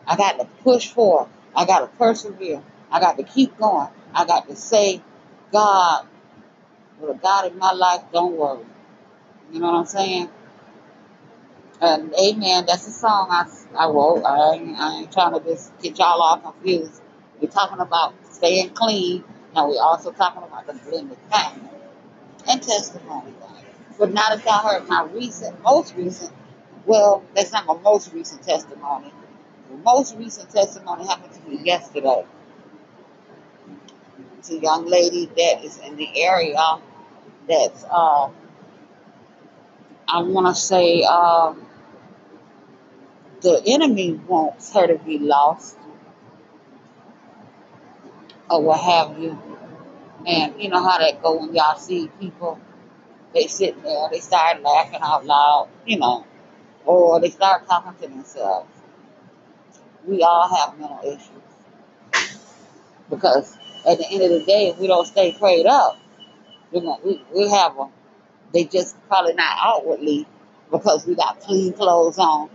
I 0.06 0.16
got 0.16 0.38
to 0.38 0.44
push 0.62 0.88
forward. 0.88 1.28
I 1.54 1.66
got 1.66 1.80
to 1.80 1.86
persevere. 1.98 2.62
I 2.90 3.00
got 3.00 3.16
to 3.18 3.24
keep 3.24 3.56
going. 3.58 3.88
I 4.14 4.24
got 4.24 4.48
to 4.48 4.56
say, 4.56 5.02
God, 5.52 6.06
a 7.10 7.14
God 7.14 7.52
in 7.52 7.58
my 7.58 7.72
life, 7.72 8.02
don't 8.12 8.36
worry. 8.36 8.64
You 9.52 9.60
know 9.60 9.72
what 9.72 9.78
I'm 9.80 9.86
saying? 9.86 10.30
And 11.80 12.14
amen. 12.14 12.64
That's 12.66 12.86
a 12.86 12.92
song 12.92 13.28
I, 13.30 13.46
I 13.76 13.86
wrote. 13.88 14.22
I 14.24 14.54
ain't, 14.54 14.78
I 14.78 15.00
ain't 15.00 15.12
trying 15.12 15.32
to 15.34 15.40
just 15.40 15.76
get 15.80 15.98
y'all 15.98 16.22
all 16.22 16.38
confused. 16.38 17.02
We're 17.40 17.48
talking 17.48 17.80
about 17.80 18.14
staying 18.30 18.70
clean, 18.70 19.24
and 19.56 19.68
we're 19.68 19.82
also 19.82 20.12
talking 20.12 20.42
about 20.44 20.66
the 20.66 20.74
blended 20.74 21.18
family 21.30 21.68
and 22.48 22.62
testimony. 22.62 23.34
But 23.98 24.12
now 24.12 24.28
that 24.28 24.44
y'all 24.44 24.66
heard 24.66 24.88
my 24.88 25.04
recent, 25.12 25.60
most 25.62 25.94
recent, 25.96 26.32
well, 26.86 27.24
that's 27.34 27.52
not 27.52 27.66
my 27.66 27.76
most 27.82 28.12
recent 28.12 28.42
testimony. 28.42 29.12
The 29.70 29.76
most 29.78 30.16
recent 30.16 30.50
testimony 30.50 31.06
happened 31.06 31.34
to 31.34 31.50
me 31.50 31.58
yesterday. 31.64 32.24
It's 34.38 34.50
a 34.50 34.58
young 34.58 34.86
lady 34.86 35.26
that 35.26 35.64
is 35.64 35.78
in 35.78 35.96
the 35.96 36.22
area 36.22 36.58
that's, 37.48 37.84
uh, 37.84 38.30
I 40.08 40.22
want 40.22 40.54
to 40.54 40.60
say, 40.60 41.02
um, 41.02 41.66
the 43.40 43.62
enemy 43.66 44.12
wants 44.12 44.72
her 44.74 44.86
to 44.86 44.98
be 44.98 45.18
lost 45.18 45.76
or 48.48 48.62
what 48.62 48.80
have 48.80 49.18
you. 49.18 49.38
And 50.26 50.60
you 50.62 50.68
know 50.68 50.82
how 50.82 50.98
that 50.98 51.22
go 51.22 51.38
when 51.38 51.54
y'all 51.54 51.76
see 51.76 52.08
people, 52.20 52.60
they 53.34 53.46
sitting 53.46 53.82
there, 53.82 54.08
they 54.10 54.20
start 54.20 54.62
laughing 54.62 55.00
out 55.02 55.24
loud, 55.26 55.68
you 55.86 55.98
know, 55.98 56.24
or 56.84 57.20
they 57.20 57.30
start 57.30 57.66
talking 57.66 57.94
to 58.00 58.14
themselves. 58.14 58.68
We 60.06 60.22
all 60.22 60.54
have 60.54 60.78
mental 60.78 61.00
issues 61.04 61.30
because 63.10 63.56
at 63.86 63.98
the 63.98 64.06
end 64.10 64.22
of 64.22 64.30
the 64.30 64.44
day, 64.44 64.68
if 64.68 64.78
we 64.78 64.86
don't 64.86 65.06
stay 65.06 65.32
prayed 65.32 65.66
up, 65.66 65.96
we, 66.72 67.22
we 67.34 67.50
have 67.50 67.76
them. 67.76 67.90
They 68.52 68.64
just 68.64 68.96
probably 69.08 69.34
not 69.34 69.56
outwardly 69.60 70.26
because 70.70 71.06
we 71.06 71.14
got 71.14 71.40
clean 71.40 71.72
clothes 71.72 72.18
on. 72.18 72.50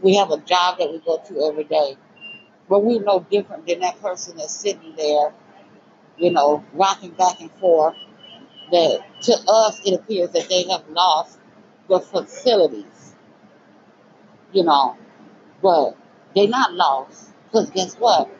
We 0.00 0.16
have 0.16 0.30
a 0.30 0.38
job 0.38 0.78
that 0.78 0.90
we 0.90 0.98
go 0.98 1.18
to 1.18 1.42
every 1.42 1.64
day, 1.64 1.96
but 2.68 2.80
we're 2.84 3.02
no 3.02 3.20
different 3.30 3.66
than 3.66 3.80
that 3.80 4.00
person 4.00 4.36
that's 4.36 4.54
sitting 4.54 4.94
there, 4.96 5.32
you 6.16 6.32
know, 6.32 6.64
rocking 6.72 7.10
back 7.12 7.40
and 7.40 7.50
forth 7.52 7.96
that 8.70 9.02
to 9.22 9.32
us 9.48 9.80
it 9.84 9.94
appears 9.94 10.30
that 10.30 10.48
they 10.48 10.64
have 10.64 10.88
lost 10.90 11.38
the 11.88 12.00
facilities, 12.00 13.14
you 14.52 14.64
know, 14.64 14.96
but 15.62 15.96
they're 16.34 16.48
not 16.48 16.72
lost 16.74 17.30
because 17.46 17.70
guess 17.70 17.94
what? 17.96 18.30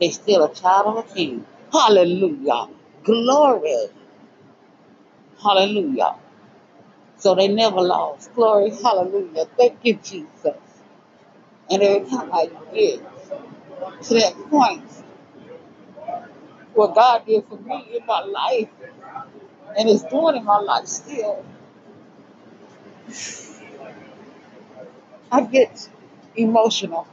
They 0.00 0.10
still 0.10 0.44
a 0.44 0.54
child 0.54 0.86
of 0.86 1.04
a 1.04 1.14
king. 1.14 1.46
Hallelujah. 1.72 2.68
Glory. 3.04 3.88
Hallelujah. 5.42 6.16
So 7.18 7.34
they 7.34 7.48
never 7.48 7.80
lost. 7.80 8.34
Glory. 8.34 8.70
Hallelujah. 8.70 9.46
Thank 9.56 9.78
you, 9.84 9.94
Jesus. 10.02 10.56
And 11.70 11.82
every 11.82 12.08
time 12.10 12.30
I 12.32 12.50
get 12.74 13.00
to 14.04 14.14
that 14.14 14.34
point, 14.50 14.84
what 16.74 16.94
God 16.94 17.26
did 17.26 17.44
for 17.48 17.58
me 17.58 17.98
in 17.98 18.06
my 18.06 18.22
life 18.24 18.68
and 19.78 19.88
is 19.88 20.02
doing 20.04 20.36
in 20.36 20.44
my 20.44 20.58
life 20.60 20.86
still, 20.86 21.44
I 25.30 25.42
get 25.42 25.88
emotional. 26.36 27.06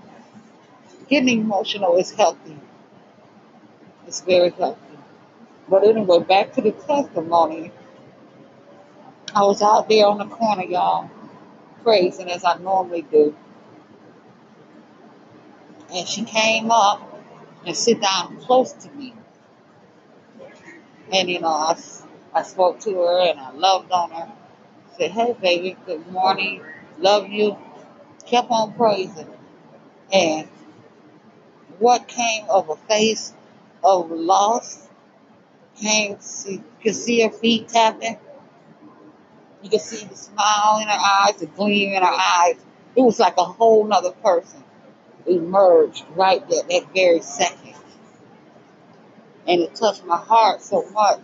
Getting 1.10 1.42
emotional 1.42 1.98
is 1.98 2.12
healthy. 2.12 2.58
It's 4.08 4.22
very 4.22 4.52
healthy. 4.52 4.89
But 5.70 5.86
anyway, 5.88 6.20
back 6.20 6.54
to 6.54 6.62
the 6.62 6.72
testimony. 6.72 7.72
I 9.36 9.44
was 9.44 9.62
out 9.62 9.90
there 9.90 10.08
on 10.08 10.18
the 10.20 10.26
corner, 10.26 10.64
y'all, 10.64 11.10
praising 11.84 12.32
as 12.32 12.46
I 12.46 12.58
normally 12.58 13.04
do. 13.04 13.36
And 15.94 16.08
she 16.08 16.26
came 16.26 16.72
up 16.72 17.02
and 17.66 17.76
sit 17.76 18.02
down 18.02 18.38
close 18.42 18.74
to 18.74 18.92
me. 18.92 19.14
And, 21.12 21.30
you 21.30 21.42
know, 21.42 21.48
I, 21.48 21.80
I 22.34 22.44
spoke 22.44 22.80
to 22.82 22.94
her 22.94 23.30
and 23.30 23.40
I 23.40 23.52
loved 23.52 23.92
on 23.92 24.12
her. 24.12 24.34
Said, 24.98 25.12
hey, 25.12 25.36
baby, 25.42 25.78
good 25.86 26.08
morning. 26.12 26.64
Love 27.00 27.30
you. 27.30 27.58
Kept 28.26 28.50
on 28.52 28.74
praising. 28.74 29.28
And 30.14 30.48
what 31.80 32.08
came 32.08 32.46
of 32.50 32.70
a 32.70 32.76
face 32.76 33.34
of 33.84 34.12
loss 34.12 34.89
you 35.80 36.64
could 36.84 36.96
see 36.96 37.22
her 37.22 37.30
feet 37.30 37.70
tapping. 37.70 38.18
You 39.62 39.70
could 39.70 39.82
see 39.82 40.06
the 40.06 40.16
smile 40.16 40.80
in 40.82 40.88
her 40.88 41.00
eyes, 41.00 41.36
the 41.38 41.46
gleam 41.48 41.94
in 41.94 42.02
her 42.02 42.10
eyes. 42.10 42.56
It 42.96 43.02
was 43.02 43.20
like 43.20 43.38
a 43.38 43.44
whole 43.44 43.86
nother 43.86 44.12
person 44.12 44.64
emerged 45.28 46.06
right 46.16 46.48
there, 46.50 46.64
that 46.64 46.94
very 46.94 47.22
second. 47.22 47.76
And 49.48 49.62
it 49.62 49.76
touched 49.76 50.06
my 50.06 50.18
heart 50.18 50.62
so 50.62 50.90
much, 50.92 51.22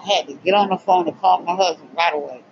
I 0.00 0.04
had 0.04 0.26
to 0.28 0.34
get 0.34 0.54
on 0.54 0.70
the 0.70 0.78
phone 0.78 1.08
and 1.08 1.18
call 1.20 1.42
my 1.42 1.54
husband 1.54 1.90
right 1.96 2.14
away 2.14 2.42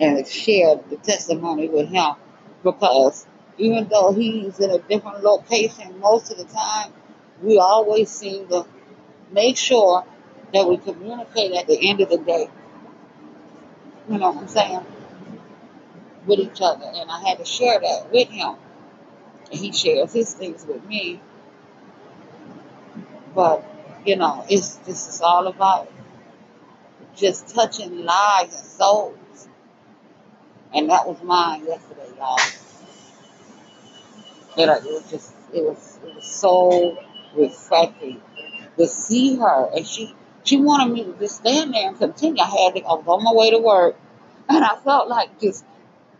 and 0.00 0.26
share 0.26 0.76
the 0.90 0.96
testimony 0.96 1.68
with 1.68 1.88
him. 1.88 2.14
Because 2.62 3.26
even 3.58 3.88
though 3.88 4.12
he's 4.12 4.58
in 4.58 4.70
a 4.70 4.78
different 4.78 5.22
location 5.22 5.98
most 6.00 6.30
of 6.30 6.38
the 6.38 6.44
time, 6.44 6.92
we 7.42 7.58
always 7.58 8.10
seem 8.10 8.48
to 8.48 8.66
make 9.30 9.56
sure 9.56 10.04
that 10.52 10.68
we 10.68 10.76
communicate 10.78 11.52
at 11.52 11.66
the 11.66 11.88
end 11.88 12.00
of 12.00 12.08
the 12.08 12.18
day, 12.18 12.48
you 14.08 14.18
know 14.18 14.30
what 14.30 14.42
I'm 14.42 14.48
saying, 14.48 14.84
with 16.26 16.38
each 16.38 16.60
other. 16.60 16.86
And 16.94 17.10
I 17.10 17.28
had 17.28 17.38
to 17.38 17.44
share 17.44 17.80
that 17.80 18.12
with 18.12 18.28
him. 18.28 18.54
And 19.50 19.60
he 19.60 19.72
shares 19.72 20.12
his 20.12 20.34
things 20.34 20.64
with 20.66 20.84
me. 20.86 21.20
But, 23.34 23.64
you 24.04 24.16
know, 24.16 24.44
it's 24.48 24.76
this 24.76 25.08
is 25.08 25.20
all 25.20 25.46
about 25.46 25.92
just 27.16 27.54
touching 27.54 28.04
lives 28.04 28.54
and 28.56 28.66
souls. 28.66 29.48
And 30.74 30.90
that 30.90 31.06
was 31.06 31.22
mine 31.22 31.64
yesterday, 31.66 32.08
y'all. 32.16 32.38
And 34.58 34.70
it 34.70 34.84
was 34.84 35.10
just 35.10 35.34
it 35.52 35.62
was 35.62 35.98
it 36.04 36.14
was 36.14 36.24
so 36.24 36.98
refreshing 37.36 38.20
to 38.76 38.86
see 38.86 39.36
her 39.36 39.70
and 39.74 39.86
she 39.86 40.14
she 40.44 40.58
wanted 40.58 40.92
me 40.92 41.04
to 41.04 41.12
just 41.18 41.36
stand 41.36 41.74
there 41.74 41.88
and 41.88 41.98
continue. 41.98 42.42
I 42.42 42.46
had 42.46 42.74
to 42.76 42.80
was 42.82 43.04
on 43.06 43.24
my 43.24 43.32
way 43.32 43.50
to 43.50 43.58
work 43.58 43.96
and 44.48 44.64
I 44.64 44.76
felt 44.76 45.08
like 45.08 45.40
just 45.40 45.64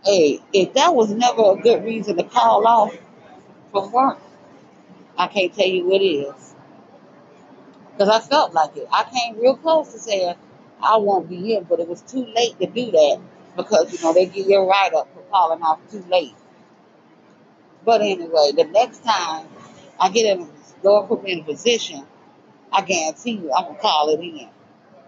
hey, 0.04 0.40
if 0.52 0.74
that 0.74 0.94
was 0.94 1.10
never 1.10 1.52
a 1.52 1.56
good 1.56 1.84
reason 1.84 2.16
to 2.16 2.24
call 2.24 2.66
off 2.66 2.96
from 3.72 3.92
work, 3.92 4.18
I 5.18 5.26
can't 5.26 5.52
tell 5.54 5.66
you 5.66 5.86
what 5.86 6.00
is. 6.00 6.54
Because 7.92 8.08
I 8.08 8.20
felt 8.20 8.52
like 8.52 8.76
it. 8.76 8.86
I 8.92 9.04
came 9.04 9.40
real 9.40 9.56
close 9.56 9.92
to 9.92 9.98
saying 9.98 10.34
I 10.82 10.98
won't 10.98 11.28
be 11.28 11.54
in, 11.54 11.64
but 11.64 11.80
it 11.80 11.88
was 11.88 12.02
too 12.02 12.26
late 12.26 12.58
to 12.60 12.66
do 12.66 12.90
that 12.90 13.20
because 13.56 13.92
you 13.92 14.02
know 14.02 14.12
they 14.12 14.26
give 14.26 14.46
you 14.46 14.58
a 14.60 14.66
write 14.66 14.92
up 14.94 15.08
for 15.14 15.22
calling 15.30 15.62
off 15.62 15.80
too 15.90 16.04
late. 16.10 16.34
But 17.84 18.02
anyway, 18.02 18.52
the 18.54 18.64
next 18.64 19.02
time 19.04 19.46
I 19.98 20.10
get 20.10 20.36
in, 20.38 20.48
Lord 20.82 21.08
put 21.08 21.22
me 21.22 21.32
in 21.32 21.40
a 21.40 21.44
position, 21.44 22.04
I 22.72 22.82
guarantee 22.82 23.32
you 23.32 23.52
I'm 23.52 23.66
gonna 23.66 23.78
call 23.78 24.10
it 24.10 24.20
in. 24.20 24.48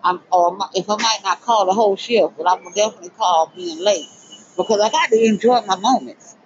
I'm, 0.05 0.21
or 0.33 0.57
if 0.75 0.89
I 0.89 0.97
might 0.97 1.21
not 1.25 1.43
call 1.43 1.67
the 1.67 1.73
whole 1.75 1.97
shift, 1.97 2.37
but 2.39 2.49
I'm 2.49 2.63
gonna 2.63 2.75
definitely 2.75 3.11
call 3.11 3.53
being 3.55 3.83
late 3.85 4.07
because 4.57 4.81
I 4.81 4.91
got 4.91 5.11
to 5.11 5.25
enjoy 5.25 5.63
my 5.67 5.77
moments. 5.77 6.37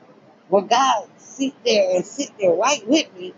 When 0.49 0.67
God 0.67 1.09
sit 1.19 1.55
there 1.65 1.97
and 1.97 2.05
sit 2.05 2.31
there 2.39 2.55
right 2.55 2.87
with 2.87 3.15
me, 3.17 3.35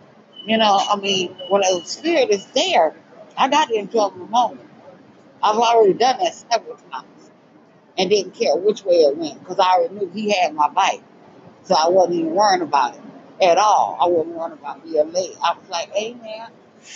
you 0.47 0.59
know, 0.59 0.79
I 0.91 0.97
mean, 0.97 1.35
when 1.49 1.63
the 1.63 1.83
spirit 1.85 2.31
is 2.31 2.47
there, 2.53 2.95
I 3.37 3.49
got 3.49 3.69
to 3.69 3.75
enjoy 3.75 4.11
my 4.11 4.27
moment. 4.29 4.69
I've 5.43 5.57
already 5.57 5.95
done 5.95 6.19
that 6.19 6.35
several 6.35 6.77
times 6.91 7.31
and 7.99 8.11
didn't 8.11 8.35
care 8.35 8.57
which 8.57 8.85
way 8.85 8.97
it 8.97 9.17
went 9.17 9.41
because 9.41 9.59
I 9.59 9.77
already 9.77 9.95
knew 9.95 10.11
he 10.13 10.33
had 10.33 10.55
my 10.55 10.69
bike. 10.69 11.03
So 11.65 11.75
I 11.75 11.89
wasn't 11.89 12.17
even 12.21 12.35
worrying 12.35 12.63
about 12.63 12.97
it 12.97 13.03
at 13.43 13.59
all. 13.59 13.99
I 14.01 14.07
wasn't 14.07 14.37
worrying 14.37 14.59
about 14.59 14.85
being 14.85 15.13
late. 15.13 15.37
I 15.43 15.55
was 15.55 15.69
like, 15.69 15.91
hey 15.93 16.15
man. 16.15 16.49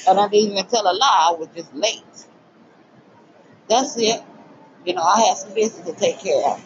And 0.09 0.19
I 0.19 0.29
didn't 0.29 0.53
even 0.53 0.67
tell 0.67 0.83
a 0.83 0.93
lie. 0.95 1.29
I 1.31 1.37
was 1.39 1.49
just 1.55 1.75
late. 1.75 2.03
That's 3.69 3.97
it. 3.99 4.23
You 4.85 4.95
know, 4.95 5.03
I 5.03 5.21
had 5.21 5.37
some 5.37 5.55
business 5.55 5.87
to 5.87 5.95
take 5.95 6.21
care 6.21 6.45
of. 6.47 6.65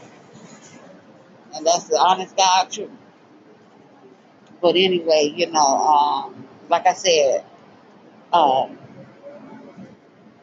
And 1.54 1.66
that's 1.66 1.84
the 1.84 1.98
honest 1.98 2.36
God 2.36 2.70
truth. 2.70 2.90
But 4.60 4.76
anyway, 4.76 5.32
you 5.34 5.50
know, 5.50 5.58
um, 5.60 6.46
like 6.68 6.86
I 6.86 6.92
said, 6.94 7.44
um, 8.32 8.78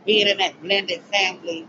being 0.05 0.27
in 0.27 0.37
that 0.37 0.61
blended 0.61 1.01
family 1.03 1.67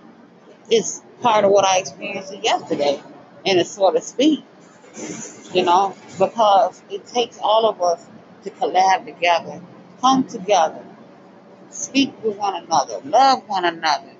is 0.70 1.02
part 1.22 1.44
of 1.44 1.50
what 1.50 1.64
I 1.64 1.78
experienced 1.78 2.34
yesterday, 2.42 3.02
and 3.46 3.58
it's 3.58 3.70
sort 3.70 3.96
of 3.96 4.02
speak, 4.02 4.44
you 5.52 5.64
know, 5.64 5.94
because 6.18 6.82
it 6.90 7.06
takes 7.06 7.38
all 7.40 7.68
of 7.68 7.80
us 7.82 8.04
to 8.44 8.50
collab 8.50 9.04
together, 9.04 9.60
come 10.00 10.24
together, 10.26 10.84
speak 11.70 12.12
with 12.22 12.36
one 12.36 12.62
another, 12.64 13.00
love 13.04 13.48
one 13.48 13.64
another, 13.64 14.12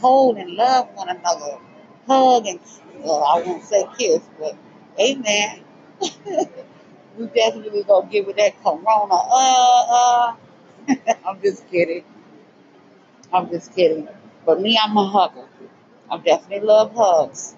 hold 0.00 0.36
and 0.38 0.50
love 0.52 0.88
one 0.94 1.08
another, 1.08 1.58
hug 2.06 2.46
and, 2.46 2.60
well, 3.00 3.24
I 3.24 3.42
won't 3.42 3.64
say 3.64 3.86
kiss, 3.98 4.22
but 4.38 4.56
amen. 5.00 5.62
we 7.18 7.26
definitely 7.26 7.82
gonna 7.84 8.08
give 8.08 8.28
it 8.28 8.36
that 8.36 8.62
corona. 8.62 9.14
Uh, 9.14 9.84
uh. 9.90 10.36
I'm 11.26 11.40
just 11.42 11.68
kidding. 11.70 12.04
I'm 13.32 13.50
just 13.50 13.74
kidding. 13.74 14.08
But 14.46 14.60
me, 14.60 14.78
I'm 14.82 14.96
a 14.96 15.06
hugger. 15.06 15.46
I 16.10 16.18
definitely 16.18 16.66
love 16.66 16.94
hugs. 16.94 17.54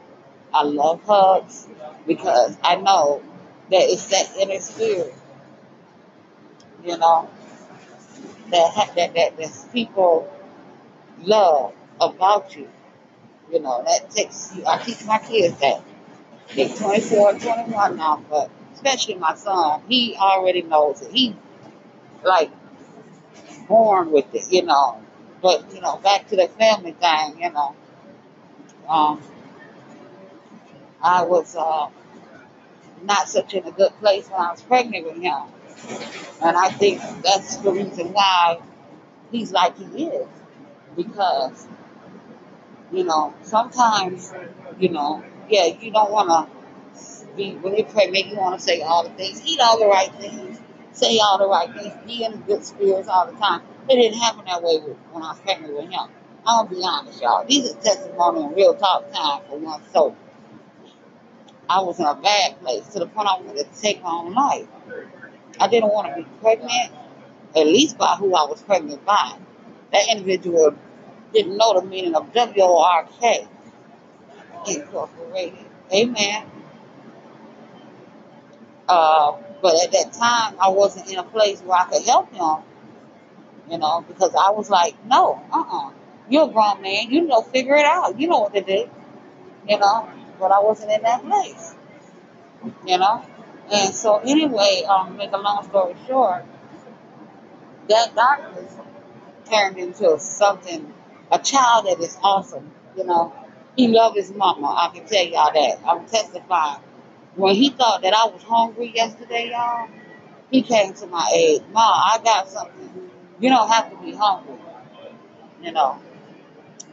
I 0.52 0.64
love 0.64 1.02
hugs 1.04 1.68
because 2.06 2.56
I 2.64 2.76
know 2.76 3.22
that 3.70 3.82
it's 3.82 4.06
that 4.08 4.36
inner 4.36 4.60
spirit, 4.60 5.14
you 6.84 6.98
know, 6.98 7.28
that 8.50 8.72
ha- 8.74 8.92
that 8.96 9.14
that 9.14 9.36
that 9.38 9.66
people 9.72 10.30
love 11.22 11.74
about 12.00 12.56
you. 12.56 12.68
You 13.52 13.60
know, 13.60 13.82
that 13.86 14.10
takes 14.10 14.54
you. 14.56 14.64
I 14.66 14.78
teach 14.78 15.04
my 15.06 15.18
kids 15.18 15.58
that. 15.60 15.82
They're 16.54 16.68
24 16.68 17.32
21 17.34 17.96
now, 17.96 18.24
but 18.30 18.50
especially 18.74 19.16
my 19.16 19.34
son, 19.34 19.82
he 19.88 20.16
already 20.16 20.62
knows 20.62 21.02
it. 21.02 21.12
He 21.12 21.36
like 22.24 22.50
born 23.68 24.12
with 24.12 24.34
it, 24.34 24.52
you 24.52 24.64
know. 24.64 25.00
But 25.42 25.74
you 25.74 25.80
know, 25.80 25.96
back 25.98 26.28
to 26.28 26.36
the 26.36 26.48
family 26.48 26.92
thing, 26.92 27.40
you 27.42 27.52
know. 27.52 27.76
Um, 28.88 29.22
I 31.02 31.24
was 31.24 31.56
uh, 31.56 31.88
not 33.02 33.28
such 33.28 33.54
in 33.54 33.66
a 33.66 33.72
good 33.72 33.92
place 34.00 34.28
when 34.28 34.40
I 34.40 34.52
was 34.52 34.62
pregnant 34.62 35.06
with 35.06 35.16
him, 35.22 35.42
and 36.42 36.56
I 36.56 36.70
think 36.70 37.00
that's 37.22 37.56
the 37.58 37.72
reason 37.72 38.12
why 38.12 38.60
he's 39.30 39.52
like 39.52 39.76
he 39.78 40.06
is, 40.06 40.28
because 40.96 41.66
you 42.92 43.04
know 43.04 43.34
sometimes, 43.42 44.32
you 44.78 44.90
know, 44.90 45.24
yeah, 45.48 45.66
you 45.66 45.90
don't 45.90 46.10
want 46.10 46.28
to 46.28 47.26
be 47.36 47.54
when 47.56 47.76
you 47.76 47.84
pray. 47.84 48.08
pregnant, 48.08 48.26
you 48.28 48.36
want 48.36 48.58
to 48.58 48.64
say 48.64 48.80
all 48.82 49.04
the 49.04 49.10
things, 49.10 49.42
eat 49.46 49.60
all 49.60 49.78
the 49.78 49.86
right 49.86 50.12
things, 50.14 50.60
say 50.92 51.18
all 51.18 51.38
the 51.38 51.46
right 51.46 51.72
things, 51.74 51.94
be 52.06 52.24
in 52.24 52.40
good 52.42 52.64
spirits 52.64 53.08
all 53.08 53.26
the 53.26 53.38
time. 53.38 53.62
It 53.88 53.96
didn't 53.96 54.18
happen 54.18 54.44
that 54.46 54.62
way 54.62 54.78
with, 54.78 54.96
when 55.12 55.22
I 55.22 55.30
was 55.30 55.40
pregnant 55.40 55.74
with 55.74 55.90
him. 55.90 56.08
I'm 56.46 56.66
gonna 56.66 56.70
be 56.70 56.82
honest, 56.82 57.20
y'all. 57.20 57.44
These 57.46 57.70
are 57.70 57.80
testimony 57.80 58.44
and 58.44 58.56
real 58.56 58.74
talk 58.74 59.12
time 59.12 59.42
for 59.48 59.58
one 59.58 59.82
soul. 59.92 60.16
I 61.68 61.82
was 61.82 62.00
in 62.00 62.06
a 62.06 62.14
bad 62.14 62.60
place 62.60 62.86
to 62.88 62.98
the 62.98 63.06
point 63.06 63.28
I 63.28 63.40
wanted 63.40 63.72
to 63.72 63.80
take 63.80 64.02
my 64.02 64.10
own 64.10 64.34
life. 64.34 64.66
I 65.60 65.68
didn't 65.68 65.92
want 65.92 66.08
to 66.08 66.22
be 66.22 66.28
pregnant, 66.40 66.92
at 67.54 67.66
least 67.66 67.98
by 67.98 68.16
who 68.18 68.34
I 68.34 68.44
was 68.44 68.62
pregnant 68.62 69.04
by. 69.04 69.36
That 69.92 70.08
individual 70.10 70.74
didn't 71.34 71.56
know 71.56 71.78
the 71.78 71.86
meaning 71.86 72.14
of 72.14 72.32
W 72.32 72.62
O 72.62 72.78
R 72.82 73.06
K, 73.20 73.46
Incorporated. 74.66 75.66
Amen. 75.92 76.50
Uh, 78.88 79.36
but 79.62 79.74
at 79.84 79.92
that 79.92 80.12
time, 80.12 80.56
I 80.60 80.68
wasn't 80.70 81.10
in 81.10 81.18
a 81.18 81.22
place 81.22 81.60
where 81.60 81.78
I 81.78 81.84
could 81.84 82.02
help 82.04 82.32
him, 82.32 82.64
you 83.70 83.78
know, 83.78 84.04
because 84.08 84.34
I 84.34 84.50
was 84.50 84.70
like, 84.70 84.94
no, 85.06 85.42
uh 85.52 85.64
uh 85.70 85.90
you 86.28 86.40
are 86.40 86.48
a 86.48 86.52
grown 86.52 86.80
man. 86.82 87.10
You 87.10 87.22
know, 87.22 87.42
figure 87.42 87.74
it 87.74 87.84
out. 87.84 88.18
You 88.18 88.28
know 88.28 88.40
what 88.40 88.54
to 88.54 88.62
do, 88.62 88.88
you 89.68 89.78
know. 89.78 90.08
But 90.38 90.52
I 90.52 90.60
wasn't 90.60 90.92
in 90.92 91.02
that 91.02 91.22
place, 91.22 91.74
you 92.86 92.98
know. 92.98 93.24
And 93.72 93.94
so, 93.94 94.18
anyway, 94.18 94.84
um, 94.88 95.16
make 95.16 95.32
a 95.32 95.38
long 95.38 95.64
story 95.64 95.94
short, 96.06 96.44
that 97.88 98.14
darkness 98.14 98.74
turned 99.50 99.78
into 99.78 100.18
something, 100.18 100.92
a 101.30 101.38
child 101.38 101.86
that 101.86 102.00
is 102.00 102.18
awesome. 102.22 102.70
You 102.96 103.04
know, 103.04 103.32
he 103.76 103.88
loved 103.88 104.16
his 104.16 104.32
mama. 104.32 104.68
I 104.68 104.94
can 104.94 105.06
tell 105.06 105.24
y'all 105.24 105.52
that. 105.52 105.80
I'm 105.86 106.06
testifying. 106.06 106.80
When 107.36 107.54
he 107.54 107.70
thought 107.70 108.02
that 108.02 108.12
I 108.12 108.26
was 108.26 108.42
hungry 108.42 108.92
yesterday, 108.94 109.50
y'all, 109.50 109.88
he 110.50 110.62
came 110.62 110.94
to 110.94 111.06
my 111.06 111.30
aid. 111.34 111.62
Ma, 111.72 111.80
I 111.80 112.20
got 112.24 112.48
something. 112.48 113.10
You 113.40 113.50
don't 113.50 113.70
have 113.70 113.90
to 113.90 113.96
be 113.98 114.12
hungry, 114.14 114.56
you 115.62 115.72
know. 115.72 115.98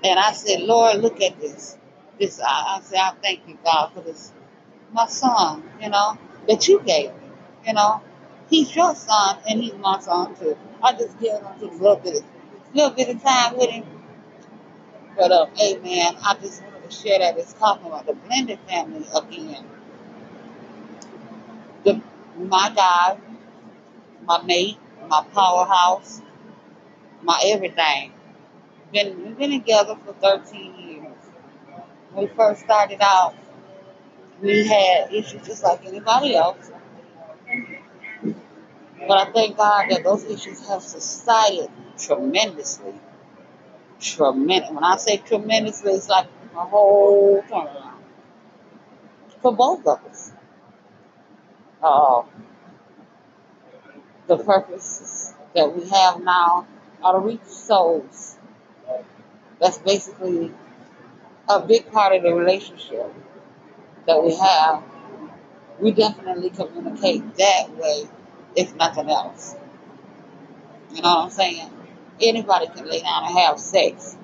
And 0.04 0.20
I 0.20 0.32
said, 0.34 0.62
Lord, 0.62 0.98
look 0.98 1.22
at 1.22 1.40
this. 1.42 1.78
This 2.20 2.40
I, 2.40 2.78
I 2.78 2.82
said, 2.82 3.00
I 3.00 3.12
thank 3.22 3.48
you, 3.48 3.58
God, 3.64 3.92
for 3.94 4.02
this 4.02 4.32
my 4.94 5.08
son, 5.08 5.64
you 5.82 5.90
know, 5.90 6.18
that 6.48 6.68
you 6.68 6.82
gave 6.86 7.12
me. 7.12 7.30
You 7.68 7.74
know. 7.74 8.02
He's 8.50 8.74
your 8.76 8.96
son 8.96 9.38
and 9.50 9.62
he's 9.62 9.74
my 9.76 10.00
son 10.00 10.36
too. 10.36 10.58
I 10.82 10.94
just 10.94 11.20
give 11.20 11.34
him 11.34 11.46
just 11.60 11.74
a 11.74 11.84
little 11.84 11.98
bit 11.98 12.18
of 12.18 12.24
little 12.74 12.92
bit 12.92 13.10
of 13.10 13.22
time 13.22 13.58
with 13.58 13.70
him. 13.70 13.86
But 15.18 15.32
um, 15.32 15.50
man, 15.84 16.16
I 16.24 16.36
just 16.42 16.64
wanted 16.64 16.90
to 16.90 16.96
share 16.96 17.20
that 17.20 17.38
it's 17.38 17.54
talking 17.54 17.88
about 17.88 18.06
the 18.06 18.14
blended 18.14 18.60
family 18.70 19.06
again. 19.16 19.66
The 21.84 22.02
my 22.38 22.72
guy, 22.76 23.18
my 24.26 24.42
mate, 24.44 24.78
my 25.10 25.26
powerhouse, 25.34 26.22
my 27.22 27.40
everything. 27.46 28.14
Been 28.94 29.24
we've 29.24 29.38
been 29.38 29.52
together 29.52 29.98
for 30.06 30.14
13 30.14 30.76
years. 30.78 31.18
When 32.12 32.28
we 32.30 32.36
first 32.36 32.62
started 32.62 33.00
out, 33.02 33.36
we 34.42 34.68
had 34.68 35.14
issues 35.14 35.46
just 35.46 35.64
like 35.64 35.86
anybody 35.86 36.36
else. 36.36 36.72
But 39.08 39.28
I 39.28 39.32
thank 39.32 39.58
God 39.58 39.88
that 39.90 40.04
those 40.04 40.24
issues 40.26 40.68
have 40.68 40.82
subsided 40.84 41.70
tremendously. 41.98 42.94
Tremendous. 44.00 44.70
When 44.72 44.84
I 44.84 44.98
say 44.98 45.18
tremendously, 45.18 45.94
it's 45.94 46.10
like 46.10 46.28
a 46.56 46.66
whole 46.66 47.42
turnaround 47.44 47.98
for 49.42 49.56
both 49.56 49.86
of 49.88 50.04
us. 50.06 50.32
Uh, 51.82 52.24
the 54.28 54.38
purpose 54.38 55.34
that 55.56 55.76
we 55.76 55.88
have 55.90 56.22
now 56.22 56.68
are 57.04 57.14
to 57.14 57.20
reach 57.20 57.46
souls. 57.46 58.38
That's 59.60 59.78
basically 59.80 60.54
a 61.50 61.60
big 61.62 61.92
part 61.92 62.16
of 62.16 62.24
the 62.24 62.34
relationship 62.34 63.14
that 64.08 64.24
we 64.24 64.36
have. 64.36 64.84
We 65.80 65.92
definitely 65.92 66.50
communicate 66.50 67.36
that 67.38 67.76
way, 67.78 68.10
if 68.56 68.76
nothing 68.76 69.10
else. 69.10 69.56
You 70.92 71.02
know 71.02 71.10
what 71.10 71.26
I'm 71.26 71.30
saying? 71.30 71.70
Anybody 72.22 72.68
can 72.68 72.90
lay 72.90 73.02
down 73.02 73.26
and 73.26 73.38
have 73.38 73.60
sex, 73.60 74.18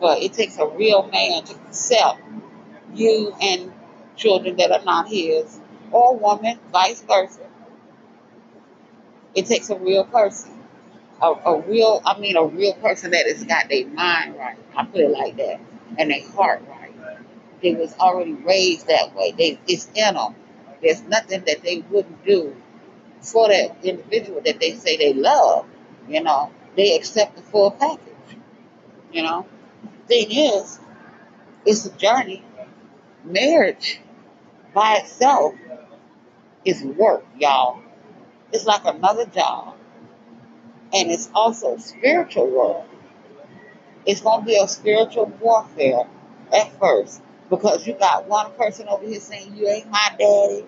but 0.00 0.22
it 0.22 0.34
takes 0.34 0.58
a 0.58 0.66
real 0.68 1.08
man 1.08 1.44
to 1.44 1.54
accept 1.54 2.20
you 2.94 3.34
and 3.40 3.72
children 4.16 4.56
that 4.56 4.70
are 4.70 4.84
not 4.84 5.08
his, 5.08 5.58
or 5.90 6.16
woman, 6.16 6.58
vice 6.72 7.02
versa. 7.02 7.46
It 9.34 9.46
takes 9.46 9.70
a 9.70 9.78
real 9.78 10.04
person. 10.04 10.52
A, 11.20 11.26
a 11.32 11.60
real, 11.62 12.00
I 12.06 12.18
mean, 12.20 12.36
a 12.36 12.44
real 12.44 12.74
person 12.74 13.10
that 13.10 13.26
has 13.26 13.42
got 13.44 13.68
their 13.68 13.86
mind 13.88 14.36
right. 14.36 14.56
I 14.76 14.84
put 14.84 15.00
it 15.00 15.10
like 15.10 15.36
that, 15.36 15.60
and 15.98 16.10
their 16.10 16.28
heart 16.30 16.62
right. 16.68 16.77
They 17.62 17.74
was 17.74 17.94
already 17.98 18.34
raised 18.34 18.86
that 18.88 19.14
way. 19.14 19.32
They, 19.32 19.58
it's 19.66 19.86
in 19.94 20.14
them. 20.14 20.34
There's 20.82 21.02
nothing 21.02 21.42
that 21.46 21.62
they 21.62 21.78
wouldn't 21.90 22.24
do 22.24 22.54
for 23.20 23.48
that 23.48 23.76
individual 23.82 24.40
that 24.42 24.60
they 24.60 24.74
say 24.74 24.96
they 24.96 25.12
love. 25.12 25.66
You 26.08 26.22
know, 26.22 26.52
they 26.76 26.96
accept 26.96 27.36
the 27.36 27.42
full 27.42 27.72
package. 27.72 28.38
You 29.12 29.22
know, 29.22 29.46
thing 30.06 30.28
is, 30.30 30.78
it's 31.64 31.86
a 31.86 31.90
journey. 31.96 32.44
Marriage 33.24 34.00
by 34.72 34.98
itself 34.98 35.54
is 36.64 36.82
work, 36.82 37.24
y'all. 37.38 37.80
It's 38.52 38.64
like 38.64 38.84
another 38.84 39.26
job, 39.26 39.74
and 40.94 41.10
it's 41.10 41.28
also 41.34 41.76
spiritual 41.78 42.48
work. 42.48 42.86
It's 44.06 44.20
gonna 44.20 44.44
be 44.44 44.56
a 44.56 44.68
spiritual 44.68 45.26
warfare 45.40 46.04
at 46.52 46.78
first 46.78 47.20
because 47.50 47.86
you 47.86 47.94
got 47.94 48.28
one 48.28 48.52
person 48.52 48.88
over 48.88 49.06
here 49.06 49.20
saying 49.20 49.56
you 49.56 49.68
ain't 49.68 49.90
my 49.90 50.08
daddy 50.18 50.66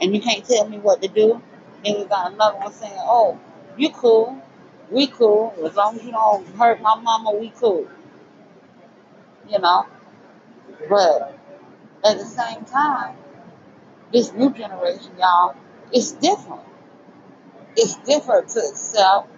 and 0.00 0.14
you 0.14 0.20
can't 0.20 0.44
tell 0.44 0.68
me 0.68 0.78
what 0.78 1.02
to 1.02 1.08
do. 1.08 1.40
Then 1.84 1.98
you 1.98 2.04
got 2.06 2.32
another 2.32 2.58
one 2.58 2.72
saying, 2.72 2.98
"Oh, 2.98 3.38
you 3.76 3.90
cool, 3.90 4.40
we 4.90 5.06
cool 5.06 5.54
as 5.64 5.74
long 5.74 5.96
as 5.96 6.04
you 6.04 6.12
don't 6.12 6.46
hurt 6.56 6.80
my 6.80 6.94
mama, 6.96 7.32
we 7.32 7.50
cool." 7.50 7.86
You 9.48 9.58
know, 9.58 9.86
but 10.88 11.38
at 12.04 12.18
the 12.18 12.24
same 12.24 12.64
time, 12.64 13.16
this 14.12 14.32
new 14.32 14.50
generation, 14.50 15.12
y'all, 15.18 15.54
it's 15.92 16.12
different. 16.12 16.62
It's 17.76 17.96
different 17.96 18.48
to 18.50 18.60
accept 18.60 19.28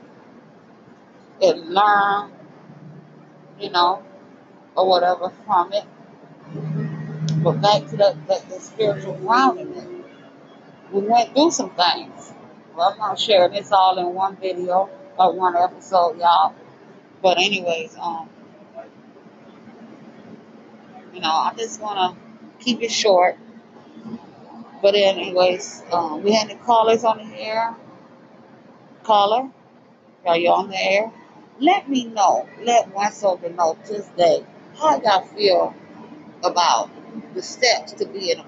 and 1.42 1.68
learn, 1.70 2.32
you 3.58 3.70
know, 3.70 4.02
or 4.76 4.88
whatever 4.88 5.30
from 5.46 5.72
it. 5.72 5.84
But 7.34 7.60
back 7.60 7.86
to 7.90 7.96
the, 7.96 8.16
the, 8.26 8.42
the 8.48 8.60
spiritual 8.60 9.14
grounding, 9.14 10.04
we 10.92 11.00
went 11.00 11.34
through 11.34 11.50
some 11.50 11.70
things. 11.70 12.32
Well, 12.74 12.92
I'm 12.92 12.98
not 12.98 13.18
sharing 13.18 13.52
this 13.52 13.72
all 13.72 13.98
in 13.98 14.14
one 14.14 14.36
video 14.36 14.88
or 15.18 15.32
one 15.32 15.56
episode, 15.56 16.18
y'all. 16.18 16.54
But 17.22 17.38
anyways, 17.38 17.96
um, 18.00 18.28
you 21.12 21.20
know, 21.20 21.28
I 21.30 21.54
just 21.56 21.80
wanna 21.80 22.16
keep 22.60 22.82
it 22.82 22.90
short. 22.90 23.36
But 24.82 24.94
anyways, 24.94 25.82
um, 25.90 26.22
we 26.22 26.32
had 26.32 26.48
the 26.48 26.54
callers 26.56 27.02
on 27.02 27.18
the 27.18 27.40
air. 27.40 27.74
Caller, 29.02 29.50
are 30.26 30.36
you 30.36 30.50
on 30.50 30.68
the 30.68 30.76
air? 30.76 31.12
Let 31.58 31.88
me 31.88 32.04
know. 32.04 32.46
Let 32.62 32.92
one 32.92 33.12
soldier 33.12 33.48
know 33.48 33.78
today 33.84 34.44
how 34.78 35.00
y'all 35.00 35.24
feel 35.24 35.74
about 36.44 36.90
the 37.34 37.42
steps 37.42 37.92
to 37.92 38.06
being 38.06 38.42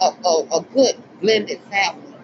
a, 0.00 0.04
a, 0.04 0.46
a 0.52 0.66
good 0.72 0.96
blended 1.20 1.60
family. 1.70 2.14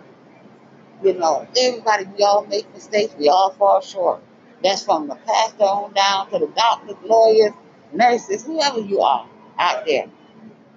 You 1.02 1.14
know, 1.14 1.46
everybody, 1.58 2.04
we 2.16 2.24
all 2.24 2.46
make 2.46 2.72
mistakes. 2.74 3.14
We 3.18 3.28
all 3.28 3.52
fall 3.52 3.80
short. 3.80 4.20
That's 4.62 4.84
from 4.84 5.08
the 5.08 5.14
pastor 5.14 5.64
on 5.64 5.94
down 5.94 6.30
to 6.30 6.38
the 6.38 6.52
doctors, 6.54 6.96
lawyers, 7.04 7.52
nurses, 7.92 8.44
whoever 8.44 8.80
you 8.80 9.00
are 9.00 9.26
out 9.58 9.86
there 9.86 10.06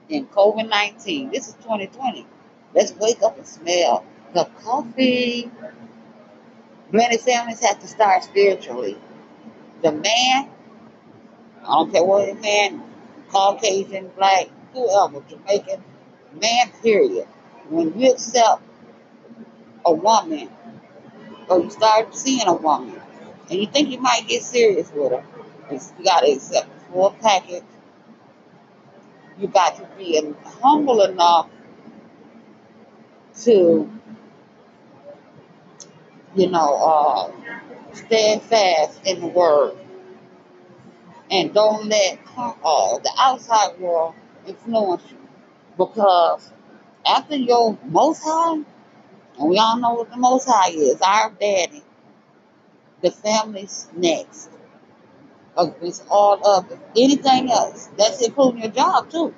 in 0.10 0.26
COVID 0.28 0.70
19. 0.70 1.32
This 1.32 1.50
is 1.50 1.54
2020. 1.56 2.26
Let's 2.74 2.94
wake 2.94 3.22
up 3.22 3.38
and 3.38 3.48
smell 3.48 4.06
the 4.34 4.46
coffee. 4.64 5.52
Many 6.92 7.18
families 7.18 7.60
have 7.62 7.80
to 7.80 7.88
start 7.88 8.24
spiritually. 8.24 8.98
The 9.82 9.92
man, 9.92 10.50
I 11.62 11.66
don't 11.66 11.92
care 11.92 12.04
what 12.04 12.28
the 12.28 12.36
man, 12.36 12.84
Caucasian, 13.30 14.12
black, 14.16 14.48
whoever, 14.74 15.22
Jamaican, 15.30 15.84
man, 16.42 16.72
period. 16.82 17.28
When 17.70 17.98
you 18.00 18.12
accept 18.12 18.62
a 19.86 19.94
woman 19.94 20.50
or 21.50 21.62
you 21.62 21.70
start 21.70 22.16
seeing 22.16 22.48
a 22.48 22.54
woman 22.54 23.00
and 23.50 23.60
you 23.60 23.68
think 23.68 23.90
you 23.90 24.00
might 24.00 24.28
get 24.28 24.44
serious 24.44 24.92
with 24.94 25.12
her, 25.12 25.24
you 25.72 25.80
got 26.04 26.22
to 26.22 26.32
accept 26.32 26.68
the 26.68 26.94
full 26.94 27.12
package. 27.22 27.64
You 29.40 29.48
got 29.48 29.78
to 29.78 29.88
be 29.98 30.22
humble 30.62 31.02
enough 31.02 31.50
to, 33.44 33.90
you 36.36 36.50
know, 36.50 36.76
uh, 36.76 37.32
stand 37.94 38.42
fast 38.44 39.00
in 39.06 39.22
the 39.22 39.28
word 39.28 39.78
and 41.32 41.54
don't 41.54 41.88
let 41.88 42.20
uh, 42.38 42.98
the 43.00 43.12
outside 43.20 43.80
world 43.80 44.14
influence 44.48 45.04
you. 45.12 45.18
Because 45.78 46.52
after 47.06 47.36
your 47.36 47.78
most 47.86 48.22
high, 48.24 48.54
and 49.40 49.50
we 49.50 49.58
all 49.60 49.78
know 49.80 49.94
what 49.96 50.12
the 50.12 50.18
most 50.18 50.48
high 50.48 50.72
is, 50.72 51.02
our 51.02 51.32
daddy, 51.32 51.84
the 53.02 53.12
family's 53.12 53.88
next. 53.96 54.50
Uh, 55.58 55.72
It's 55.82 56.04
all 56.10 56.46
of 56.48 56.72
it. 56.72 56.80
Anything 56.98 57.52
else, 57.52 57.90
that's 57.98 58.22
including 58.26 58.62
your 58.64 58.72
job 58.72 59.10
too. 59.10 59.34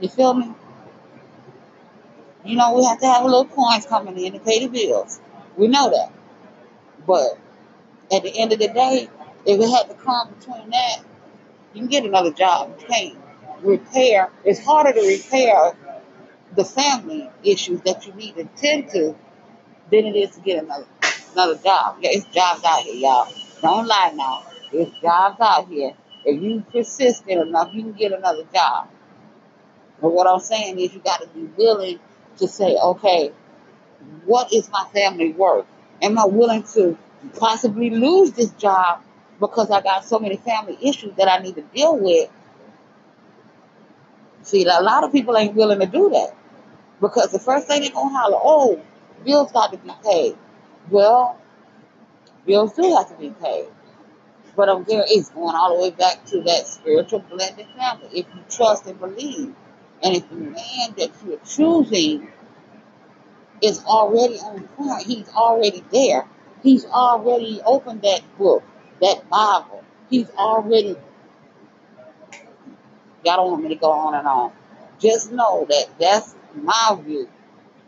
You 0.00 0.08
feel 0.08 0.34
me? 0.34 0.52
You 2.44 2.56
know, 2.56 2.74
we 2.74 2.84
have 2.84 3.00
to 3.00 3.06
have 3.06 3.22
a 3.22 3.26
little 3.26 3.46
coins 3.46 3.86
coming 3.86 4.18
in 4.18 4.32
to 4.34 4.40
pay 4.40 4.60
the 4.60 4.68
bills. 4.68 5.20
We 5.56 5.68
know 5.68 5.90
that. 5.90 6.12
But 7.06 7.38
at 8.12 8.22
the 8.24 8.38
end 8.38 8.52
of 8.52 8.60
the 8.60 8.68
day, 8.68 9.08
if 9.46 9.60
it 9.60 9.70
had 9.70 9.88
to 9.88 9.94
come 10.02 10.30
between 10.38 10.70
that, 10.70 10.98
you 11.74 11.82
can 11.82 11.88
get 11.88 12.04
another 12.04 12.32
job. 12.32 12.76
You 12.80 12.86
can't 12.88 13.19
repair. 13.62 14.30
It's 14.44 14.64
harder 14.64 14.92
to 14.92 15.06
repair 15.06 15.76
the 16.56 16.64
family 16.64 17.30
issues 17.44 17.80
that 17.82 18.06
you 18.06 18.12
need 18.14 18.34
to 18.36 18.44
tend 18.56 18.90
to 18.90 19.14
than 19.90 20.06
it 20.06 20.16
is 20.16 20.36
to 20.36 20.40
get 20.40 20.62
another 20.62 20.86
another 21.32 21.56
job. 21.56 21.98
Yeah, 22.00 22.10
it's 22.12 22.26
jobs 22.26 22.62
out 22.64 22.80
here, 22.80 22.94
y'all. 22.94 23.32
Don't 23.62 23.86
lie 23.86 24.12
now. 24.14 24.44
It's 24.72 24.90
jobs 25.00 25.40
out 25.40 25.68
here. 25.68 25.92
If 26.24 26.42
you 26.42 26.64
persistent 26.72 27.40
enough, 27.40 27.70
you 27.72 27.82
can 27.82 27.92
get 27.92 28.12
another 28.12 28.44
job. 28.52 28.88
But 30.00 30.10
what 30.10 30.26
I'm 30.26 30.40
saying 30.40 30.78
is 30.78 30.94
you 30.94 31.00
got 31.00 31.20
to 31.20 31.28
be 31.28 31.44
willing 31.56 31.98
to 32.38 32.48
say, 32.48 32.76
okay, 32.76 33.32
what 34.24 34.52
is 34.52 34.70
my 34.70 34.86
family 34.92 35.32
worth? 35.32 35.66
Am 36.02 36.18
I 36.18 36.24
willing 36.24 36.62
to 36.74 36.96
possibly 37.38 37.90
lose 37.90 38.32
this 38.32 38.50
job 38.52 39.02
because 39.38 39.70
I 39.70 39.80
got 39.82 40.04
so 40.04 40.18
many 40.18 40.36
family 40.36 40.78
issues 40.80 41.14
that 41.16 41.28
I 41.28 41.42
need 41.42 41.56
to 41.56 41.62
deal 41.62 41.98
with? 41.98 42.30
See, 44.42 44.64
a 44.64 44.80
lot 44.80 45.04
of 45.04 45.12
people 45.12 45.36
ain't 45.36 45.54
willing 45.54 45.80
to 45.80 45.86
do 45.86 46.10
that 46.10 46.34
because 47.00 47.30
the 47.32 47.38
first 47.38 47.66
thing 47.66 47.82
they're 47.82 47.90
to 47.90 47.96
holler, 47.96 48.38
oh, 48.42 48.82
bills 49.24 49.52
got 49.52 49.72
to 49.72 49.78
be 49.78 49.90
paid. 50.04 50.36
Well, 50.90 51.40
bills 52.46 52.74
do 52.74 52.94
have 52.96 53.08
to 53.08 53.16
be 53.16 53.30
paid. 53.30 53.68
But 54.56 54.68
I'm 54.68 54.84
there, 54.84 55.04
it's 55.06 55.30
going 55.30 55.54
all 55.54 55.76
the 55.76 55.82
way 55.82 55.90
back 55.90 56.24
to 56.26 56.42
that 56.42 56.66
spiritual 56.66 57.20
blended 57.20 57.66
family. 57.76 58.08
If 58.12 58.26
you 58.34 58.42
trust 58.50 58.86
and 58.86 58.98
believe, 58.98 59.54
and 60.02 60.16
if 60.16 60.28
the 60.28 60.36
man 60.36 60.94
that 60.96 61.10
you're 61.24 61.38
choosing 61.46 62.28
is 63.62 63.84
already 63.84 64.36
on 64.36 64.66
point. 64.68 65.06
He's 65.06 65.28
already 65.30 65.84
there. 65.92 66.26
He's 66.62 66.84
already 66.86 67.60
opened 67.64 68.02
that 68.02 68.22
book, 68.38 68.62
that 69.00 69.28
Bible. 69.28 69.84
He's 70.08 70.30
already, 70.30 70.96
y'all 73.24 73.36
don't 73.36 73.50
want 73.50 73.62
me 73.62 73.68
to 73.70 73.74
go 73.74 73.90
on 73.90 74.14
and 74.14 74.26
on. 74.26 74.52
Just 74.98 75.32
know 75.32 75.66
that 75.68 75.86
that's 75.98 76.34
my 76.54 76.98
view. 77.02 77.28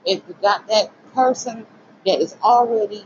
If 0.05 0.23
you 0.29 0.35
got 0.41 0.67
that 0.69 0.91
person 1.15 1.67
that 2.07 2.21
is 2.21 2.37
already 2.43 3.05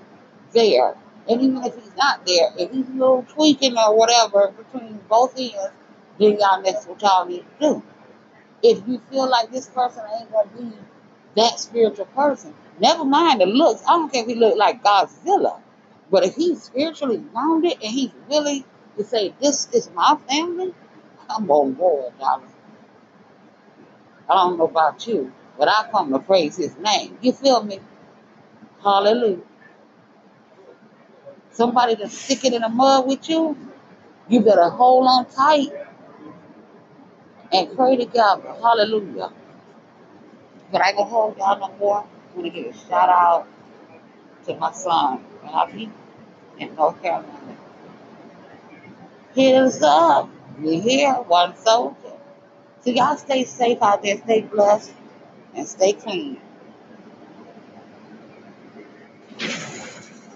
there, 0.52 0.96
and 1.28 1.42
even 1.42 1.64
if 1.64 1.74
he's 1.74 1.96
not 1.96 2.24
there, 2.26 2.50
if 2.58 2.70
he's 2.70 2.88
a 2.88 2.92
little 2.92 3.26
tweaking 3.28 3.76
or 3.76 3.96
whatever 3.96 4.52
between 4.52 5.00
both 5.08 5.34
ends, 5.38 5.56
then 6.18 6.38
y'all 6.38 6.62
that's 6.62 6.86
what 6.86 7.02
y'all 7.02 7.26
need 7.26 7.44
to 7.60 7.60
do. 7.60 7.82
If 8.62 8.86
you 8.88 9.00
feel 9.10 9.28
like 9.28 9.50
this 9.50 9.68
person 9.68 10.02
ain't 10.18 10.30
gonna 10.32 10.48
be 10.56 10.72
that 11.36 11.58
spiritual 11.60 12.06
person, 12.06 12.54
never 12.80 13.04
mind 13.04 13.40
the 13.40 13.46
looks. 13.46 13.82
I 13.86 13.90
don't 13.90 14.12
care 14.12 14.22
if 14.22 14.28
he 14.28 14.34
look 14.34 14.56
like 14.56 14.82
Godzilla, 14.82 15.60
but 16.10 16.24
if 16.24 16.34
he's 16.34 16.62
spiritually 16.62 17.18
grounded 17.18 17.74
and 17.74 17.92
he's 17.92 18.12
willing 18.28 18.64
to 18.96 19.04
say, 19.04 19.34
"This 19.40 19.68
is 19.72 19.90
my 19.94 20.16
family," 20.28 20.74
I'm 21.30 21.50
on 21.50 21.74
board, 21.74 22.12
y'all. 22.20 22.42
I 24.28 24.34
don't 24.34 24.58
know 24.58 24.66
about 24.66 25.06
you, 25.06 25.32
but 25.58 25.68
I 25.68 25.88
come 25.90 26.12
to 26.12 26.18
praise 26.20 26.56
His 26.56 26.76
name. 26.78 27.18
You 27.22 27.32
feel 27.32 27.62
me? 27.64 27.80
Hallelujah. 28.82 29.42
Somebody 31.52 31.96
to 31.96 32.08
stick 32.08 32.44
it 32.44 32.54
in 32.54 32.62
the 32.62 32.68
mud 32.68 33.06
with 33.08 33.28
you, 33.28 33.56
you 34.28 34.40
better 34.40 34.70
hold 34.70 35.06
on 35.06 35.26
tight 35.26 35.70
and 37.52 37.76
pray 37.76 37.96
to 37.96 38.06
God. 38.06 38.42
Hallelujah. 38.62 39.32
But 40.72 40.82
I 40.82 40.92
go 40.92 41.04
hold 41.04 41.38
y'all 41.38 41.58
no 41.58 41.74
more. 41.78 42.06
I'm 42.32 42.36
gonna 42.36 42.50
give 42.50 42.66
a 42.66 42.78
shout 42.78 43.08
out 43.10 43.48
to 44.46 44.56
my 44.56 44.72
son, 44.72 45.24
Bobby, 45.42 45.90
in 46.58 46.74
North 46.76 47.00
Carolina. 47.02 47.56
Us 49.36 49.82
up. 49.82 50.30
We're 50.59 50.82
here, 50.82 51.14
one 51.14 51.57
soldier. 51.57 51.96
So 52.82 52.90
y'all 52.90 53.16
stay 53.16 53.44
safe 53.44 53.78
out 53.82 54.02
there, 54.02 54.18
stay 54.18 54.42
blessed, 54.42 54.92
and 55.54 55.68
stay 55.68 55.94
clean. 55.94 56.40